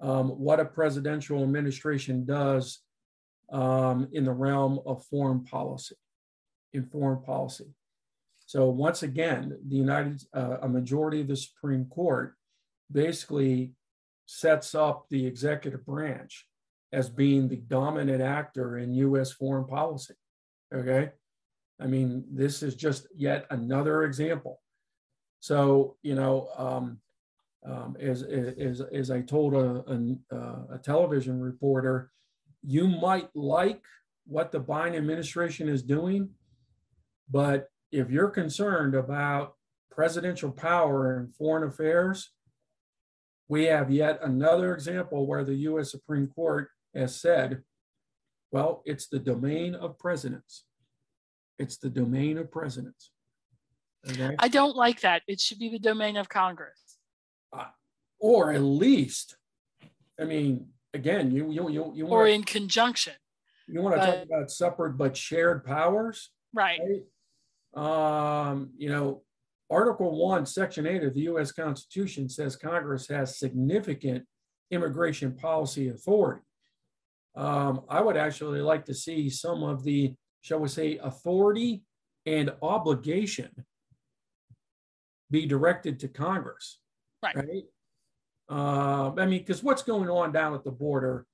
um, 0.00 0.30
what 0.30 0.60
a 0.60 0.64
presidential 0.64 1.42
administration 1.42 2.24
does 2.24 2.80
um, 3.52 4.08
in 4.12 4.24
the 4.24 4.32
realm 4.32 4.80
of 4.86 5.04
foreign 5.06 5.44
policy, 5.44 5.94
in 6.72 6.84
foreign 6.86 7.22
policy. 7.22 7.66
So 8.46 8.68
once 8.68 9.02
again, 9.02 9.56
the 9.66 9.76
United, 9.76 10.22
uh, 10.34 10.58
a 10.62 10.68
majority 10.68 11.20
of 11.20 11.28
the 11.28 11.36
Supreme 11.36 11.86
Court 11.86 12.34
basically 12.90 13.72
sets 14.26 14.74
up 14.74 15.06
the 15.10 15.26
executive 15.26 15.86
branch 15.86 16.46
as 16.92 17.08
being 17.08 17.48
the 17.48 17.56
dominant 17.56 18.22
actor 18.22 18.78
in 18.78 18.94
U.S. 18.94 19.32
foreign 19.32 19.66
policy. 19.66 20.14
Okay, 20.74 21.10
I 21.80 21.86
mean 21.86 22.24
this 22.30 22.62
is 22.62 22.74
just 22.74 23.06
yet 23.14 23.46
another 23.50 24.04
example. 24.04 24.60
So 25.40 25.96
you 26.02 26.14
know, 26.14 26.48
um, 26.56 26.98
um, 27.64 27.96
as, 27.98 28.22
as 28.22 28.82
as 28.92 29.10
I 29.10 29.22
told 29.22 29.54
a, 29.54 30.16
a, 30.30 30.74
a 30.74 30.78
television 30.78 31.40
reporter, 31.40 32.10
you 32.62 32.86
might 32.86 33.28
like 33.34 33.82
what 34.26 34.52
the 34.52 34.60
Biden 34.60 34.96
administration 34.96 35.68
is 35.68 35.82
doing, 35.82 36.30
but 37.30 37.68
if 37.90 38.10
you're 38.10 38.30
concerned 38.30 38.94
about 38.94 39.54
presidential 39.90 40.50
power 40.50 41.20
in 41.20 41.28
foreign 41.32 41.68
affairs, 41.68 42.32
we 43.48 43.64
have 43.64 43.90
yet 43.90 44.18
another 44.22 44.74
example 44.74 45.26
where 45.26 45.44
the 45.44 45.54
US 45.54 45.90
Supreme 45.90 46.26
Court 46.26 46.68
has 46.94 47.20
said, 47.20 47.62
well, 48.50 48.82
it's 48.84 49.08
the 49.08 49.18
domain 49.18 49.74
of 49.74 49.98
presidents. 49.98 50.64
It's 51.58 51.76
the 51.76 51.90
domain 51.90 52.38
of 52.38 52.50
presidents. 52.50 53.10
Okay? 54.10 54.34
I 54.38 54.48
don't 54.48 54.76
like 54.76 55.00
that. 55.00 55.22
It 55.28 55.40
should 55.40 55.58
be 55.58 55.68
the 55.68 55.78
domain 55.78 56.16
of 56.16 56.28
Congress. 56.28 56.83
Uh, 57.56 57.66
or 58.20 58.52
at 58.52 58.62
least, 58.62 59.36
I 60.20 60.24
mean, 60.24 60.68
again, 60.92 61.30
you 61.30 61.50
you 61.50 61.68
you, 61.68 61.92
you 61.94 62.06
or 62.06 62.26
in 62.26 62.42
conjunction. 62.42 63.14
You 63.66 63.80
want 63.80 63.96
to 63.96 64.06
talk 64.06 64.24
about 64.24 64.50
separate 64.50 64.98
but 64.98 65.16
shared 65.16 65.64
powers, 65.64 66.30
right? 66.52 66.80
right? 67.74 68.50
Um, 68.50 68.70
you 68.76 68.90
know, 68.90 69.22
Article 69.70 70.16
One, 70.16 70.46
Section 70.46 70.86
Eight 70.86 71.02
of 71.02 71.14
the 71.14 71.22
U.S. 71.22 71.52
Constitution 71.52 72.28
says 72.28 72.56
Congress 72.56 73.08
has 73.08 73.38
significant 73.38 74.24
immigration 74.70 75.34
policy 75.34 75.88
authority. 75.88 76.42
Um, 77.36 77.82
I 77.88 78.00
would 78.00 78.16
actually 78.16 78.60
like 78.60 78.84
to 78.86 78.94
see 78.94 79.28
some 79.28 79.62
of 79.62 79.82
the, 79.82 80.14
shall 80.42 80.60
we 80.60 80.68
say, 80.68 80.98
authority 80.98 81.82
and 82.26 82.52
obligation 82.62 83.50
be 85.30 85.46
directed 85.46 85.98
to 86.00 86.08
Congress. 86.08 86.78
Right. 87.24 87.36
right? 87.36 87.64
Uh, 88.50 89.12
I 89.18 89.24
mean, 89.24 89.40
because 89.40 89.62
what's 89.62 89.82
going 89.82 90.10
on 90.10 90.30
down 90.30 90.54
at 90.54 90.62
the 90.62 90.70
border, 90.70 91.26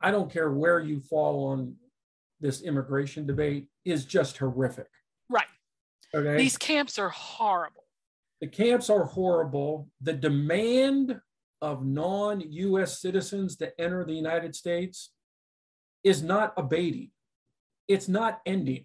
I 0.00 0.12
don't 0.12 0.32
care 0.32 0.52
where 0.52 0.78
you 0.78 1.00
fall 1.00 1.46
on 1.48 1.74
this 2.40 2.62
immigration 2.62 3.26
debate, 3.26 3.66
is 3.84 4.04
just 4.04 4.38
horrific. 4.38 4.86
Right. 5.28 5.46
Okay. 6.14 6.36
These 6.36 6.56
camps 6.56 6.98
are 6.98 7.08
horrible. 7.08 7.84
The 8.40 8.46
camps 8.46 8.90
are 8.90 9.04
horrible. 9.04 9.88
The 10.00 10.12
demand 10.12 11.20
of 11.60 11.84
non 11.84 12.42
US 12.42 13.00
citizens 13.00 13.56
to 13.56 13.72
enter 13.80 14.04
the 14.04 14.12
United 14.12 14.54
States 14.54 15.10
is 16.04 16.22
not 16.22 16.52
abating, 16.56 17.10
it's 17.88 18.08
not 18.08 18.40
ending. 18.46 18.84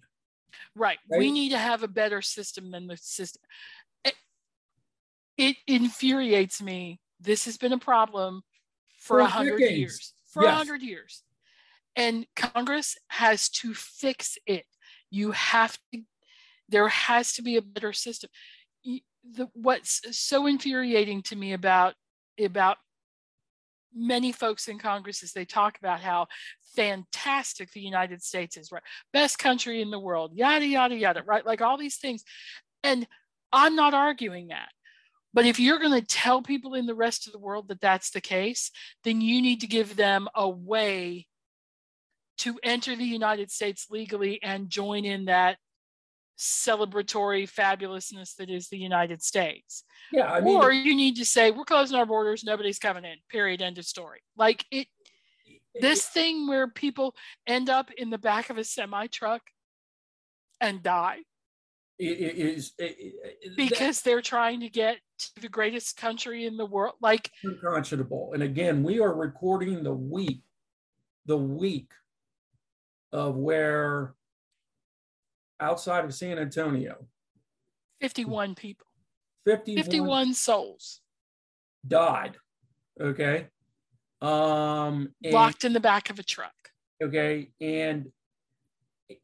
Right. 0.74 0.98
right. 1.10 1.18
We 1.18 1.30
need 1.30 1.50
to 1.50 1.58
have 1.58 1.82
a 1.82 1.88
better 1.88 2.22
system 2.22 2.70
than 2.70 2.86
the 2.86 2.96
system. 2.96 3.42
It, 5.40 5.56
infuriates 5.66 6.60
me 6.60 7.00
this 7.18 7.44
has 7.46 7.56
been 7.56 7.72
a 7.72 7.78
problem 7.78 8.42
for 8.98 9.20
a 9.20 9.26
hundred 9.26 9.60
years. 9.60 10.12
For 10.32 10.42
a 10.42 10.46
yes. 10.46 10.56
hundred 10.56 10.82
years. 10.82 11.22
And 11.96 12.26
Congress 12.36 12.96
has 13.08 13.48
to 13.48 13.74
fix 13.74 14.38
it. 14.46 14.64
You 15.10 15.32
have 15.32 15.76
to, 15.92 16.02
there 16.68 16.88
has 16.88 17.32
to 17.34 17.42
be 17.42 17.56
a 17.56 17.62
better 17.62 17.92
system. 17.92 18.30
The, 18.84 19.48
what's 19.54 20.00
so 20.16 20.46
infuriating 20.46 21.22
to 21.24 21.36
me 21.36 21.52
about 21.52 21.94
about 22.42 22.78
many 23.94 24.32
folks 24.32 24.68
in 24.68 24.78
Congress 24.78 25.22
is 25.22 25.32
they 25.32 25.44
talk 25.44 25.78
about 25.78 26.00
how 26.00 26.26
fantastic 26.76 27.72
the 27.72 27.80
United 27.80 28.22
States 28.22 28.56
is, 28.56 28.70
right? 28.70 28.82
Best 29.12 29.38
country 29.38 29.82
in 29.82 29.90
the 29.90 29.98
world, 29.98 30.32
yada, 30.34 30.66
yada, 30.66 30.94
yada, 30.94 31.22
right? 31.24 31.44
Like 31.44 31.60
all 31.60 31.76
these 31.76 31.96
things. 31.96 32.24
And 32.82 33.06
I'm 33.52 33.74
not 33.74 33.94
arguing 33.94 34.48
that. 34.48 34.68
But 35.32 35.46
if 35.46 35.60
you're 35.60 35.78
going 35.78 35.98
to 35.98 36.06
tell 36.06 36.42
people 36.42 36.74
in 36.74 36.86
the 36.86 36.94
rest 36.94 37.26
of 37.26 37.32
the 37.32 37.38
world 37.38 37.68
that 37.68 37.80
that's 37.80 38.10
the 38.10 38.20
case, 38.20 38.70
then 39.04 39.20
you 39.20 39.40
need 39.40 39.60
to 39.60 39.66
give 39.66 39.96
them 39.96 40.28
a 40.34 40.48
way 40.48 41.26
to 42.38 42.58
enter 42.62 42.96
the 42.96 43.04
United 43.04 43.50
States 43.50 43.86
legally 43.90 44.42
and 44.42 44.70
join 44.70 45.04
in 45.04 45.26
that 45.26 45.58
celebratory 46.38 47.48
fabulousness 47.48 48.34
that 48.36 48.48
is 48.48 48.68
the 48.68 48.78
United 48.78 49.22
States. 49.22 49.84
Yeah, 50.10 50.32
I 50.32 50.40
mean, 50.40 50.56
or 50.56 50.72
you 50.72 50.96
need 50.96 51.16
to 51.16 51.24
say 51.24 51.50
we're 51.50 51.64
closing 51.64 51.98
our 51.98 52.06
borders, 52.06 52.42
nobody's 52.42 52.78
coming 52.78 53.04
in. 53.04 53.16
Period. 53.28 53.60
End 53.60 53.78
of 53.78 53.84
story. 53.84 54.20
Like 54.36 54.64
it, 54.70 54.88
this 55.78 56.06
thing 56.06 56.48
where 56.48 56.66
people 56.66 57.14
end 57.46 57.68
up 57.68 57.90
in 57.96 58.10
the 58.10 58.18
back 58.18 58.48
of 58.48 58.56
a 58.56 58.64
semi 58.64 59.06
truck 59.08 59.42
and 60.60 60.82
die 60.82 61.18
is 62.00 62.72
because 63.56 64.02
they're 64.02 64.22
trying 64.22 64.60
to 64.60 64.68
get 64.68 64.98
to 65.18 65.40
the 65.42 65.48
greatest 65.48 65.96
country 65.96 66.46
in 66.46 66.56
the 66.56 66.64
world 66.64 66.94
like 67.00 67.30
unconscionable 67.44 68.30
and 68.32 68.42
again 68.42 68.82
we 68.82 69.00
are 69.00 69.14
recording 69.14 69.82
the 69.82 69.92
week 69.92 70.40
the 71.26 71.36
week 71.36 71.90
of 73.12 73.36
where 73.36 74.14
outside 75.60 76.04
of 76.04 76.14
san 76.14 76.38
antonio 76.38 76.96
51 78.00 78.54
people 78.54 78.86
51, 79.44 79.84
51 79.84 80.34
souls 80.34 81.00
died 81.86 82.36
okay 83.00 83.46
Um, 84.22 85.14
and, 85.24 85.32
Locked 85.32 85.64
in 85.64 85.72
the 85.72 85.80
back 85.80 86.10
of 86.10 86.18
a 86.18 86.22
truck. 86.22 86.52
Okay. 87.02 87.48
And, 87.60 88.12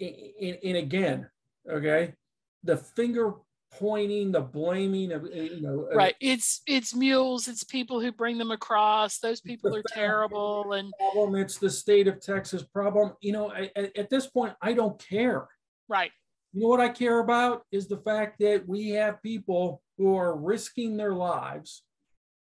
and, 0.01 0.59
and 0.64 0.77
again, 0.79 1.29
okay, 1.70 2.14
the 2.66 2.76
finger 2.76 3.34
pointing, 3.72 4.32
the 4.32 4.40
blaming 4.40 5.12
of 5.12 5.26
you 5.32 5.60
know. 5.60 5.88
Right. 5.94 6.14
Uh, 6.14 6.18
it's 6.20 6.62
it's 6.66 6.94
mules. 6.94 7.48
It's 7.48 7.64
people 7.64 8.00
who 8.00 8.12
bring 8.12 8.38
them 8.38 8.50
across. 8.50 9.18
Those 9.18 9.40
people 9.40 9.74
are 9.74 9.82
terrible. 9.88 10.72
And 10.72 10.92
problem. 10.98 11.40
It's 11.40 11.58
the 11.58 11.70
state 11.70 12.08
of 12.08 12.20
Texas 12.20 12.62
problem. 12.62 13.12
You 13.20 13.32
know, 13.32 13.52
at, 13.52 13.96
at 13.96 14.10
this 14.10 14.26
point, 14.26 14.54
I 14.60 14.72
don't 14.72 14.98
care. 14.98 15.46
Right. 15.88 16.10
You 16.52 16.62
know 16.62 16.68
what 16.68 16.80
I 16.80 16.88
care 16.88 17.18
about 17.18 17.62
is 17.70 17.86
the 17.86 17.98
fact 17.98 18.38
that 18.40 18.66
we 18.66 18.90
have 18.90 19.22
people 19.22 19.82
who 19.98 20.16
are 20.16 20.36
risking 20.36 20.96
their 20.96 21.14
lives. 21.14 21.82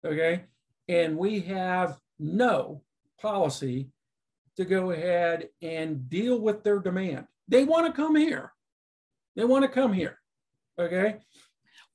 Okay. 0.04 0.44
And 0.88 1.18
we 1.18 1.40
have 1.40 1.98
no 2.18 2.82
policy 3.20 3.90
to 4.56 4.64
go 4.64 4.90
ahead 4.90 5.48
and 5.60 6.08
deal 6.08 6.40
with 6.40 6.62
their 6.62 6.78
demand. 6.78 7.26
They 7.48 7.64
want 7.64 7.86
to 7.86 7.92
come 7.92 8.16
here. 8.16 8.52
They 9.36 9.44
want 9.44 9.62
to 9.64 9.68
come 9.68 9.92
here. 9.92 10.18
Okay. 10.78 11.16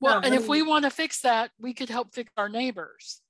Well, 0.00 0.20
now, 0.20 0.26
and 0.26 0.34
if 0.34 0.48
we 0.48 0.62
want 0.62 0.84
to 0.84 0.90
fix 0.90 1.20
that, 1.20 1.50
we 1.60 1.74
could 1.74 1.88
help 1.88 2.14
fix 2.14 2.32
our 2.36 2.48
neighbors. 2.48 3.20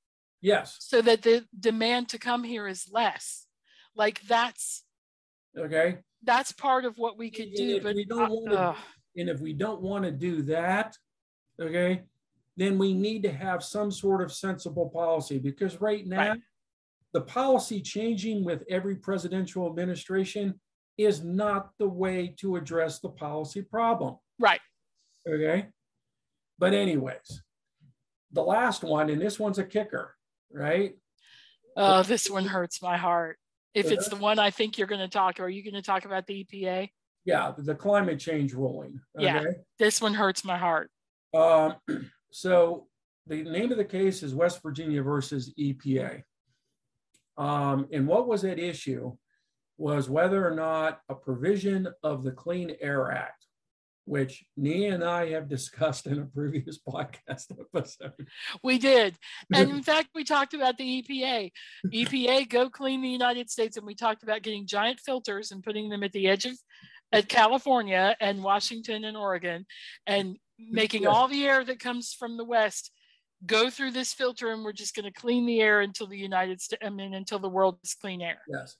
Yes. 0.40 0.76
So 0.80 1.02
that 1.02 1.22
the 1.22 1.46
demand 1.58 2.08
to 2.10 2.18
come 2.18 2.44
here 2.44 2.66
is 2.66 2.88
less. 2.90 3.46
Like 3.94 4.22
that's 4.22 4.84
okay. 5.58 5.98
That's 6.24 6.52
part 6.52 6.84
of 6.84 6.96
what 6.98 7.18
we 7.18 7.30
could 7.30 7.48
and 7.48 7.56
do. 7.56 7.80
But 7.80 7.96
we 7.96 8.04
don't 8.04 8.30
want 8.30 8.50
to, 8.50 8.76
and 9.20 9.28
if 9.28 9.40
we 9.40 9.52
don't 9.52 9.82
want 9.82 10.04
to 10.04 10.10
do 10.10 10.42
that, 10.42 10.96
okay, 11.60 12.02
then 12.56 12.78
we 12.78 12.94
need 12.94 13.22
to 13.24 13.32
have 13.32 13.62
some 13.62 13.90
sort 13.90 14.22
of 14.22 14.32
sensible 14.32 14.88
policy 14.88 15.38
because 15.38 15.80
right 15.80 16.06
now 16.06 16.30
right. 16.30 16.40
the 17.12 17.20
policy 17.20 17.80
changing 17.80 18.44
with 18.44 18.62
every 18.68 18.96
presidential 18.96 19.66
administration 19.66 20.58
is 20.98 21.22
not 21.22 21.70
the 21.78 21.88
way 21.88 22.34
to 22.38 22.56
address 22.56 23.00
the 23.00 23.08
policy 23.08 23.62
problem. 23.62 24.16
Right. 24.38 24.60
Okay. 25.28 25.66
But, 26.58 26.74
anyways, 26.74 27.42
the 28.32 28.42
last 28.42 28.84
one, 28.84 29.10
and 29.10 29.20
this 29.20 29.38
one's 29.38 29.58
a 29.58 29.64
kicker, 29.64 30.14
right? 30.52 30.94
Oh, 31.76 32.02
this 32.02 32.28
one 32.30 32.44
hurts 32.44 32.82
my 32.82 32.96
heart. 32.96 33.38
If 33.74 33.90
it's 33.90 34.08
the 34.08 34.16
one 34.16 34.38
I 34.38 34.50
think 34.50 34.76
you're 34.76 34.86
going 34.86 35.00
to 35.00 35.08
talk, 35.08 35.40
are 35.40 35.48
you 35.48 35.62
going 35.64 35.80
to 35.80 35.86
talk 35.86 36.04
about 36.04 36.26
the 36.26 36.44
EPA? 36.44 36.90
Yeah, 37.24 37.52
the 37.56 37.74
climate 37.74 38.18
change 38.18 38.52
ruling. 38.52 39.00
Okay? 39.16 39.24
Yeah, 39.24 39.44
this 39.78 40.00
one 40.00 40.12
hurts 40.12 40.44
my 40.44 40.58
heart. 40.58 40.90
Um, 41.32 41.76
so 42.30 42.88
the 43.26 43.42
name 43.44 43.70
of 43.70 43.78
the 43.78 43.84
case 43.84 44.22
is 44.22 44.34
West 44.34 44.60
Virginia 44.62 45.02
versus 45.02 45.54
EPA. 45.58 46.22
Um, 47.38 47.88
and 47.92 48.06
what 48.06 48.28
was 48.28 48.44
at 48.44 48.58
issue 48.58 49.16
was 49.82 50.08
whether 50.08 50.46
or 50.46 50.54
not 50.54 51.00
a 51.08 51.14
provision 51.14 51.88
of 52.04 52.22
the 52.22 52.30
Clean 52.30 52.74
Air 52.80 53.10
Act 53.10 53.42
which 54.04 54.44
Nia 54.56 54.94
and 54.94 55.04
I 55.04 55.30
have 55.30 55.48
discussed 55.48 56.06
in 56.06 56.18
a 56.18 56.24
previous 56.24 56.76
podcast 56.88 57.52
episode. 57.52 58.28
We 58.62 58.78
did. 58.78 59.16
And 59.54 59.70
in 59.70 59.82
fact, 59.82 60.08
we 60.12 60.24
talked 60.24 60.54
about 60.54 60.76
the 60.76 61.02
EPA. 61.02 61.52
EPA, 61.86 62.48
go 62.48 62.68
clean 62.68 63.00
the 63.00 63.08
United 63.08 63.48
States. 63.48 63.76
And 63.76 63.86
we 63.86 63.94
talked 63.94 64.24
about 64.24 64.42
getting 64.42 64.66
giant 64.66 64.98
filters 64.98 65.52
and 65.52 65.62
putting 65.62 65.88
them 65.88 66.02
at 66.02 66.10
the 66.10 66.28
edge 66.28 66.46
of 66.46 66.58
at 67.12 67.28
California 67.28 68.16
and 68.20 68.42
Washington 68.42 69.04
and 69.04 69.16
Oregon 69.16 69.66
and 70.04 70.36
making 70.58 71.06
all 71.06 71.28
the 71.28 71.44
air 71.44 71.64
that 71.64 71.78
comes 71.78 72.12
from 72.12 72.36
the 72.36 72.44
West 72.44 72.90
go 73.46 73.70
through 73.70 73.92
this 73.92 74.12
filter 74.12 74.50
and 74.50 74.64
we're 74.64 74.72
just 74.72 74.96
going 74.96 75.04
to 75.04 75.20
clean 75.20 75.46
the 75.46 75.60
air 75.60 75.80
until 75.80 76.08
the 76.08 76.18
United 76.18 76.60
States, 76.60 76.82
I 76.84 76.90
mean, 76.90 77.14
until 77.14 77.38
the 77.38 77.48
world 77.48 77.78
is 77.84 77.94
clean 77.94 78.20
air. 78.20 78.40
Yes 78.48 78.76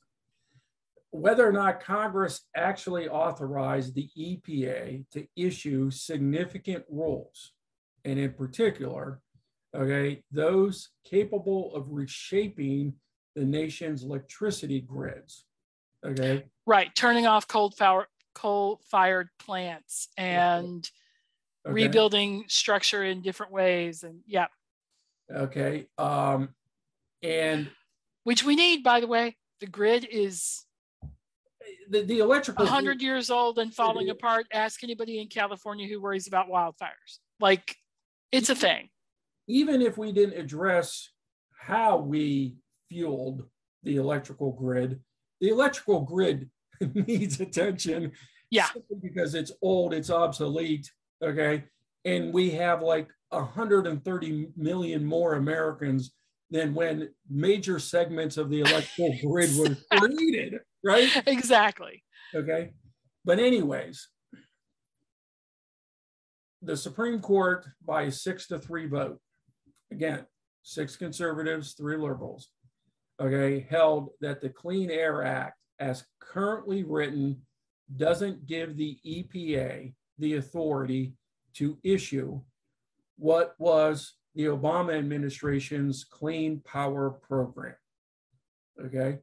whether 1.12 1.46
or 1.46 1.52
not 1.52 1.84
Congress 1.84 2.40
actually 2.56 3.06
authorized 3.06 3.94
the 3.94 4.08
EPA 4.18 5.04
to 5.12 5.26
issue 5.36 5.90
significant 5.90 6.84
rules, 6.88 7.52
and 8.04 8.18
in 8.18 8.32
particular, 8.32 9.20
okay, 9.76 10.22
those 10.32 10.88
capable 11.04 11.74
of 11.74 11.84
reshaping 11.90 12.94
the 13.36 13.44
nation's 13.44 14.02
electricity 14.02 14.80
grids. 14.80 15.44
Okay. 16.04 16.44
Right, 16.66 16.92
turning 16.94 17.26
off 17.26 17.46
coal 17.46 17.70
power 17.78 18.08
coal 18.34 18.80
fired 18.90 19.28
plants 19.38 20.08
and 20.16 20.88
okay. 21.66 21.74
rebuilding 21.74 22.44
structure 22.48 23.04
in 23.04 23.20
different 23.20 23.52
ways 23.52 24.02
and 24.02 24.20
yeah. 24.26 24.46
Okay. 25.30 25.86
Um 25.98 26.48
and 27.22 27.70
which 28.24 28.42
we 28.42 28.56
need 28.56 28.82
by 28.82 29.00
the 29.00 29.06
way. 29.06 29.36
The 29.60 29.66
grid 29.66 30.06
is 30.10 30.64
the, 31.92 32.02
the 32.02 32.18
electrical 32.18 32.64
100 32.64 33.02
years 33.02 33.30
old 33.30 33.58
and 33.58 33.72
falling 33.72 34.08
apart 34.08 34.46
ask 34.52 34.82
anybody 34.82 35.20
in 35.20 35.28
california 35.28 35.86
who 35.86 36.00
worries 36.00 36.26
about 36.26 36.48
wildfires. 36.48 37.18
Like 37.38 37.76
it's 38.32 38.50
a 38.50 38.54
thing. 38.54 38.88
Even 39.46 39.82
if 39.82 39.98
we 39.98 40.10
didn't 40.10 40.40
address 40.40 41.10
how 41.54 41.98
we 41.98 42.56
fueled 42.88 43.44
the 43.82 43.96
electrical 43.96 44.52
grid 44.52 45.00
the 45.40 45.48
electrical 45.48 46.00
grid 46.00 46.48
needs 46.94 47.40
attention 47.40 48.12
yeah. 48.50 48.68
because 49.02 49.34
it's 49.34 49.52
old 49.60 49.92
it's 49.92 50.10
obsolete 50.10 50.90
okay? 51.22 51.64
And 52.04 52.32
we 52.32 52.50
have 52.50 52.82
like 52.82 53.08
130 53.28 54.48
million 54.56 55.04
more 55.04 55.34
americans 55.34 56.12
than 56.50 56.74
when 56.74 57.08
major 57.30 57.78
segments 57.78 58.36
of 58.36 58.50
the 58.50 58.60
electrical 58.60 59.16
grid 59.22 59.50
were 59.56 59.76
created 59.98 60.60
right? 60.84 61.08
Exactly. 61.26 62.02
Okay. 62.34 62.72
But, 63.24 63.38
anyways, 63.38 64.08
the 66.62 66.76
Supreme 66.76 67.20
Court 67.20 67.66
by 67.84 68.08
six 68.08 68.46
to 68.48 68.58
three 68.58 68.86
vote, 68.86 69.18
again, 69.90 70.26
six 70.62 70.96
conservatives, 70.96 71.74
three 71.74 71.96
liberals, 71.96 72.50
okay, 73.20 73.66
held 73.68 74.10
that 74.20 74.40
the 74.40 74.48
Clean 74.48 74.90
Air 74.90 75.22
Act, 75.22 75.58
as 75.78 76.04
currently 76.20 76.84
written, 76.84 77.42
doesn't 77.96 78.46
give 78.46 78.76
the 78.76 78.98
EPA 79.06 79.92
the 80.18 80.34
authority 80.34 81.14
to 81.54 81.78
issue 81.82 82.40
what 83.16 83.54
was 83.58 84.14
the 84.34 84.46
Obama 84.46 84.96
administration's 84.96 86.04
Clean 86.04 86.60
Power 86.60 87.10
Program. 87.10 87.74
Okay. 88.82 89.18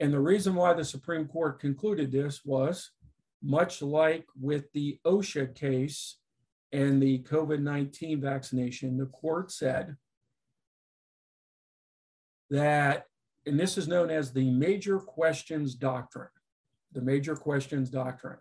And 0.00 0.12
the 0.12 0.20
reason 0.20 0.54
why 0.54 0.72
the 0.74 0.84
Supreme 0.84 1.26
Court 1.26 1.60
concluded 1.60 2.10
this 2.10 2.44
was 2.44 2.90
much 3.42 3.82
like 3.82 4.26
with 4.40 4.72
the 4.72 4.98
OSHA 5.06 5.54
case 5.54 6.16
and 6.72 7.00
the 7.00 7.20
COVID 7.20 7.60
19 7.60 8.20
vaccination, 8.20 8.96
the 8.96 9.06
court 9.06 9.52
said 9.52 9.96
that, 12.50 13.06
and 13.46 13.60
this 13.60 13.78
is 13.78 13.86
known 13.86 14.10
as 14.10 14.32
the 14.32 14.50
major 14.50 14.98
questions 14.98 15.74
doctrine, 15.74 16.28
the 16.92 17.00
major 17.00 17.36
questions 17.36 17.90
doctrine. 17.90 18.38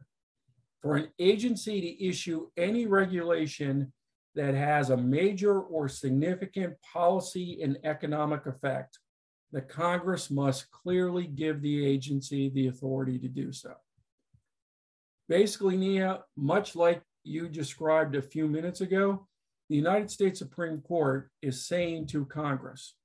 For 0.82 0.96
an 0.96 1.10
agency 1.20 1.80
to 1.82 2.04
issue 2.04 2.48
any 2.58 2.88
regulation 2.88 3.94
that 4.36 4.56
has 4.56 4.90
a 4.90 4.98
major 4.98 5.62
or 5.62 5.88
significant 5.88 6.76
policy 6.82 7.62
and 7.62 7.78
economic 7.84 8.48
effect, 8.48 8.98
the 9.54 9.62
Congress 9.62 10.32
must 10.32 10.70
clearly 10.72 11.28
give 11.28 11.62
the 11.62 11.86
agency 11.86 12.50
the 12.50 12.68
authority 12.68 13.20
to 13.20 13.28
do 13.28 13.54
so. 13.54 13.76
Basically, 15.30 15.78
Nia, 15.78 16.24
much 16.36 16.76
like 16.76 17.04
you 17.24 17.48
described 17.48 18.16
a 18.16 18.22
few 18.22 18.48
minutes 18.48 18.82
ago, 18.82 19.28
the 19.70 19.76
United 19.76 20.10
States 20.10 20.40
Supreme 20.40 20.82
Court 20.82 21.30
is 21.42 21.66
saying 21.66 22.08
to 22.08 22.26
Congress 22.26 22.96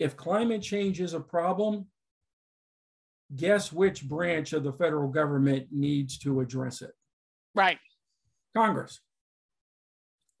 if 0.00 0.16
climate 0.16 0.62
change 0.62 1.00
is 1.00 1.14
a 1.14 1.20
problem, 1.20 1.86
guess 3.36 3.72
which 3.72 4.02
branch 4.02 4.52
of 4.52 4.64
the 4.64 4.72
federal 4.72 5.08
government 5.08 5.68
needs 5.70 6.18
to 6.18 6.40
address 6.40 6.82
it? 6.82 6.90
Right. 7.54 7.78
Congress. 8.56 9.00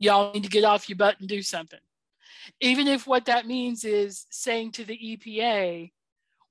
Y'all 0.00 0.32
need 0.32 0.42
to 0.42 0.50
get 0.50 0.64
off 0.64 0.88
your 0.88 0.96
butt 0.98 1.20
and 1.20 1.28
do 1.28 1.42
something 1.42 1.78
even 2.60 2.88
if 2.88 3.06
what 3.06 3.26
that 3.26 3.46
means 3.46 3.84
is 3.84 4.26
saying 4.30 4.72
to 4.72 4.84
the 4.84 4.98
EPA, 4.98 5.90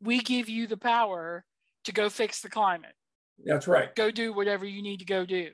we 0.01 0.19
give 0.19 0.49
you 0.49 0.67
the 0.67 0.77
power 0.77 1.45
to 1.85 1.91
go 1.91 2.09
fix 2.09 2.41
the 2.41 2.49
climate. 2.49 2.93
That's 3.43 3.67
right. 3.67 3.93
Go 3.95 4.11
do 4.11 4.33
whatever 4.33 4.65
you 4.65 4.81
need 4.81 4.99
to 4.99 5.05
go 5.05 5.25
do. 5.25 5.49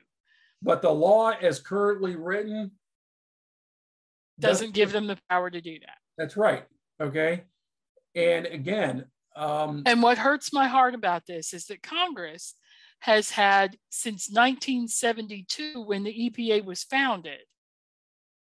But 0.62 0.82
the 0.82 0.90
law 0.90 1.30
as 1.30 1.60
currently 1.60 2.16
written 2.16 2.72
doesn't 4.40 4.74
give 4.74 4.92
them 4.92 5.06
the 5.06 5.18
power 5.30 5.50
to 5.50 5.60
do 5.60 5.78
that. 5.80 5.98
That's 6.16 6.36
right. 6.36 6.64
Okay. 7.00 7.44
And 8.14 8.46
again, 8.46 9.06
um, 9.36 9.84
and 9.86 10.02
what 10.02 10.18
hurts 10.18 10.52
my 10.52 10.66
heart 10.66 10.94
about 10.94 11.26
this 11.26 11.54
is 11.54 11.66
that 11.66 11.82
Congress 11.82 12.54
has 13.00 13.30
had 13.30 13.76
since 13.90 14.28
1972, 14.28 15.80
when 15.80 16.02
the 16.02 16.30
EPA 16.30 16.64
was 16.64 16.82
founded, 16.82 17.40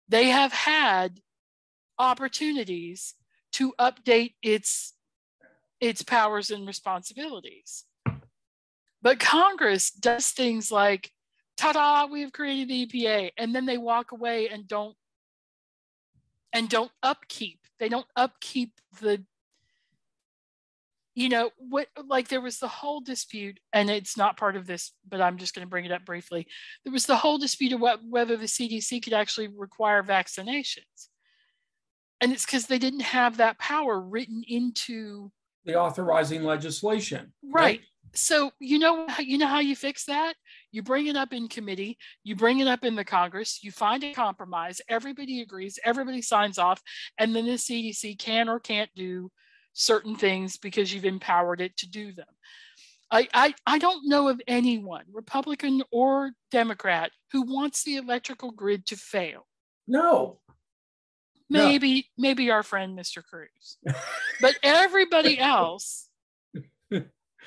they 0.08 0.26
have 0.26 0.52
had 0.52 1.20
opportunities 2.02 3.14
to 3.52 3.72
update 3.78 4.34
its 4.42 4.94
its 5.80 6.02
powers 6.02 6.50
and 6.50 6.66
responsibilities. 6.66 7.84
But 9.00 9.18
Congress 9.18 9.90
does 9.90 10.28
things 10.28 10.70
like, 10.70 11.10
ta-da, 11.56 12.06
we 12.06 12.20
have 12.20 12.32
created 12.32 12.68
the 12.68 12.86
EPA, 12.86 13.30
and 13.36 13.52
then 13.52 13.66
they 13.66 13.78
walk 13.78 14.12
away 14.12 14.48
and 14.48 14.68
don't 14.68 14.96
and 16.52 16.68
don't 16.68 16.92
upkeep. 17.02 17.60
They 17.78 17.88
don't 17.88 18.06
upkeep 18.16 18.72
the 19.00 19.24
you 21.14 21.28
know 21.28 21.50
what 21.58 21.88
like 22.06 22.28
there 22.28 22.40
was 22.40 22.58
the 22.58 22.68
whole 22.68 23.00
dispute 23.00 23.60
and 23.72 23.90
it's 23.90 24.16
not 24.16 24.38
part 24.38 24.56
of 24.56 24.66
this 24.66 24.92
but 25.06 25.20
i'm 25.20 25.36
just 25.36 25.54
going 25.54 25.66
to 25.66 25.68
bring 25.68 25.84
it 25.84 25.92
up 25.92 26.06
briefly 26.06 26.46
there 26.84 26.92
was 26.92 27.04
the 27.04 27.16
whole 27.16 27.36
dispute 27.36 27.72
of 27.72 27.80
what, 27.80 28.00
whether 28.08 28.36
the 28.36 28.46
cdc 28.46 29.02
could 29.02 29.12
actually 29.12 29.48
require 29.48 30.02
vaccinations 30.02 31.08
and 32.22 32.32
it's 32.32 32.46
because 32.46 32.66
they 32.66 32.78
didn't 32.78 33.00
have 33.00 33.36
that 33.36 33.58
power 33.58 34.00
written 34.00 34.42
into 34.48 35.30
the 35.64 35.74
authorizing 35.74 36.42
legislation 36.42 37.32
right, 37.44 37.62
right? 37.62 37.80
so 38.14 38.50
you 38.58 38.78
know 38.78 39.06
you 39.18 39.36
know 39.36 39.46
how 39.46 39.60
you 39.60 39.76
fix 39.76 40.06
that 40.06 40.34
you 40.70 40.82
bring 40.82 41.06
it 41.06 41.16
up 41.16 41.32
in 41.32 41.48
committee 41.48 41.98
you 42.24 42.34
bring 42.34 42.60
it 42.60 42.66
up 42.66 42.84
in 42.84 42.94
the 42.94 43.04
congress 43.04 43.60
you 43.62 43.70
find 43.70 44.02
a 44.04 44.12
compromise 44.12 44.80
everybody 44.88 45.42
agrees 45.42 45.78
everybody 45.84 46.22
signs 46.22 46.58
off 46.58 46.80
and 47.18 47.36
then 47.36 47.44
the 47.44 47.52
cdc 47.52 48.18
can 48.18 48.48
or 48.48 48.58
can't 48.58 48.90
do 48.96 49.30
certain 49.74 50.16
things 50.16 50.56
because 50.56 50.92
you've 50.92 51.04
empowered 51.04 51.60
it 51.60 51.76
to 51.78 51.88
do 51.88 52.12
them. 52.12 52.26
I, 53.10 53.28
I, 53.34 53.54
I 53.66 53.78
don't 53.78 54.08
know 54.08 54.28
of 54.28 54.40
anyone, 54.46 55.04
Republican 55.12 55.82
or 55.90 56.30
Democrat, 56.50 57.10
who 57.32 57.42
wants 57.42 57.84
the 57.84 57.96
electrical 57.96 58.52
grid 58.52 58.86
to 58.86 58.96
fail. 58.96 59.46
No. 59.86 60.38
Maybe, 61.52 62.10
maybe 62.16 62.50
our 62.50 62.62
friend 62.62 62.98
Mr. 62.98 63.22
Cruz. 63.24 63.78
but 64.40 64.54
everybody 64.62 65.38
else 65.38 66.08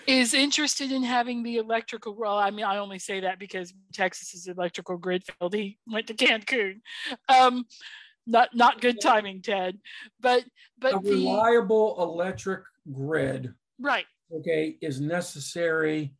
is 0.08 0.34
interested 0.34 0.92
in 0.92 1.04
having 1.04 1.42
the 1.42 1.58
electrical 1.58 2.16
well 2.16 2.38
i 2.38 2.52
mean 2.52 2.66
i 2.66 2.78
only 2.78 3.00
say 3.00 3.22
that 3.22 3.40
because 3.40 3.74
texas's 3.92 4.48
electrical 4.48 4.98
grid 4.98 5.24
failed 5.24 5.54
he 5.54 5.80
went 5.88 6.06
to 6.06 6.14
cancun 6.14 6.80
um, 7.28 7.66
not 8.28 8.56
not 8.56 8.82
good 8.82 9.00
timing, 9.02 9.42
Ted. 9.42 9.78
But 10.20 10.44
but 10.80 10.96
a 10.96 11.00
the, 11.00 11.12
reliable 11.12 11.96
electric 12.02 12.64
grid, 12.92 13.54
right? 13.80 14.06
Okay, 14.34 14.78
is 14.82 15.00
necessary. 15.00 16.14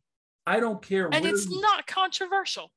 I 0.46 0.60
don't 0.60 0.80
care, 0.80 1.08
and 1.12 1.26
it's 1.26 1.48
not 1.48 1.86
controversial. 1.86 2.70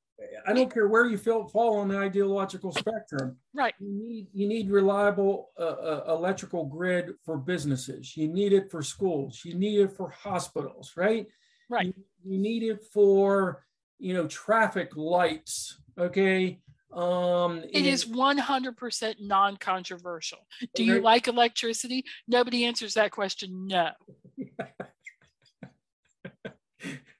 I 0.45 0.53
don't 0.53 0.73
care 0.73 0.87
where 0.87 1.05
you 1.05 1.17
feel, 1.17 1.47
fall 1.47 1.77
on 1.77 1.89
the 1.89 1.97
ideological 1.97 2.71
spectrum. 2.71 3.37
Right. 3.53 3.73
You 3.79 3.91
need 3.91 4.27
you 4.33 4.47
need 4.47 4.69
reliable 4.69 5.51
uh, 5.57 5.63
uh, 5.63 6.03
electrical 6.09 6.65
grid 6.65 7.13
for 7.23 7.37
businesses. 7.37 8.15
You 8.17 8.27
need 8.27 8.53
it 8.53 8.71
for 8.71 8.81
schools. 8.81 9.41
You 9.43 9.55
need 9.55 9.79
it 9.79 9.95
for 9.95 10.09
hospitals. 10.09 10.93
Right. 10.95 11.27
Right. 11.69 11.87
You, 11.87 11.93
you 12.23 12.39
need 12.39 12.63
it 12.63 12.83
for 12.91 13.63
you 13.97 14.13
know 14.13 14.27
traffic 14.27 14.95
lights. 14.95 15.79
Okay. 15.97 16.59
Um, 16.91 17.63
it 17.71 17.85
is 17.85 18.05
100% 18.05 19.15
non 19.19 19.57
controversial. 19.57 20.39
Do 20.73 20.83
you 20.83 21.01
like 21.01 21.27
electricity? 21.27 22.03
Nobody 22.27 22.65
answers 22.65 22.95
that 22.95 23.11
question. 23.11 23.67
No. 23.67 23.91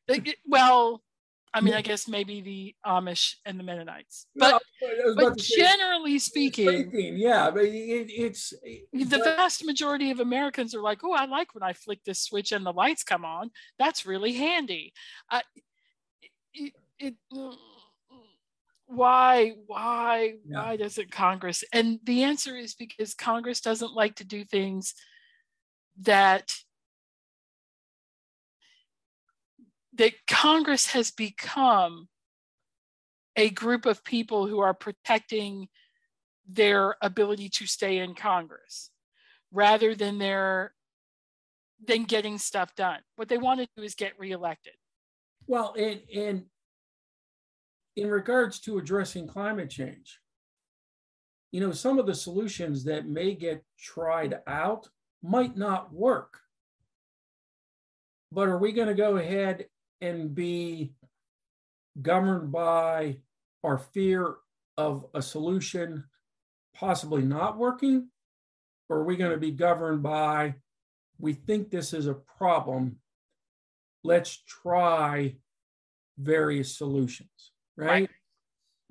well, 0.48 1.04
I 1.54 1.62
mean, 1.62 1.74
I 1.74 1.82
guess 1.82 2.08
maybe 2.08 2.42
the 2.42 2.76
Amish 2.86 3.36
and 3.46 3.60
the 3.60 3.64
Mennonites, 3.64 4.28
but, 4.36 4.62
no, 4.82 5.16
but 5.16 5.38
generally 5.38 6.20
speaking, 6.20 6.68
speaking, 6.68 7.18
yeah, 7.18 7.50
but 7.50 7.64
it, 7.64 8.12
it's 8.12 8.54
the 8.94 9.08
but, 9.10 9.24
vast 9.24 9.66
majority 9.66 10.12
of 10.12 10.20
Americans 10.20 10.76
are 10.76 10.82
like, 10.82 11.00
"Oh, 11.04 11.14
I 11.14 11.26
like 11.26 11.56
when 11.56 11.64
I 11.64 11.74
flick 11.74 12.04
this 12.04 12.20
switch 12.20 12.52
and 12.52 12.66
the 12.66 12.74
lights 12.74 13.04
come 13.04 13.26
on. 13.26 13.50
That's 13.80 14.06
really 14.06 14.34
handy." 14.34 14.94
I, 15.32 15.42
it, 16.54 16.74
it 17.00 17.16
why 18.90 19.54
why 19.68 20.34
yeah. 20.48 20.64
why 20.64 20.76
doesn't 20.76 21.12
congress 21.12 21.64
and 21.72 22.00
the 22.06 22.24
answer 22.24 22.58
is 22.58 22.74
because 22.74 23.14
congress 23.14 23.62
doesn't 23.62 23.94
like 23.94 24.16
to 24.16 24.24
do 24.24 24.44
things 24.44 24.96
that 26.02 26.52
that 30.00 30.14
congress 30.28 30.88
has 30.88 31.12
become 31.12 32.08
a 33.36 33.50
group 33.52 33.86
of 33.86 34.04
people 34.04 34.48
who 34.48 34.60
are 34.60 34.74
protecting 34.74 35.68
their 36.48 36.96
ability 37.02 37.50
to 37.50 37.68
stay 37.68 38.00
in 38.00 38.16
congress 38.16 38.90
rather 39.52 39.94
than 39.94 40.18
their 40.18 40.74
than 41.88 42.04
getting 42.04 42.38
stuff 42.38 42.74
done 42.76 43.00
what 43.16 43.30
they 43.30 43.38
want 43.38 43.60
to 43.60 43.68
do 43.78 43.84
is 43.84 43.94
get 43.94 44.18
reelected 44.20 44.74
well 45.48 45.76
and 45.78 46.02
and 46.16 46.46
in 48.00 48.10
regards 48.10 48.60
to 48.62 48.78
addressing 48.78 49.28
climate 49.28 49.70
change, 49.70 50.20
you 51.52 51.60
know, 51.60 51.72
some 51.72 52.00
of 52.00 52.06
the 52.06 52.16
solutions 52.16 52.84
that 52.86 53.08
may 53.08 53.36
get 53.36 53.64
tried 53.78 54.40
out 54.48 54.88
might 55.22 55.58
not 55.58 55.94
work. 55.94 56.40
But 58.32 58.48
are 58.48 58.58
we 58.58 58.72
going 58.72 58.88
to 58.88 58.94
go 58.94 59.18
ahead 59.18 59.66
and 60.02 60.34
be 60.34 60.94
governed 62.02 62.52
by 62.52 63.18
our 63.64 63.78
fear 63.78 64.36
of 64.78 65.06
a 65.14 65.22
solution 65.22 66.06
possibly 66.76 67.22
not 67.22 67.58
working? 67.58 68.10
Or 68.90 69.00
are 69.00 69.04
we 69.04 69.18
going 69.18 69.32
to 69.32 69.38
be 69.38 69.52
governed 69.52 70.02
by, 70.02 70.56
we 71.20 71.34
think 71.34 71.70
this 71.70 71.94
is 71.94 72.08
a 72.08 72.16
problem, 72.16 72.98
let's 74.04 74.36
try 74.48 75.36
various 76.18 76.76
solutions? 76.76 77.52
right? 77.80 78.10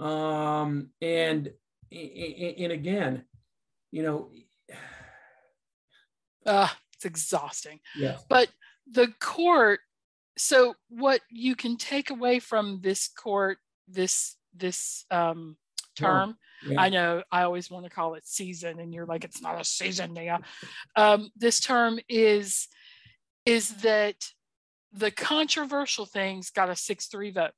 right. 0.01 0.61
Um, 0.61 0.91
and 1.01 1.51
and 1.91 2.73
again, 2.73 3.25
you 3.91 4.03
know, 4.03 4.31
uh, 6.47 6.69
it's 6.95 7.05
exhausting. 7.05 7.81
Yeah. 7.97 8.19
But 8.29 8.49
the 8.87 9.09
court. 9.21 9.81
So 10.39 10.75
what 10.89 11.21
you 11.31 11.55
can 11.55 11.77
take 11.77 12.11
away 12.11 12.39
from 12.39 12.81
this 12.83 13.09
court, 13.09 13.59
this 13.87 14.37
this 14.55 15.05
um, 15.11 15.57
term. 15.97 16.37
Yeah. 16.67 16.81
I 16.81 16.89
know 16.89 17.23
I 17.31 17.43
always 17.43 17.71
want 17.71 17.85
to 17.85 17.91
call 17.91 18.15
it 18.15 18.27
season, 18.27 18.81
and 18.81 18.93
you're 18.93 19.07
like, 19.07 19.25
it's 19.25 19.43
not 19.43 19.61
a 19.61 19.65
season, 19.65 20.17
yeah. 20.17 20.39
Um, 20.97 21.31
this 21.37 21.61
term 21.61 22.01
is 22.09 22.69
is 23.47 23.69
that 23.83 24.17
the 24.93 25.11
controversial 25.11 26.07
things 26.07 26.51
got 26.51 26.71
a 26.71 26.77
six 26.77 27.07
three 27.07 27.31
vote. 27.31 27.53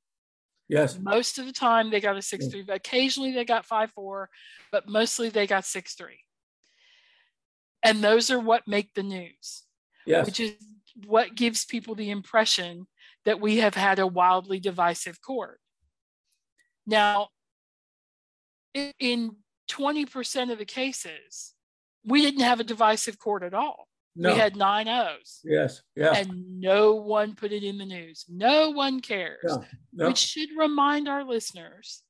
Yes. 0.71 0.97
Most 1.01 1.39
of 1.39 1.47
the 1.47 1.53
time 1.53 1.91
they 1.91 2.01
got 2.01 2.17
a 2.17 2.23
6 2.23 2.47
3. 2.47 2.65
Occasionally 2.69 3.33
they 3.33 3.45
got 3.45 3.67
5 3.67 3.91
4, 3.91 4.31
but 4.71 4.89
mostly 4.89 5.29
they 5.29 5.49
got 5.49 5.65
6 5.65 5.95
3. 5.95 6.17
And 7.83 8.05
those 8.05 8.31
are 8.31 8.39
what 8.39 8.69
make 8.69 8.95
the 8.95 9.03
news. 9.03 9.65
Yes. 10.07 10.27
Which 10.27 10.39
is 10.39 10.53
what 11.07 11.35
gives 11.35 11.65
people 11.65 11.95
the 11.95 12.11
impression 12.11 12.87
that 13.25 13.41
we 13.41 13.59
have 13.59 13.75
had 13.75 13.99
a 13.99 14.07
wildly 14.07 14.61
divisive 14.61 15.21
court. 15.21 15.61
Now, 16.87 17.29
in 18.75 19.37
20% 19.71 20.53
of 20.53 20.59
the 20.59 20.65
cases, 20.65 21.55
we 22.05 22.23
didn't 22.23 22.41
have 22.41 22.61
a 22.61 22.65
divisive 22.65 23.19
court 23.19 23.43
at 23.43 23.55
all. 23.55 23.87
No. 24.17 24.33
We 24.33 24.39
had 24.39 24.57
nine 24.57 24.89
O's. 24.89 25.41
Yes. 25.45 25.83
Yeah. 25.95 26.15
And 26.15 26.61
no 26.61 26.95
one 26.95 27.35
put 27.35 27.53
it 27.53 27.63
in 27.63 27.79
the 27.79 27.87
news. 27.87 28.25
No 28.29 28.71
one 28.71 29.01
cares. 29.01 29.39
No. 29.45 29.65
No. 29.93 30.07
Which 30.09 30.19
should 30.19 30.49
remind 30.59 31.09
our 31.09 31.25
listeners 31.25 32.03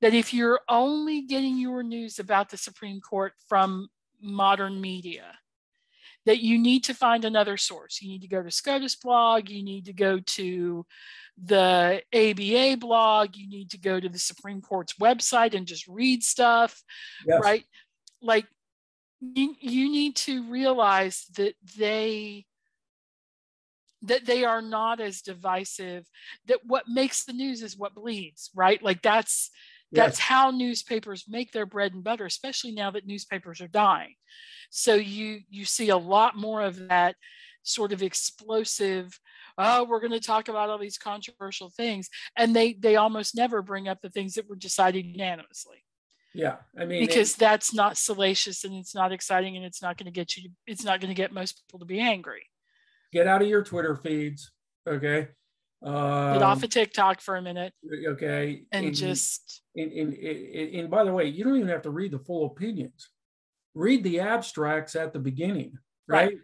that 0.00 0.14
if 0.14 0.34
you're 0.34 0.60
only 0.68 1.22
getting 1.22 1.58
your 1.58 1.82
news 1.82 2.18
about 2.18 2.50
the 2.50 2.58
Supreme 2.58 3.00
Court 3.00 3.32
from 3.48 3.88
modern 4.20 4.80
media, 4.80 5.38
that 6.26 6.40
you 6.40 6.58
need 6.58 6.84
to 6.84 6.94
find 6.94 7.24
another 7.24 7.56
source. 7.56 8.00
You 8.02 8.08
need 8.08 8.22
to 8.22 8.28
go 8.28 8.42
to 8.42 8.50
SCOTUS 8.50 8.96
blog, 8.96 9.48
you 9.48 9.62
need 9.62 9.86
to 9.86 9.92
go 9.92 10.20
to 10.20 10.84
the 11.42 12.02
ABA 12.12 12.76
blog, 12.78 13.36
you 13.36 13.48
need 13.48 13.70
to 13.70 13.78
go 13.78 13.98
to 13.98 14.08
the 14.08 14.18
Supreme 14.18 14.60
Court's 14.60 14.94
website 14.94 15.54
and 15.54 15.66
just 15.66 15.86
read 15.88 16.22
stuff, 16.22 16.82
yes. 17.26 17.40
right? 17.42 17.64
Like 18.20 18.46
you, 19.20 19.54
you 19.60 19.90
need 19.90 20.16
to 20.16 20.50
realize 20.50 21.26
that 21.36 21.54
they 21.78 22.46
that 24.02 24.24
they 24.24 24.44
are 24.44 24.62
not 24.62 24.98
as 24.98 25.20
divisive 25.20 26.06
that 26.46 26.60
what 26.64 26.88
makes 26.88 27.24
the 27.24 27.34
news 27.34 27.62
is 27.62 27.76
what 27.76 27.94
bleeds 27.94 28.50
right 28.54 28.82
like 28.82 29.02
that's 29.02 29.50
that's 29.92 30.18
yes. 30.18 30.26
how 30.26 30.50
newspapers 30.50 31.24
make 31.28 31.52
their 31.52 31.66
bread 31.66 31.92
and 31.94 32.04
butter 32.04 32.26
especially 32.26 32.72
now 32.72 32.90
that 32.90 33.06
newspapers 33.06 33.60
are 33.60 33.68
dying 33.68 34.14
so 34.70 34.94
you 34.94 35.40
you 35.48 35.64
see 35.64 35.88
a 35.88 35.96
lot 35.96 36.36
more 36.36 36.62
of 36.62 36.88
that 36.88 37.16
sort 37.62 37.92
of 37.92 38.02
explosive 38.02 39.18
oh 39.58 39.84
we're 39.84 40.00
going 40.00 40.12
to 40.12 40.20
talk 40.20 40.48
about 40.48 40.70
all 40.70 40.78
these 40.78 40.98
controversial 40.98 41.70
things 41.70 42.08
and 42.36 42.54
they 42.54 42.72
they 42.74 42.96
almost 42.96 43.34
never 43.34 43.62
bring 43.62 43.88
up 43.88 44.00
the 44.00 44.10
things 44.10 44.34
that 44.34 44.48
were 44.48 44.56
decided 44.56 45.04
unanimously 45.04 45.84
Yeah, 46.32 46.56
I 46.78 46.84
mean, 46.84 47.04
because 47.04 47.34
it, 47.34 47.38
that's 47.38 47.74
not 47.74 47.98
salacious 47.98 48.64
and 48.64 48.74
it's 48.74 48.94
not 48.94 49.12
exciting 49.12 49.56
and 49.56 49.64
it's 49.64 49.82
not 49.82 49.96
going 49.96 50.06
to 50.06 50.12
get 50.12 50.36
you. 50.36 50.50
It's 50.66 50.84
not 50.84 51.00
going 51.00 51.08
to 51.08 51.14
get 51.14 51.32
most 51.32 51.60
people 51.66 51.80
to 51.80 51.86
be 51.86 51.98
angry. 51.98 52.46
Get 53.12 53.26
out 53.26 53.42
of 53.42 53.48
your 53.48 53.64
Twitter 53.64 53.96
feeds, 53.96 54.52
okay? 54.86 55.28
Um, 55.82 56.34
Get 56.34 56.42
off 56.42 56.62
of 56.62 56.68
TikTok 56.68 57.20
for 57.20 57.36
a 57.36 57.42
minute, 57.42 57.72
okay? 58.08 58.64
And, 58.70 58.86
and 58.86 58.94
just 58.94 59.62
and, 59.74 59.90
and, 59.90 60.12
and, 60.14 60.74
and 60.74 60.90
by 60.90 61.04
the 61.04 61.12
way, 61.12 61.24
you 61.26 61.42
don't 61.42 61.56
even 61.56 61.68
have 61.68 61.82
to 61.82 61.90
read 61.90 62.12
the 62.12 62.18
full 62.18 62.46
opinions. 62.46 63.08
Read 63.74 64.04
the 64.04 64.20
abstracts 64.20 64.94
at 64.94 65.12
the 65.12 65.18
beginning, 65.18 65.78
right? 66.06 66.38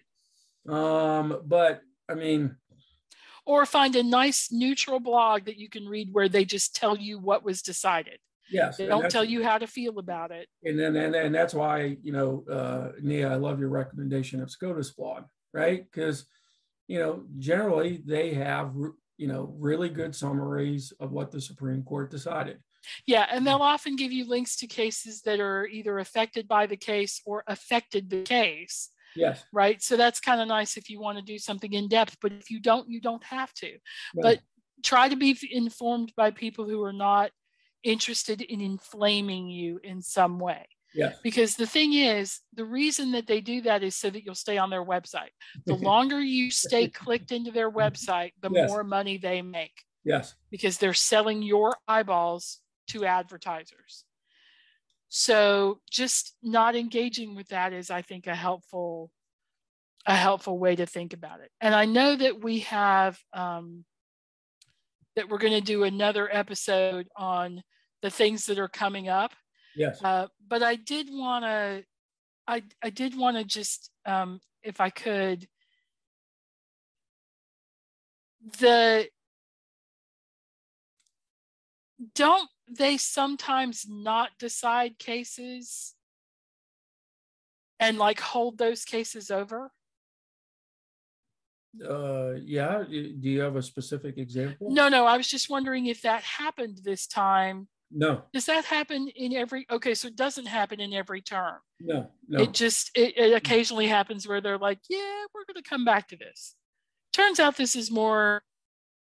right. 0.64 1.18
Um, 1.18 1.42
but 1.44 1.82
I 2.08 2.14
mean, 2.14 2.56
or 3.44 3.66
find 3.66 3.94
a 3.94 4.02
nice 4.02 4.48
neutral 4.50 5.00
blog 5.00 5.44
that 5.44 5.58
you 5.58 5.68
can 5.68 5.86
read 5.86 6.08
where 6.12 6.28
they 6.28 6.44
just 6.44 6.74
tell 6.74 6.96
you 6.96 7.18
what 7.18 7.44
was 7.44 7.62
decided. 7.62 8.18
Yes. 8.50 8.76
They 8.76 8.86
don't 8.86 9.10
tell 9.10 9.24
you 9.24 9.42
how 9.42 9.58
to 9.58 9.66
feel 9.66 9.98
about 9.98 10.30
it. 10.30 10.48
And 10.64 10.78
then 10.78 10.96
and, 10.96 11.14
and 11.14 11.34
that's 11.34 11.52
why, 11.52 11.96
you 12.02 12.12
know, 12.12 12.44
uh 12.50 12.92
Nia, 13.02 13.32
I 13.32 13.36
love 13.36 13.60
your 13.60 13.68
recommendation 13.68 14.40
of 14.40 14.50
SCOTUS 14.50 14.92
blog, 14.92 15.24
right? 15.52 15.84
Because 15.84 16.26
you 16.86 17.00
know, 17.00 17.24
generally 17.38 18.02
they 18.06 18.34
have 18.34 18.72
you 19.16 19.28
know 19.28 19.54
really 19.58 19.88
good 19.88 20.14
summaries 20.14 20.92
of 21.00 21.12
what 21.12 21.30
the 21.30 21.40
Supreme 21.40 21.82
Court 21.82 22.10
decided. 22.10 22.58
Yeah, 23.06 23.26
and 23.30 23.46
they'll 23.46 23.56
often 23.56 23.96
give 23.96 24.12
you 24.12 24.28
links 24.28 24.56
to 24.56 24.66
cases 24.66 25.22
that 25.22 25.40
are 25.40 25.66
either 25.66 25.98
affected 25.98 26.46
by 26.46 26.66
the 26.66 26.76
case 26.76 27.20
or 27.26 27.42
affected 27.46 28.10
the 28.10 28.22
case. 28.22 28.90
Yes. 29.16 29.44
Right. 29.52 29.82
So 29.82 29.96
that's 29.96 30.20
kind 30.20 30.40
of 30.40 30.48
nice 30.48 30.76
if 30.76 30.90
you 30.90 31.00
want 31.00 31.18
to 31.18 31.24
do 31.24 31.38
something 31.38 31.72
in 31.72 31.88
depth, 31.88 32.18
but 32.20 32.32
if 32.32 32.50
you 32.50 32.60
don't, 32.60 32.88
you 32.88 33.00
don't 33.00 33.24
have 33.24 33.52
to. 33.54 33.78
But 34.14 34.40
try 34.84 35.08
to 35.08 35.16
be 35.16 35.36
informed 35.50 36.12
by 36.16 36.30
people 36.30 36.68
who 36.68 36.82
are 36.82 36.92
not 36.92 37.30
interested 37.82 38.42
in 38.42 38.60
inflaming 38.60 39.48
you 39.48 39.80
in 39.82 40.02
some 40.02 40.38
way. 40.38 40.66
Yes. 40.96 41.16
Because 41.22 41.56
the 41.56 41.66
thing 41.66 41.92
is, 41.92 42.40
the 42.54 42.64
reason 42.64 43.12
that 43.12 43.26
they 43.26 43.40
do 43.40 43.60
that 43.62 43.82
is 43.82 43.94
so 43.94 44.10
that 44.10 44.24
you'll 44.24 44.34
stay 44.34 44.58
on 44.58 44.70
their 44.70 44.84
website. 44.84 45.30
The 45.66 45.74
longer 45.90 46.20
you 46.20 46.50
stay 46.50 46.88
clicked 46.88 47.32
into 47.32 47.50
their 47.50 47.70
website, 47.70 48.32
the 48.40 48.50
yes. 48.50 48.68
more 48.68 48.82
money 48.82 49.18
they 49.18 49.42
make. 49.42 49.84
Yes. 50.04 50.34
Because 50.50 50.78
they're 50.78 50.94
selling 50.94 51.42
your 51.42 51.76
eyeballs 51.86 52.60
to 52.88 53.04
advertisers. 53.04 54.04
So 55.08 55.80
just 55.90 56.34
not 56.42 56.74
engaging 56.74 57.34
with 57.34 57.48
that 57.48 57.72
is, 57.72 57.90
I 57.90 58.02
think, 58.02 58.26
a 58.26 58.34
helpful 58.34 59.10
a 60.08 60.14
helpful 60.14 60.56
way 60.56 60.76
to 60.76 60.86
think 60.86 61.12
about 61.12 61.40
it. 61.40 61.50
And 61.60 61.74
I 61.74 61.84
know 61.84 62.14
that 62.14 62.40
we 62.40 62.60
have 62.60 63.18
um, 63.32 63.84
that 65.16 65.28
we're 65.28 65.38
going 65.38 65.52
to 65.52 65.60
do 65.60 65.82
another 65.82 66.28
episode 66.30 67.08
on 67.16 67.62
the 68.02 68.10
things 68.10 68.46
that 68.46 68.58
are 68.58 68.68
coming 68.68 69.08
up. 69.08 69.32
Yes. 69.76 70.02
Uh, 70.02 70.28
but 70.48 70.62
I 70.62 70.76
did 70.76 71.08
want 71.10 71.44
to, 71.44 71.84
I 72.48 72.62
I 72.82 72.90
did 72.90 73.16
want 73.16 73.36
to 73.36 73.44
just, 73.44 73.90
um, 74.04 74.40
if 74.62 74.80
I 74.80 74.90
could, 74.90 75.46
the 78.58 79.08
don't 82.14 82.48
they 82.68 82.96
sometimes 82.96 83.86
not 83.88 84.30
decide 84.38 84.98
cases 84.98 85.94
and 87.80 87.98
like 87.98 88.20
hold 88.20 88.58
those 88.58 88.84
cases 88.84 89.30
over? 89.30 89.70
Uh, 91.86 92.32
yeah. 92.42 92.82
Do 92.88 93.14
you 93.20 93.40
have 93.40 93.56
a 93.56 93.62
specific 93.62 94.18
example? 94.18 94.70
No, 94.70 94.88
no. 94.88 95.06
I 95.06 95.16
was 95.16 95.28
just 95.28 95.50
wondering 95.50 95.86
if 95.86 96.02
that 96.02 96.22
happened 96.22 96.80
this 96.82 97.06
time. 97.06 97.68
No. 97.90 98.22
Does 98.32 98.46
that 98.46 98.64
happen 98.64 99.08
in 99.14 99.32
every? 99.32 99.66
Okay, 99.70 99.94
so 99.94 100.08
it 100.08 100.16
doesn't 100.16 100.46
happen 100.46 100.80
in 100.80 100.92
every 100.92 101.22
term. 101.22 101.56
No, 101.80 102.10
no. 102.28 102.42
It 102.42 102.52
just 102.52 102.90
it, 102.96 103.16
it 103.16 103.32
occasionally 103.32 103.86
happens 103.86 104.26
where 104.26 104.40
they're 104.40 104.58
like, 104.58 104.80
yeah, 104.88 105.24
we're 105.34 105.44
going 105.44 105.62
to 105.62 105.68
come 105.68 105.84
back 105.84 106.08
to 106.08 106.16
this. 106.16 106.56
Turns 107.12 107.38
out 107.38 107.56
this 107.56 107.76
is 107.76 107.90
more 107.90 108.42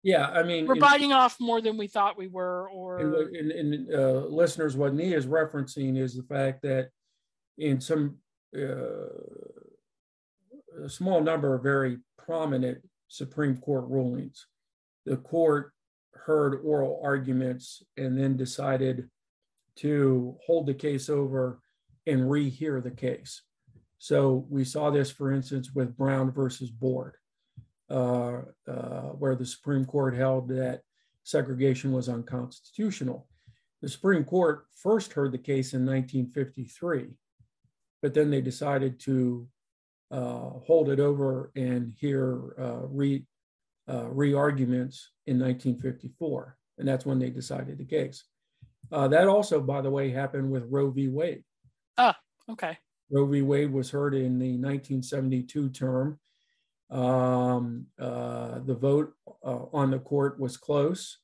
yeah, 0.06 0.30
I 0.30 0.44
mean, 0.44 0.68
we're 0.68 0.76
biting 0.76 1.14
off 1.14 1.38
more 1.40 1.62
than 1.62 1.78
we 1.78 1.88
thought 1.88 2.16
we 2.16 2.28
were. 2.28 2.70
Or 2.70 3.00
and, 3.00 3.52
and, 3.52 3.92
uh, 3.92 4.28
listeners, 4.28 4.78
what 4.78 4.94
Nia 4.94 5.18
is 5.18 5.26
referencing 5.26 5.98
is 5.98 6.16
the 6.16 6.22
fact 6.22 6.62
that 6.62 6.90
in 7.58 7.82
some 7.82 8.18
uh, 8.56 9.10
a 10.84 10.88
small 10.88 11.22
number 11.22 11.56
of 11.56 11.64
very 11.64 11.98
prominent 12.20 12.88
Supreme 13.08 13.58
Court 13.58 13.86
rulings, 13.88 14.46
the 15.08 15.18
court 15.18 15.74
heard 16.26 16.62
oral 16.64 17.00
arguments 17.04 17.84
and 17.98 18.18
then 18.18 18.38
decided 18.38 19.10
to 19.78 20.36
hold 20.46 20.66
the 20.66 20.74
case 20.74 21.10
over 21.10 21.60
and 22.08 22.22
rehear 22.22 22.82
the 22.82 22.92
case. 22.92 23.42
So 23.98 24.46
we 24.50 24.64
saw 24.64 24.90
this, 24.90 25.12
for 25.12 25.32
instance, 25.32 25.72
with 25.74 25.98
Brown 25.98 26.32
versus 26.32 26.70
Board 26.70 27.16
uh, 27.90 28.42
uh, 28.68 29.10
where 29.20 29.36
the 29.36 29.46
Supreme 29.46 29.86
Court 29.86 30.16
held 30.16 30.50
that 30.50 30.82
segregation 31.24 31.92
was 31.92 32.10
unconstitutional. 32.10 33.28
The 33.82 33.90
Supreme 33.90 34.24
Court 34.24 34.66
first 34.76 35.14
heard 35.14 35.32
the 35.32 35.38
case 35.38 35.74
in 35.74 35.86
1953, 35.86 37.10
but 38.02 38.14
then 38.14 38.30
they 38.30 38.42
decided 38.42 39.00
to 39.02 39.48
uh, 40.12 40.50
hold 40.66 40.90
it 40.90 41.00
over 41.00 41.52
and 41.56 41.94
hear 42.00 42.56
uh, 42.60 42.88
re, 42.88 43.26
uh, 43.90 44.08
re-arguments 44.10 45.12
in 45.28 45.40
1954, 45.40 46.58
and 46.78 46.88
that's 46.88 47.06
when 47.06 47.20
they 47.20 47.30
decided 47.30 47.78
the 47.78 47.86
case. 47.86 48.24
Uh, 48.92 49.08
that 49.08 49.28
also, 49.28 49.60
by 49.60 49.82
the 49.82 49.90
way, 49.90 50.10
happened 50.10 50.50
with 50.50 50.66
Roe 50.70 50.92
v. 50.92 51.08
Wade. 51.08 51.44
Ah, 51.98 52.18
okay. 52.50 52.78
Roe 53.12 53.26
v. 53.26 53.42
Wade 53.42 53.72
was 53.72 53.90
heard 53.90 54.14
in 54.14 54.40
the 54.40 54.58
1972 54.58 55.70
term 55.70 56.20
um, 56.90 57.88
uh, 58.00 58.60
the 58.60 58.76
vote 58.76 59.14
uh, 59.44 59.66
on 59.74 59.92
the 59.92 60.00
court 60.00 60.40
was 60.40 60.58
close, 60.58 61.18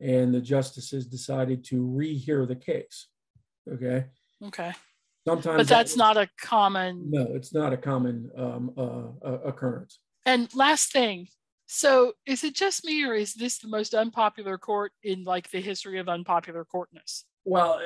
and 0.00 0.34
the 0.34 0.40
justices 0.40 1.06
decided 1.06 1.64
to 1.66 1.82
rehear 1.82 2.46
the 2.46 2.56
case. 2.56 3.08
Okay. 3.70 4.06
Okay. 4.44 4.72
Sometimes, 5.26 5.56
but 5.56 5.68
that's 5.68 5.94
that, 5.94 5.98
not 5.98 6.16
a 6.16 6.28
common. 6.40 7.10
No, 7.10 7.26
it's 7.34 7.52
not 7.52 7.72
a 7.72 7.76
common 7.76 8.30
um, 8.36 8.72
uh, 8.76 9.38
occurrence. 9.44 9.98
And 10.24 10.52
last 10.54 10.92
thing, 10.92 11.28
so 11.66 12.12
is 12.26 12.44
it 12.44 12.54
just 12.54 12.84
me, 12.84 13.04
or 13.04 13.14
is 13.14 13.34
this 13.34 13.58
the 13.58 13.68
most 13.68 13.94
unpopular 13.94 14.58
court 14.58 14.92
in 15.02 15.24
like 15.24 15.50
the 15.50 15.60
history 15.60 15.98
of 15.98 16.08
unpopular 16.08 16.64
courtness? 16.64 17.24
Well. 17.44 17.80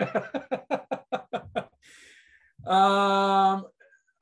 um 2.66 3.66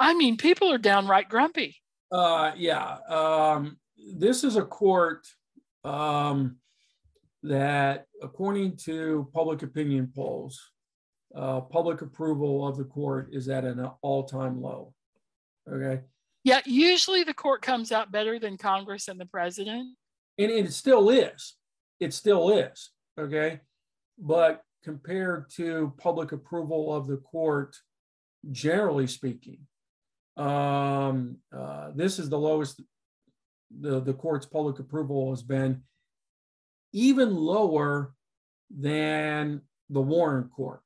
I 0.00 0.14
mean, 0.14 0.36
people 0.36 0.72
are 0.72 0.78
downright 0.78 1.28
grumpy. 1.28 1.76
Uh, 2.10 2.52
yeah. 2.56 2.98
Um, 3.08 3.78
this 4.14 4.44
is 4.44 4.56
a 4.56 4.64
court 4.64 5.26
um, 5.84 6.56
that, 7.42 8.06
according 8.22 8.76
to 8.84 9.28
public 9.34 9.62
opinion 9.62 10.10
polls, 10.14 10.70
uh, 11.34 11.60
public 11.60 12.02
approval 12.02 12.66
of 12.66 12.76
the 12.76 12.84
court 12.84 13.28
is 13.32 13.48
at 13.48 13.64
an 13.64 13.90
all-time 14.02 14.62
low. 14.62 14.94
Okay. 15.70 16.02
Yeah, 16.44 16.60
usually 16.64 17.24
the 17.24 17.34
court 17.34 17.62
comes 17.62 17.92
out 17.92 18.12
better 18.12 18.38
than 18.38 18.56
Congress 18.56 19.08
and 19.08 19.20
the 19.20 19.26
president. 19.26 19.96
And 20.38 20.50
it 20.50 20.72
still 20.72 21.10
is. 21.10 21.54
It 22.00 22.14
still 22.14 22.50
is. 22.50 22.90
Okay. 23.18 23.60
But 24.18 24.62
compared 24.84 25.50
to 25.56 25.92
public 25.98 26.32
approval 26.32 26.94
of 26.94 27.06
the 27.06 27.16
court, 27.16 27.76
generally 28.50 29.06
speaking, 29.06 29.58
um, 30.36 31.38
uh, 31.54 31.90
this 31.94 32.18
is 32.18 32.28
the 32.28 32.38
lowest 32.38 32.80
the, 33.80 34.00
the 34.00 34.14
court's 34.14 34.46
public 34.46 34.78
approval 34.78 35.30
has 35.30 35.42
been, 35.42 35.82
even 36.92 37.34
lower 37.34 38.14
than 38.70 39.62
the 39.90 40.00
Warren 40.00 40.48
Court. 40.48 40.80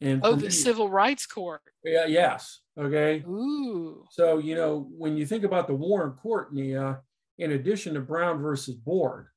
And 0.00 0.20
oh, 0.24 0.34
the 0.34 0.46
me, 0.46 0.50
Civil 0.50 0.88
Rights 0.88 1.26
Court. 1.26 1.62
Yeah, 1.82 2.06
yes. 2.06 2.60
Okay. 2.78 3.22
Ooh. 3.26 4.04
So, 4.10 4.38
you 4.38 4.54
know, 4.54 4.88
when 4.96 5.16
you 5.16 5.26
think 5.26 5.44
about 5.44 5.66
the 5.66 5.74
Warren 5.74 6.12
Court, 6.12 6.52
Nia, 6.52 7.00
in 7.38 7.52
addition 7.52 7.94
to 7.94 8.00
Brown 8.00 8.40
versus 8.40 8.74
Board, 8.74 9.28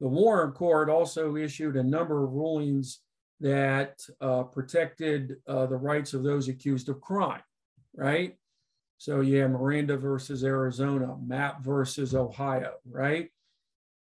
the 0.00 0.08
Warren 0.08 0.52
Court 0.52 0.88
also 0.88 1.36
issued 1.36 1.76
a 1.76 1.82
number 1.82 2.24
of 2.24 2.32
rulings 2.32 3.00
that 3.40 4.00
uh, 4.20 4.44
protected 4.44 5.36
uh, 5.48 5.66
the 5.66 5.76
rights 5.76 6.14
of 6.14 6.22
those 6.22 6.48
accused 6.48 6.88
of 6.88 7.00
crime 7.00 7.42
right? 7.94 8.36
So 8.98 9.20
yeah, 9.20 9.46
Miranda 9.46 9.96
versus 9.96 10.44
Arizona, 10.44 11.16
Mapp 11.24 11.62
versus 11.62 12.14
Ohio, 12.14 12.74
right? 12.88 13.30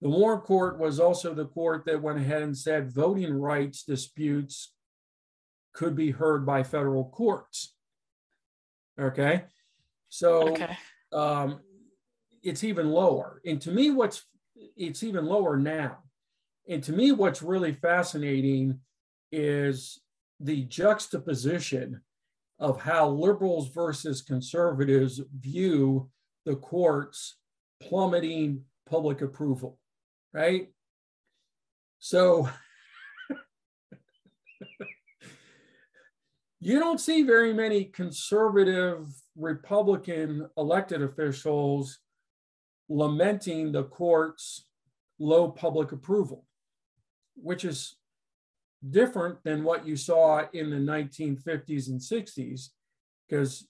The 0.02 0.10
Warren 0.10 0.42
Court 0.42 0.80
was 0.80 1.00
also 1.00 1.34
the 1.34 1.46
court 1.46 1.86
that 1.86 2.02
went 2.02 2.20
ahead 2.20 2.44
and 2.44 2.58
said 2.58 2.94
voting 2.94 3.34
rights 3.34 3.84
disputes 3.84 4.74
could 5.74 5.96
be 5.96 6.12
heard 6.12 6.46
by 6.46 6.64
federal 6.64 7.10
courts. 7.10 7.75
Okay. 9.00 9.44
So 10.10 10.50
okay. 10.50 10.78
Um, 11.12 11.60
it's 12.44 12.64
even 12.64 12.90
lower. 12.90 13.42
And 13.46 13.62
to 13.62 13.72
me, 13.72 13.92
what's 13.92 14.24
it's 14.56 15.04
even 15.04 15.26
lower 15.26 15.58
now. 15.58 15.98
And 16.68 16.84
to 16.84 16.94
me, 16.94 17.12
what's 17.12 17.42
really 17.42 17.74
fascinating 17.74 18.80
is 19.32 20.00
the 20.40 20.64
juxtaposition 20.64 22.02
of 22.60 22.82
how 22.82 23.10
liberals 23.10 23.70
versus 23.70 24.22
conservatives 24.22 25.22
view 25.40 26.10
the 26.46 26.56
courts 26.56 27.38
plummeting 27.82 28.64
public 28.90 29.22
approval, 29.22 29.78
right? 30.34 30.70
So 32.00 32.50
you 36.66 36.80
don't 36.80 37.00
see 37.00 37.22
very 37.22 37.54
many 37.54 37.84
conservative 37.86 39.06
Republican 39.38 40.50
elected 40.58 41.04
officials 41.04 42.00
lamenting 42.90 43.72
the 43.72 43.84
court's 43.84 44.66
low 45.20 45.48
public 45.48 45.92
approval, 45.92 46.44
which 47.36 47.66
is 47.66 47.98
different 48.90 49.44
than 49.44 49.64
what 49.64 49.86
you 49.86 49.96
saw 49.96 50.44
in 50.54 50.72
the 50.72 50.78
1950s 50.78 51.90
and 51.90 52.00
60s, 52.00 52.70
because 53.30 53.68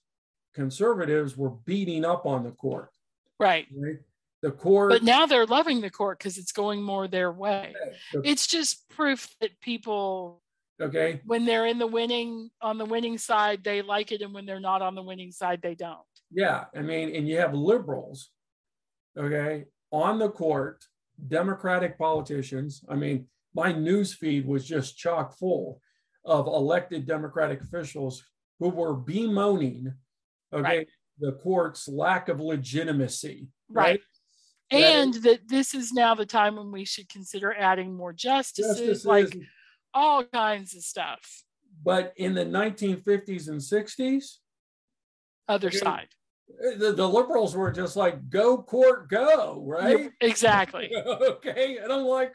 conservatives 0.54 1.36
were 1.36 1.50
beating 1.50 2.06
up 2.06 2.26
on 2.26 2.46
the 2.46 2.52
court. 2.52 2.92
Right. 3.38 3.68
right? 3.76 3.98
The 4.42 4.52
court. 4.52 4.92
But 4.92 5.04
now 5.04 5.26
they're 5.26 5.46
loving 5.46 5.82
the 5.82 5.90
court 5.90 6.20
because 6.20 6.38
it's 6.38 6.54
going 6.54 6.82
more 6.82 7.10
their 7.10 7.34
way. 7.34 7.74
It's 8.24 8.48
just 8.48 8.88
proof 8.88 9.36
that 9.42 9.60
people 9.60 10.42
okay 10.82 11.22
when 11.26 11.46
they're 11.46 11.66
in 11.66 11.80
the 11.80 11.88
winning 11.88 12.50
on 12.62 12.78
the 12.78 12.86
winning 12.86 13.18
side 13.18 13.64
they 13.64 13.82
like 13.82 14.12
it 14.12 14.22
and 14.22 14.34
when 14.34 14.46
they're 14.46 14.60
not 14.60 14.82
on 14.82 14.96
the 14.96 15.02
winning 15.02 15.32
side 15.32 15.62
they 15.62 15.76
don't 15.76 16.00
yeah 16.32 16.66
i 16.76 16.82
mean 16.82 17.16
and 17.16 17.28
you 17.28 17.38
have 17.38 17.54
liberals 17.54 18.32
okay 19.18 19.66
on 19.92 20.20
the 20.20 20.30
court 20.30 20.84
democratic 21.28 21.98
politicians 21.98 22.84
i 22.90 22.96
mean 22.96 23.26
my 23.54 23.72
news 23.72 24.14
feed 24.14 24.46
was 24.46 24.66
just 24.66 24.98
chock 24.98 25.38
full 25.38 25.80
of 26.26 26.48
elected 26.48 27.06
democratic 27.06 27.62
officials 27.62 28.24
who 28.60 28.70
were 28.70 28.96
bemoaning 28.96 29.94
okay 30.54 30.62
right. 30.62 30.88
the 31.20 31.32
court's 31.34 31.88
lack 31.88 32.28
of 32.28 32.42
legitimacy 32.42 33.48
right, 33.70 33.86
right? 33.86 34.02
and 34.72 35.14
that, 35.14 35.24
that, 35.24 35.48
this 35.48 35.74
is 35.74 35.94
now 35.94 36.16
the 36.16 36.26
time 36.26 36.58
when 36.58 36.72
we 36.72 36.84
should 36.84 37.08
consider 37.08 37.54
adding 37.54 37.96
more 37.96 38.12
justices, 38.12 38.78
justices 38.78 39.06
like 39.06 39.38
all 39.96 40.24
kinds 40.24 40.76
of 40.76 40.84
stuff. 40.84 41.44
But 41.84 42.14
in 42.18 42.36
the 42.36 42.46
1950s 42.46 43.48
and 43.48 43.60
60s 43.60 44.38
other 45.48 45.72
side. 45.72 46.08
The, 46.78 46.94
the 46.94 47.08
liberals 47.08 47.56
were 47.56 47.72
just 47.72 47.96
like 47.96 48.30
go 48.30 48.62
court 48.62 49.10
go 49.10 49.64
right? 49.66 50.12
Exactly. 50.22 50.92
Okay 51.06 51.78
and 51.82 51.92
i'm 51.92 52.04
like 52.04 52.34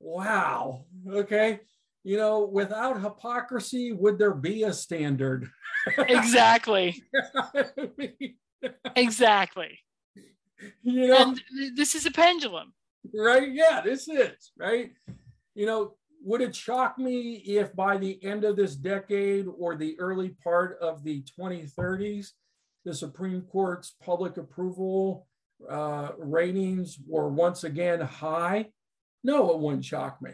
wow 0.00 0.84
okay. 1.10 1.60
You 2.02 2.18
know 2.18 2.44
without 2.44 3.00
hypocrisy 3.00 3.92
would 3.92 4.18
there 4.18 4.34
be 4.34 4.64
a 4.64 4.72
standard? 4.72 5.50
Exactly. 5.98 7.02
Exactly. 8.96 9.78
You 10.82 11.08
know? 11.08 11.16
And 11.16 11.42
this 11.76 11.94
is 11.94 12.06
a 12.06 12.10
pendulum. 12.10 12.72
Right 13.14 13.52
yeah 13.52 13.80
this 13.82 14.08
is 14.08 14.52
right? 14.58 14.92
You 15.54 15.66
know 15.66 15.94
would 16.24 16.40
it 16.40 16.56
shock 16.56 16.98
me 16.98 17.34
if 17.46 17.74
by 17.76 17.96
the 17.96 18.22
end 18.24 18.44
of 18.44 18.56
this 18.56 18.74
decade 18.74 19.46
or 19.58 19.76
the 19.76 19.98
early 19.98 20.30
part 20.42 20.78
of 20.80 21.04
the 21.04 21.22
2030s 21.38 22.28
the 22.84 22.94
supreme 22.94 23.42
court's 23.42 23.94
public 24.02 24.36
approval 24.36 25.26
uh, 25.70 26.08
ratings 26.18 26.98
were 27.06 27.28
once 27.28 27.64
again 27.64 28.00
high 28.00 28.66
no, 29.24 29.50
it 29.52 29.58
wouldn't 29.58 29.86
shock 29.86 30.20
me 30.20 30.32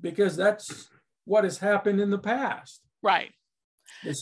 because 0.00 0.36
that's 0.36 0.88
what 1.26 1.44
has 1.44 1.58
happened 1.58 2.00
in 2.00 2.10
the 2.10 2.18
past. 2.18 2.80
Right. 3.02 3.32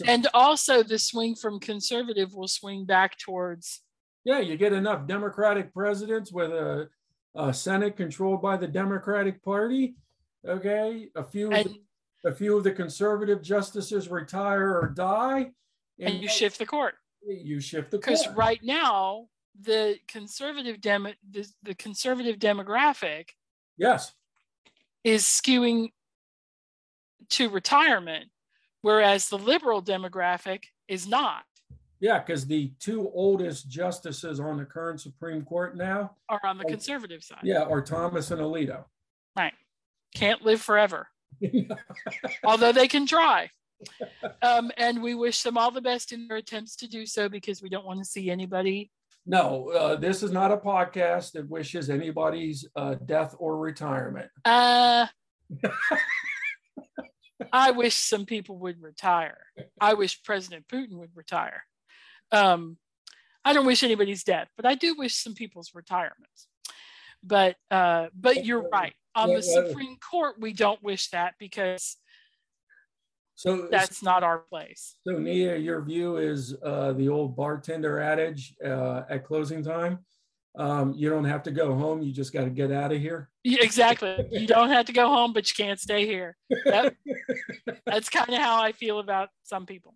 and 0.07 0.27
also, 0.35 0.83
the 0.83 0.99
swing 0.99 1.37
from 1.37 1.61
conservative 1.61 2.35
will 2.35 2.49
swing 2.49 2.85
back 2.85 3.17
towards. 3.19 3.81
Yeah, 4.25 4.41
you 4.41 4.57
get 4.57 4.73
enough 4.73 5.07
Democratic 5.07 5.73
presidents 5.73 6.33
with 6.33 6.51
a, 6.51 6.89
a 7.37 7.55
Senate 7.55 7.97
controlled 7.97 8.43
by 8.43 8.57
the 8.57 8.67
Democratic 8.67 9.43
Party. 9.45 9.95
Okay, 10.47 11.09
a 11.15 11.23
few, 11.23 11.53
and, 11.53 11.77
the, 12.25 12.31
a 12.31 12.35
few 12.35 12.57
of 12.57 12.65
the 12.65 12.73
conservative 12.73 13.43
justices 13.43 14.09
retire 14.09 14.77
or 14.77 14.89
die, 14.89 15.53
and, 15.99 16.15
and 16.15 16.23
you 16.23 16.29
shift 16.29 16.59
the 16.59 16.67
court. 16.67 16.95
You 17.25 17.61
shift 17.61 17.91
the 17.93 17.99
court. 17.99 18.19
because 18.19 18.37
right 18.37 18.63
now 18.63 19.29
the 19.61 19.99
conservative 20.09 20.81
dem 20.81 21.07
the, 21.31 21.47
the 21.63 21.75
conservative 21.75 22.39
demographic 22.39 23.29
Yes. 23.77 24.13
Is 25.05 25.25
skewing 25.25 25.91
to 27.31 27.49
retirement, 27.49 28.27
whereas 28.83 29.29
the 29.29 29.39
liberal 29.39 29.83
demographic 29.83 30.65
is 30.89 31.09
not. 31.09 31.45
Yeah, 32.01 32.19
because 32.19 32.47
the 32.47 32.73
two 32.81 33.11
oldest 33.15 33.69
justices 33.69 34.41
on 34.41 34.57
the 34.57 34.65
current 34.65 35.01
Supreme 35.01 35.45
Court 35.45 35.77
now 35.77 36.17
are 36.29 36.41
on 36.45 36.59
the 36.59 36.65
are, 36.65 36.71
conservative 36.71 37.23
side. 37.23 37.41
Yeah, 37.43 37.63
are 37.63 37.81
Thomas 37.81 38.31
and 38.31 38.41
Alito. 38.41 38.85
Right. 39.37 39.55
Can't 40.15 40.43
live 40.43 40.61
forever. 40.61 41.09
Although 42.45 42.73
they 42.73 42.89
can 42.89 43.07
try. 43.07 43.51
Um, 44.43 44.71
and 44.77 45.03
we 45.03 45.15
wish 45.15 45.43
them 45.43 45.59
all 45.59 45.71
the 45.71 45.81
best 45.81 46.13
in 46.13 46.29
their 46.29 46.37
attempts 46.37 46.77
to 46.77 46.89
do 46.89 47.05
so 47.05 47.29
because 47.29 47.63
we 47.63 47.69
don't 47.69 47.85
want 47.85 47.99
to 47.99 48.05
see 48.05 48.31
anybody 48.31 48.91
no, 49.25 49.71
uh, 49.71 49.97
this 49.97 50.23
is 50.23 50.33
not 50.33 50.51
a 50.51 50.57
podcast 50.57 51.33
that 51.33 51.49
wishes 51.49 51.91
anybody's 51.91 52.67
uh, 52.75 52.97
death 53.05 53.35
or 53.39 53.57
retirement. 53.57 54.29
Uh, 54.45 55.07
I 57.53 57.71
wish 57.71 57.95
some 57.95 58.27
people 58.27 58.59
would 58.59 58.83
retire. 58.83 59.39
I 59.81 59.95
wish 59.95 60.23
President 60.23 60.67
Putin 60.67 60.95
would 60.95 61.15
retire. 61.15 61.65
Um, 62.33 62.79
I 63.45 63.53
don't 63.53 63.67
wish 63.67 63.83
anybody's 63.83 64.25
death, 64.25 64.49
but 64.57 64.67
I 64.67 64.75
do 64.75 64.95
wish 64.97 65.15
some 65.15 65.35
people's 65.35 65.73
retirements. 65.75 66.49
But 67.23 67.57
uh, 67.71 68.09
but 68.15 68.45
you're 68.45 68.69
right. 68.69 68.95
On 69.15 69.29
the 69.29 69.43
Supreme 69.43 69.97
Court, 69.99 70.37
we 70.39 70.53
don't 70.53 70.83
wish 70.83 71.11
that 71.11 71.35
because 71.39 71.97
so 73.35 73.69
that's 73.71 74.03
not 74.03 74.23
our 74.23 74.39
place. 74.39 74.97
So 75.07 75.19
Nia, 75.19 75.57
your 75.57 75.83
view 75.83 76.17
is 76.17 76.55
uh, 76.65 76.93
the 76.93 77.09
old 77.09 77.37
bartender 77.37 77.99
adage 77.99 78.55
uh, 78.65 79.03
at 79.09 79.25
closing 79.25 79.63
time. 79.63 79.99
Um, 80.55 80.93
you 80.95 81.09
don't 81.09 81.25
have 81.25 81.43
to 81.45 81.51
go 81.51 81.75
home. 81.75 82.03
You 82.03 82.13
just 82.13 82.33
got 82.33 82.45
to 82.45 82.51
get 82.51 82.71
out 82.71 82.93
of 82.93 83.01
here. 83.01 83.31
Yeah, 83.43 83.63
exactly. 83.63 84.29
you 84.31 84.47
don't 84.47 84.69
have 84.69 84.87
to 84.87 84.93
go 84.93 85.09
home, 85.09 85.33
but 85.33 85.49
you 85.49 85.65
can't 85.65 85.81
stay 85.81 86.07
here. 86.07 86.37
That, 86.67 86.95
that's 87.87 88.11
kind 88.11 88.29
of 88.29 88.37
how 88.37 88.63
I 88.63 88.73
feel 88.73 88.99
about 88.99 89.31
some 89.45 89.65
people. 89.65 89.95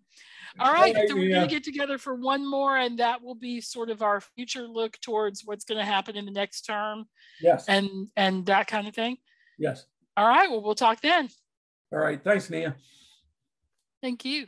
All 0.59 0.73
right, 0.73 0.95
so 1.07 1.15
we're 1.15 1.29
going 1.29 1.47
to 1.47 1.53
get 1.53 1.63
together 1.63 1.99
for 1.99 2.15
one 2.15 2.49
more, 2.49 2.77
and 2.77 2.97
that 2.97 3.21
will 3.21 3.35
be 3.35 3.61
sort 3.61 3.91
of 3.91 4.01
our 4.01 4.19
future 4.19 4.63
look 4.63 4.99
towards 4.99 5.43
what's 5.45 5.65
going 5.65 5.77
to 5.77 5.85
happen 5.85 6.15
in 6.15 6.25
the 6.25 6.31
next 6.31 6.61
term. 6.61 7.05
Yes. 7.39 7.65
And 7.67 8.07
and 8.15 8.45
that 8.47 8.65
kind 8.65 8.87
of 8.87 8.95
thing. 8.95 9.17
Yes. 9.59 9.85
All 10.15 10.27
right. 10.27 10.49
Well, 10.49 10.63
we'll 10.63 10.73
talk 10.73 11.01
then. 11.01 11.29
All 11.93 11.99
right. 11.99 12.21
Thanks, 12.23 12.49
Nia. 12.49 12.75
Thank 14.01 14.25
you. 14.25 14.47